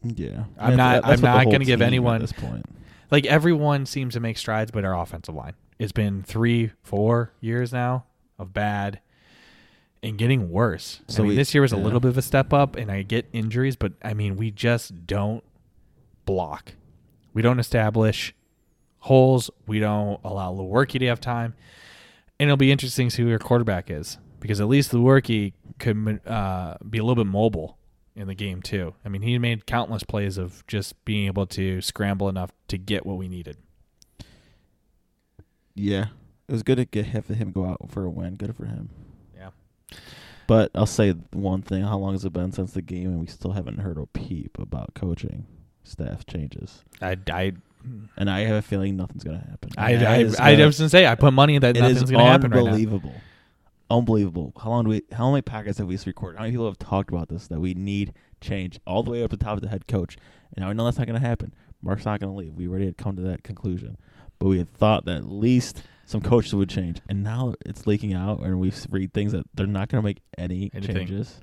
Yeah, 0.02 0.44
I'm 0.58 0.70
not- 0.76 1.04
I'm 1.04 1.20
not 1.20 1.44
gonna 1.52 1.64
give 1.66 1.78
anyone- 1.86 2.14
at 2.16 2.20
this 2.22 2.32
point. 2.32 2.64
Like 3.10 3.26
everyone 3.26 3.86
seems 3.86 4.14
to 4.14 4.20
make 4.20 4.38
strides, 4.38 4.70
but 4.70 4.84
our 4.84 4.98
offensive 4.98 5.34
line. 5.34 5.54
It's 5.78 5.92
been 5.92 6.22
three, 6.22 6.72
four 6.82 7.32
years 7.40 7.72
now 7.72 8.04
of 8.38 8.52
bad 8.52 9.00
and 10.02 10.16
getting 10.16 10.50
worse. 10.50 11.00
So 11.08 11.22
I 11.22 11.22
mean, 11.24 11.28
we- 11.30 11.36
this 11.36 11.52
year 11.54 11.60
was 11.62 11.72
a 11.72 11.76
little 11.76 12.00
bit 12.00 12.08
of 12.08 12.18
a 12.18 12.22
step 12.22 12.52
up, 12.52 12.76
and 12.76 12.90
I 12.90 13.02
get 13.02 13.28
injuries, 13.32 13.76
but 13.76 13.92
I 14.02 14.14
mean, 14.14 14.36
we 14.36 14.50
just 14.50 15.06
don't 15.06 15.42
block. 16.24 16.74
We 17.34 17.42
don't 17.42 17.58
establish 17.58 18.34
holes. 19.00 19.50
We 19.66 19.80
don't 19.80 20.20
allow 20.24 20.52
Lewerke 20.54 20.98
to 20.98 21.06
have 21.06 21.20
time. 21.20 21.54
And 22.38 22.48
it'll 22.48 22.56
be 22.56 22.72
interesting 22.72 23.08
to 23.08 23.14
see 23.14 23.22
who 23.22 23.28
your 23.28 23.38
quarterback 23.38 23.90
is 23.90 24.18
because 24.40 24.60
at 24.60 24.68
least 24.68 24.92
Lewerke 24.92 25.52
could 25.78 26.20
uh, 26.26 26.76
be 26.88 26.98
a 26.98 27.02
little 27.04 27.22
bit 27.22 27.30
mobile 27.30 27.76
in 28.16 28.26
the 28.28 28.34
game 28.34 28.60
too. 28.62 28.94
I 29.04 29.08
mean, 29.08 29.22
he 29.22 29.38
made 29.38 29.66
countless 29.66 30.02
plays 30.02 30.36
of 30.38 30.66
just 30.66 31.02
being 31.04 31.26
able 31.26 31.46
to 31.48 31.80
scramble 31.80 32.28
enough 32.28 32.50
to 32.68 32.76
get 32.78 33.06
what 33.06 33.16
we 33.16 33.28
needed. 33.28 33.56
Yeah, 35.74 36.06
it 36.48 36.52
was 36.52 36.62
good 36.62 36.76
to 36.76 36.84
get 36.84 37.06
have 37.06 37.28
him 37.28 37.52
go 37.52 37.64
out 37.64 37.90
for 37.90 38.04
a 38.04 38.10
win. 38.10 38.34
Good 38.36 38.54
for 38.56 38.66
him. 38.66 38.90
Yeah. 39.36 39.50
But 40.46 40.70
I'll 40.74 40.86
say 40.86 41.12
one 41.32 41.62
thing: 41.62 41.82
How 41.82 41.98
long 41.98 42.12
has 42.12 42.24
it 42.24 42.32
been 42.32 42.52
since 42.52 42.72
the 42.72 42.82
game, 42.82 43.06
and 43.06 43.20
we 43.20 43.26
still 43.26 43.52
haven't 43.52 43.78
heard 43.78 43.96
a 43.98 44.06
peep 44.06 44.58
about 44.58 44.94
coaching 44.94 45.46
staff 45.84 46.26
changes? 46.26 46.84
I, 47.00 47.16
I, 47.32 47.52
And 48.16 48.28
I 48.28 48.40
have 48.40 48.56
a 48.56 48.62
feeling 48.62 48.96
nothing's 48.96 49.24
gonna 49.24 49.38
happen. 49.38 49.70
I, 49.78 49.94
I, 49.94 49.94
I 49.94 50.22
gonna- 50.54 50.66
was 50.66 50.78
gonna 50.78 50.90
say 50.90 51.06
I 51.06 51.14
put 51.14 51.32
money 51.32 51.58
that 51.58 51.76
It 51.76 51.80
nothing's 51.80 52.10
gonna 52.10 52.24
happen 52.24 52.50
right 52.50 52.64
now. 52.64 53.10
Unbelievable. 53.90 54.52
How 54.62 54.70
long 54.70 54.84
do 54.84 54.90
we? 54.90 55.02
How 55.12 55.30
many 55.30 55.42
podcasts 55.42 55.78
have 55.78 55.86
we 55.86 55.98
recorded? 56.06 56.38
How 56.38 56.44
many 56.44 56.52
people 56.52 56.66
have 56.66 56.78
talked 56.78 57.10
about 57.10 57.28
this 57.28 57.48
that 57.48 57.60
we 57.60 57.74
need 57.74 58.12
change 58.40 58.78
all 58.86 59.02
the 59.02 59.10
way 59.10 59.22
up 59.22 59.30
to 59.30 59.36
the 59.36 59.44
top 59.44 59.56
of 59.56 59.62
the 59.62 59.68
head 59.68 59.86
coach? 59.86 60.16
And 60.56 60.64
now 60.64 60.70
I 60.70 60.72
know 60.72 60.84
that's 60.84 60.98
not 60.98 61.06
going 61.06 61.20
to 61.20 61.26
happen. 61.26 61.52
Mark's 61.82 62.04
not 62.04 62.20
going 62.20 62.32
to 62.32 62.36
leave. 62.38 62.54
We 62.54 62.68
already 62.68 62.86
had 62.86 62.96
come 62.96 63.16
to 63.16 63.22
that 63.22 63.42
conclusion, 63.42 63.96
but 64.38 64.48
we 64.48 64.58
had 64.58 64.72
thought 64.72 65.04
that 65.06 65.16
at 65.16 65.24
least 65.24 65.82
some 66.04 66.20
coaches 66.20 66.54
would 66.54 66.68
change, 66.68 67.00
and 67.08 67.22
now 67.22 67.54
it's 67.64 67.86
leaking 67.86 68.12
out, 68.14 68.40
and 68.40 68.58
we've 68.60 68.86
read 68.90 69.12
things 69.14 69.32
that 69.32 69.46
they're 69.54 69.66
not 69.66 69.88
going 69.88 70.02
to 70.02 70.04
make 70.06 70.18
any 70.36 70.70
Anything. 70.74 70.96
changes. 70.96 71.40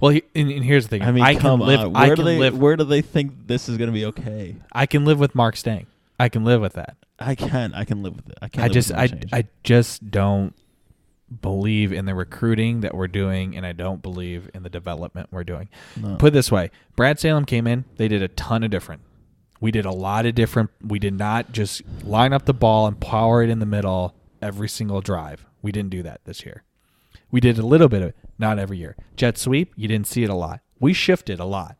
Well, 0.00 0.10
he, 0.12 0.22
and, 0.34 0.50
and 0.50 0.62
here's 0.64 0.84
the 0.84 0.90
thing. 0.90 1.02
I 1.02 1.12
mean, 1.12 1.24
I 1.24 1.34
come 1.34 1.60
can 1.60 1.66
live. 1.68 1.80
on. 1.80 1.96
I 1.96 2.08
Where 2.08 2.16
can 2.16 2.24
do 2.26 2.30
they? 2.30 2.38
live. 2.38 2.58
Where 2.58 2.76
do 2.76 2.84
they 2.84 3.00
think 3.00 3.46
this 3.46 3.68
is 3.70 3.78
going 3.78 3.88
to 3.88 3.94
be 3.94 4.04
okay? 4.06 4.56
I 4.70 4.84
can 4.84 5.04
live 5.06 5.18
with 5.18 5.34
Mark 5.34 5.56
staying. 5.56 5.86
I 6.20 6.28
can 6.28 6.44
live 6.44 6.60
with 6.60 6.74
that. 6.74 6.96
I 7.18 7.34
can. 7.34 7.72
I 7.74 7.84
can 7.84 8.02
live 8.02 8.14
with 8.16 8.28
it. 8.28 8.38
I 8.42 8.48
can't. 8.48 8.64
I 8.64 8.66
live 8.66 8.72
just 8.74 8.92
I 8.92 9.06
change. 9.06 9.32
I 9.32 9.44
just 9.64 10.10
don't 10.10 10.54
believe 11.40 11.92
in 11.92 12.04
the 12.04 12.14
recruiting 12.14 12.80
that 12.80 12.94
we're 12.94 13.08
doing 13.08 13.56
and 13.56 13.64
I 13.64 13.72
don't 13.72 14.02
believe 14.02 14.50
in 14.54 14.62
the 14.62 14.70
development 14.70 15.28
we're 15.30 15.44
doing. 15.44 15.68
No. 15.96 16.16
Put 16.16 16.28
it 16.28 16.30
this 16.32 16.50
way, 16.52 16.70
Brad 16.96 17.18
Salem 17.18 17.44
came 17.44 17.66
in, 17.66 17.84
they 17.96 18.08
did 18.08 18.22
a 18.22 18.28
ton 18.28 18.62
of 18.62 18.70
different. 18.70 19.02
We 19.60 19.70
did 19.70 19.84
a 19.84 19.92
lot 19.92 20.26
of 20.26 20.34
different 20.34 20.70
we 20.84 20.98
did 20.98 21.14
not 21.14 21.52
just 21.52 21.82
line 22.04 22.32
up 22.32 22.44
the 22.44 22.54
ball 22.54 22.86
and 22.86 22.98
power 23.00 23.42
it 23.42 23.50
in 23.50 23.60
the 23.60 23.66
middle 23.66 24.14
every 24.40 24.68
single 24.68 25.00
drive. 25.00 25.46
We 25.62 25.72
didn't 25.72 25.90
do 25.90 26.02
that 26.02 26.20
this 26.24 26.44
year. 26.44 26.64
We 27.30 27.40
did 27.40 27.58
a 27.58 27.64
little 27.66 27.88
bit 27.88 28.02
of 28.02 28.08
it, 28.08 28.16
not 28.38 28.58
every 28.58 28.76
year. 28.78 28.96
Jet 29.16 29.38
sweep, 29.38 29.72
you 29.76 29.88
didn't 29.88 30.06
see 30.08 30.24
it 30.24 30.30
a 30.30 30.34
lot. 30.34 30.60
We 30.80 30.92
shifted 30.92 31.38
a 31.40 31.44
lot. 31.44 31.76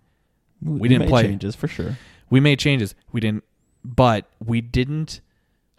we 0.62 0.88
didn't 0.88 1.00
made 1.02 1.08
play- 1.08 1.22
changes 1.24 1.54
for 1.56 1.66
sure. 1.68 1.98
We 2.30 2.40
made 2.40 2.58
changes. 2.58 2.94
We 3.10 3.20
didn't, 3.20 3.44
but 3.84 4.30
we 4.42 4.60
didn't 4.62 5.20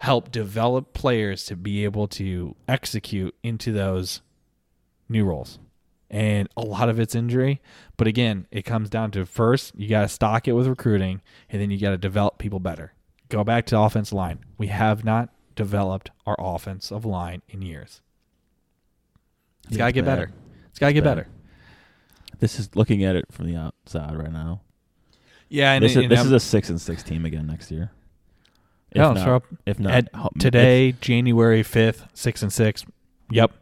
help 0.04 0.30
develop 0.30 0.92
players 0.92 1.46
to 1.46 1.56
be 1.56 1.82
able 1.82 2.06
to 2.06 2.54
execute 2.68 3.34
into 3.42 3.72
those 3.72 4.20
new 5.08 5.24
roles. 5.24 5.58
And 6.10 6.46
a 6.58 6.60
lot 6.60 6.90
of 6.90 7.00
it's 7.00 7.14
injury. 7.14 7.62
But 7.96 8.06
again, 8.06 8.46
it 8.50 8.62
comes 8.66 8.90
down 8.90 9.12
to 9.12 9.24
first, 9.24 9.74
you 9.74 9.88
got 9.88 10.02
to 10.02 10.08
stock 10.08 10.46
it 10.46 10.52
with 10.52 10.66
recruiting, 10.66 11.22
and 11.48 11.60
then 11.60 11.70
you 11.70 11.80
got 11.80 11.90
to 11.90 11.96
develop 11.96 12.36
people 12.36 12.60
better. 12.60 12.92
Go 13.30 13.44
back 13.44 13.64
to 13.66 13.76
the 13.76 13.80
offensive 13.80 14.12
line. 14.12 14.40
We 14.58 14.66
have 14.66 15.06
not 15.06 15.30
developed 15.56 16.10
our 16.26 16.36
offensive 16.38 17.06
line 17.06 17.40
in 17.48 17.62
years. 17.62 18.02
It's 19.64 19.72
Yeah, 19.72 19.78
got 19.78 19.86
to 19.86 19.92
get 19.92 20.04
bad. 20.04 20.16
better. 20.16 20.32
It's 20.68 20.78
got 20.78 20.88
to 20.88 20.92
get 20.92 21.04
bad. 21.04 21.16
better. 21.16 21.28
This 22.40 22.58
is 22.60 22.76
looking 22.76 23.04
at 23.04 23.16
it 23.16 23.24
from 23.32 23.46
the 23.46 23.56
outside 23.56 24.14
right 24.14 24.30
now. 24.32 24.60
Yeah, 25.48 25.72
and, 25.72 25.82
this 25.82 25.96
is, 25.96 26.08
this 26.10 26.20
is 26.20 26.32
a 26.32 26.40
six 26.40 26.68
and 26.68 26.78
six 26.78 27.02
team 27.02 27.24
again 27.24 27.46
next 27.46 27.70
year. 27.70 27.90
If 28.94 29.00
No, 29.00 29.12
not, 29.12 29.24
so 29.24 29.42
if 29.66 29.78
not 29.80 29.92
at 29.92 30.14
ho- 30.14 30.30
if- 30.34 30.40
today, 30.40 30.92
January 31.00 31.62
fifth, 31.62 32.06
six 32.14 32.42
and 32.42 32.52
six. 32.52 32.84
Yep. 33.30 33.52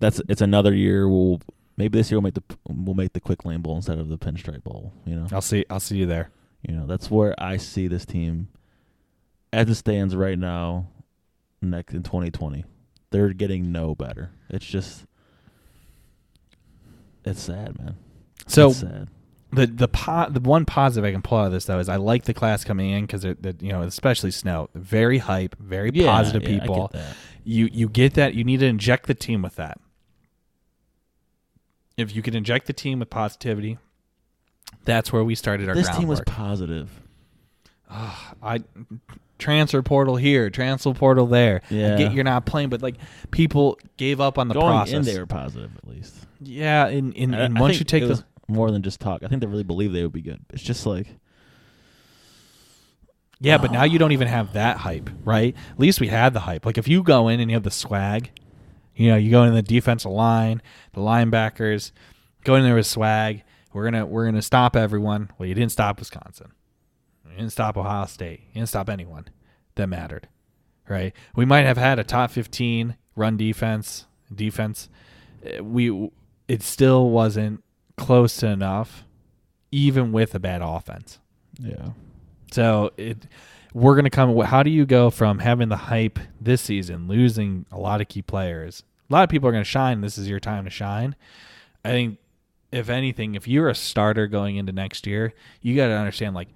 that's 0.00 0.20
it's 0.28 0.40
another 0.40 0.74
year. 0.74 1.08
We'll 1.08 1.40
maybe 1.76 1.98
this 1.98 2.10
year 2.10 2.18
we'll 2.18 2.22
make 2.24 2.34
the 2.34 2.42
we'll 2.68 2.94
make 2.94 3.12
the 3.12 3.20
quick 3.20 3.44
lane 3.44 3.60
bowl 3.60 3.76
instead 3.76 3.98
of 3.98 4.08
the 4.08 4.16
pinstripe 4.18 4.64
bowl. 4.64 4.92
You 5.04 5.16
know, 5.16 5.26
I'll 5.32 5.40
see. 5.42 5.64
I'll 5.68 5.80
see 5.80 5.98
you 5.98 6.06
there. 6.06 6.30
you 6.66 6.74
know 6.74 6.86
that's 6.86 7.10
where 7.10 7.34
I 7.38 7.56
see 7.58 7.86
this 7.88 8.06
team 8.06 8.48
as 9.52 9.68
it 9.68 9.74
stands 9.74 10.16
right 10.16 10.38
now. 10.38 10.88
Next 11.60 11.94
in 11.94 12.02
2020, 12.02 12.64
they're 13.10 13.32
getting 13.32 13.70
no 13.70 13.94
better. 13.94 14.30
It's 14.48 14.66
just 14.66 15.04
it's 17.24 17.40
sad, 17.40 17.78
man. 17.78 17.96
So 18.46 18.70
it's 18.70 18.78
sad. 18.80 19.08
The 19.52 19.66
the 19.66 19.88
po- 19.88 20.28
the 20.30 20.40
one 20.40 20.64
positive 20.64 21.06
I 21.08 21.12
can 21.12 21.22
pull 21.22 21.38
out 21.38 21.46
of 21.46 21.52
this 21.52 21.66
though 21.66 21.78
is 21.78 21.88
I 21.88 21.96
like 21.96 22.24
the 22.24 22.34
class 22.34 22.64
coming 22.64 22.90
in 22.90 23.06
because 23.06 23.24
you 23.24 23.36
know 23.72 23.82
especially 23.82 24.30
Snow 24.30 24.68
very 24.74 25.18
hype, 25.18 25.56
very 25.58 25.90
Yeah, 25.92 26.06
positive 26.10 26.42
yeah, 26.42 26.56
I 26.56 26.60
people. 26.60 26.92
You 27.44 27.68
you 27.72 27.88
get 27.88 28.14
that. 28.14 28.34
You 28.34 28.44
need 28.44 28.60
to 28.60 28.66
inject 28.66 29.06
the 29.06 29.14
team 29.14 29.42
with 29.42 29.56
that. 29.56 29.78
If 31.96 32.14
you 32.16 32.22
can 32.22 32.34
inject 32.34 32.66
the 32.66 32.72
team 32.72 33.00
with 33.00 33.10
positivity, 33.10 33.78
that's 34.84 35.12
where 35.12 35.22
we 35.22 35.34
started 35.34 35.68
our 35.68 35.74
This 35.74 35.88
team 35.96 36.08
was 36.08 36.20
positive. 36.22 36.88
Ah, 37.90 38.32
I 38.42 38.60
transfer 39.38 39.82
portal 39.82 40.16
here, 40.16 40.48
transfer 40.48 40.94
portal 40.94 41.26
there. 41.26 41.60
I 41.70 41.74
Yeah. 41.74 41.96
get 41.98 42.12
you're 42.12 42.24
not 42.24 42.46
playing, 42.46 42.70
but 42.70 42.80
like 42.80 42.94
people 43.30 43.78
gave 43.98 44.20
up 44.20 44.38
on 44.38 44.48
the 44.48 44.54
Going 44.54 44.68
process. 44.68 44.94
in, 44.94 45.02
they 45.02 45.18
were 45.18 45.26
positive 45.26 45.70
at 45.76 45.86
least. 45.86 46.14
Yeah, 46.40 46.86
and, 46.86 47.14
and, 47.16 47.36
I- 47.36 47.40
and 47.40 47.58
I 47.58 47.60
once 47.60 47.72
think 47.76 47.80
you 47.80 47.84
take 47.84 48.02
it 48.04 48.06
the 48.06 48.24
more 48.48 48.70
than 48.70 48.82
just 48.82 49.00
talk. 49.00 49.22
I 49.22 49.28
think 49.28 49.40
they 49.40 49.46
really 49.46 49.62
believe 49.62 49.92
they 49.92 50.02
would 50.02 50.12
be 50.12 50.22
good. 50.22 50.40
It's 50.50 50.62
just 50.62 50.86
like 50.86 51.06
Yeah, 53.40 53.58
but 53.58 53.72
now 53.72 53.84
you 53.92 53.98
don't 53.98 54.12
even 54.12 54.28
have 54.28 54.52
that 54.54 54.78
hype, 54.78 55.10
right? 55.24 55.54
At 55.70 55.78
least 55.80 56.00
we 56.00 56.08
had 56.08 56.32
the 56.34 56.40
hype. 56.40 56.66
Like 56.66 56.78
if 56.78 56.88
you 56.88 57.02
go 57.02 57.28
in 57.28 57.40
and 57.40 57.50
you 57.50 57.56
have 57.56 57.62
the 57.64 57.70
swag, 57.70 58.30
you 58.94 59.08
know, 59.08 59.16
you 59.16 59.30
go 59.30 59.42
in 59.44 59.54
the 59.54 59.62
defensive 59.62 60.10
line, 60.10 60.60
the 60.92 61.00
linebackers, 61.00 61.92
go 62.44 62.54
in 62.56 62.64
there 62.64 62.74
with 62.74 62.86
swag. 62.86 63.42
We're 63.72 63.84
gonna 63.84 64.04
we're 64.04 64.26
gonna 64.26 64.42
stop 64.42 64.76
everyone. 64.76 65.30
Well, 65.38 65.48
you 65.48 65.54
didn't 65.54 65.72
stop 65.72 65.98
Wisconsin. 65.98 66.52
You 67.24 67.38
didn't 67.38 67.52
stop 67.52 67.78
Ohio 67.78 68.04
State. 68.04 68.40
You 68.48 68.60
didn't 68.60 68.68
stop 68.68 68.90
anyone 68.90 69.24
that 69.76 69.86
mattered, 69.86 70.28
right? 70.86 71.14
We 71.34 71.46
might 71.46 71.62
have 71.64 71.78
had 71.78 71.98
a 71.98 72.04
top 72.04 72.30
fifteen 72.30 72.96
run 73.16 73.38
defense. 73.38 74.06
Defense, 74.34 74.88
Uh, 75.58 75.64
we 75.64 76.10
it 76.48 76.62
still 76.62 77.08
wasn't 77.08 77.64
close 77.96 78.36
to 78.38 78.48
enough, 78.48 79.04
even 79.70 80.12
with 80.12 80.34
a 80.34 80.40
bad 80.40 80.62
offense. 80.62 81.18
yeah. 81.58 81.90
So 82.50 82.92
it 82.96 83.26
we're 83.74 83.96
gonna 83.96 84.10
come. 84.10 84.38
How 84.40 84.62
do 84.62 84.70
you 84.70 84.84
go 84.84 85.10
from 85.10 85.38
having 85.38 85.68
the 85.68 85.76
hype 85.76 86.18
this 86.40 86.60
season, 86.60 87.08
losing 87.08 87.64
a 87.72 87.78
lot 87.78 88.00
of 88.00 88.08
key 88.08 88.22
players? 88.22 88.82
A 89.08 89.12
lot 89.12 89.24
of 89.24 89.30
people 89.30 89.48
are 89.48 89.52
gonna 89.52 89.64
shine. 89.64 90.00
This 90.00 90.18
is 90.18 90.28
your 90.28 90.40
time 90.40 90.64
to 90.64 90.70
shine. 90.70 91.16
I 91.84 91.90
think 91.90 92.18
if 92.72 92.88
anything, 92.88 93.34
if 93.34 93.46
you're 93.46 93.68
a 93.68 93.74
starter 93.74 94.26
going 94.26 94.56
into 94.56 94.72
next 94.72 95.06
year, 95.06 95.34
you 95.60 95.76
got 95.76 95.88
to 95.88 95.92
understand 95.92 96.34
like 96.34 96.48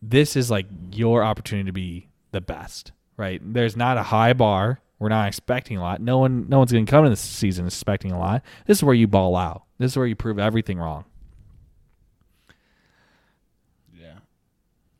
this 0.00 0.36
is 0.36 0.50
like 0.50 0.66
your 0.92 1.24
opportunity 1.24 1.66
to 1.66 1.72
be 1.72 2.08
the 2.30 2.40
best, 2.40 2.92
right? 3.16 3.40
There's 3.42 3.76
not 3.76 3.98
a 3.98 4.04
high 4.04 4.32
bar. 4.32 4.80
We're 4.98 5.10
not 5.10 5.28
expecting 5.28 5.76
a 5.76 5.82
lot. 5.82 6.00
No 6.00 6.18
one, 6.18 6.48
no 6.48 6.58
one's 6.58 6.72
going 6.72 6.86
to 6.86 6.90
come 6.90 7.04
into 7.04 7.10
this 7.10 7.20
season 7.20 7.66
expecting 7.66 8.12
a 8.12 8.18
lot. 8.18 8.42
This 8.66 8.78
is 8.78 8.84
where 8.84 8.94
you 8.94 9.06
ball 9.06 9.36
out. 9.36 9.64
This 9.78 9.92
is 9.92 9.96
where 9.96 10.06
you 10.06 10.16
prove 10.16 10.38
everything 10.38 10.78
wrong. 10.78 11.04
Yeah. 13.94 14.14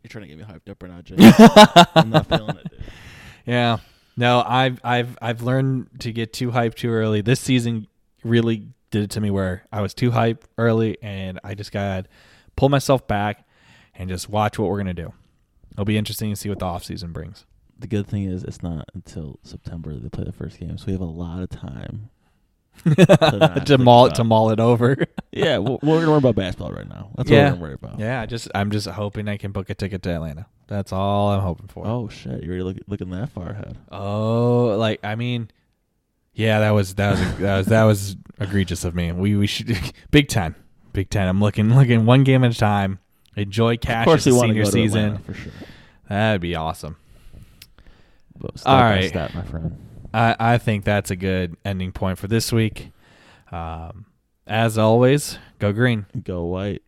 You're 0.03 0.09
trying 0.09 0.29
to 0.29 0.29
get 0.29 0.39
me 0.39 0.45
hyped 0.45 0.71
up 0.71 0.83
right 0.83 0.93
now, 0.93 1.01
Jay. 1.01 1.17
I'm 1.95 2.11
not 2.11 2.27
feeling 2.27 2.57
it, 2.57 2.71
dude. 2.71 2.81
Yeah. 3.47 3.79
No, 4.19 4.43
I've 4.47 4.81
I've 4.83 5.19
I've 5.21 5.43
learned 5.43 5.89
to 6.01 6.13
get 6.13 6.33
too 6.33 6.51
hyped 6.51 6.77
too 6.77 6.91
early. 6.91 7.21
This 7.21 7.41
season 7.41 7.87
really 8.25 8.69
did 8.91 9.05
it 9.05 9.11
to 9.11 9.21
me 9.21 9.31
where 9.31 9.67
I 9.71 9.83
was 9.83 9.95
too 9.95 10.11
hyped 10.11 10.43
early 10.57 10.97
and 11.03 11.39
I 11.45 11.55
just 11.55 11.71
got 11.71 12.05
to 12.05 12.11
pull 12.57 12.69
myself 12.71 13.07
back 13.07 13.47
and 13.95 14.09
just 14.09 14.29
watch 14.29 14.59
what 14.59 14.71
we're 14.71 14.79
gonna 14.79 14.95
do. 14.95 15.13
It'll 15.73 15.85
be 15.85 15.99
interesting 15.99 16.31
to 16.31 16.37
see 16.37 16.49
what 16.49 16.59
the 16.59 16.65
off 16.65 16.85
season 16.85 17.13
brings. 17.13 17.45
The 17.79 17.87
good 17.87 18.07
thing 18.07 18.25
is 18.25 18.43
it's 18.45 18.63
not 18.63 18.89
until 18.95 19.39
September 19.43 19.93
that 19.93 20.03
they 20.03 20.09
play 20.09 20.25
the 20.25 20.33
first 20.33 20.59
game, 20.59 20.79
so 20.79 20.87
we 20.87 20.93
have 20.93 21.01
a 21.03 21.05
lot 21.05 21.43
of 21.43 21.51
time. 21.51 22.11
to 22.85 23.65
think 23.67 23.81
maul 23.81 24.07
it 24.07 24.15
to 24.17 24.25
maul 24.25 24.51
it 24.51 24.61
over. 24.61 24.97
Yeah, 25.33 25.59
we're, 25.59 25.77
we're 25.83 25.99
gonna 26.01 26.09
worry 26.09 26.19
about 26.19 26.35
basketball 26.35 26.73
right 26.73 26.89
now. 26.89 27.11
That's 27.15 27.29
Yeah. 27.29 27.37
what 27.37 27.45
we're 27.45 27.51
gonna 27.51 27.63
worry 27.63 27.75
about. 27.75 27.99
yeah, 27.99 28.23
I 28.23 28.27
just 28.27 28.49
I'm 28.55 28.71
just 28.71 28.87
hoping 28.87 29.29
I 29.29 29.37
can 29.37 29.53
book 29.53 29.69
a 29.69 29.75
ticket 29.75 30.03
to 30.05 30.11
Atlanta. 30.11 30.47
That's 30.67 30.93
all 30.95 31.29
I'm 31.31 31.43
hoping 31.43 31.69
for. 31.69 31.87
Oh 31.87 32.09
shit, 32.09 32.43
you're 32.43 32.65
look, 32.65 32.79
looking 32.87 33.11
that 33.11 33.29
far 33.31 33.51
ahead. 33.51 33.77
Oh, 33.93 34.77
like 34.79 35.01
I 35.05 35.15
mean, 35.15 35.51
yeah, 36.33 36.61
that 36.61 36.71
was 36.71 36.95
that 36.95 37.11
was 37.19 37.39
that 37.39 37.57
was 37.59 37.67
that 37.67 37.85
was 37.85 38.17
egregious 38.41 38.85
of 38.85 38.95
me. 38.95 39.13
We 39.13 39.37
we 39.37 39.47
should 39.47 39.77
Big 40.11 40.29
Ten, 40.29 40.55
Big 40.95 41.11
Ten. 41.11 41.29
I'm 41.29 41.41
looking 41.41 41.75
looking 41.75 42.07
one 42.07 42.25
game 42.25 42.43
at 42.43 42.53
a 42.53 42.59
time. 42.59 42.99
Enjoy 43.37 43.75
of 43.75 43.81
Cash's 43.81 44.07
course, 44.07 44.25
to 44.25 44.33
senior 44.33 44.63
go 44.63 44.71
to 44.71 44.73
season. 44.73 45.05
Atlanta 45.05 45.23
for 45.25 45.35
sure. 45.35 45.53
That'd 46.09 46.41
be 46.41 46.55
awesome. 46.55 46.97
Step 48.57 48.67
All 48.67 48.81
by 48.81 49.07
step, 49.09 49.35
my 49.35 49.43
friend. 49.43 49.77
I 50.13 50.37
I 50.39 50.59
think 50.59 50.85
that's 50.85 51.11
a 51.11 51.17
good 51.17 51.57
ending 51.65 51.93
point 51.93 52.19
for 52.19 52.27
this 52.29 52.53
week. 52.53 52.91
Um, 53.53 54.07
as 54.47 54.79
always, 54.79 55.39
go 55.59 55.73
green. 55.73 56.07
Go 56.25 56.45
white. 56.45 56.83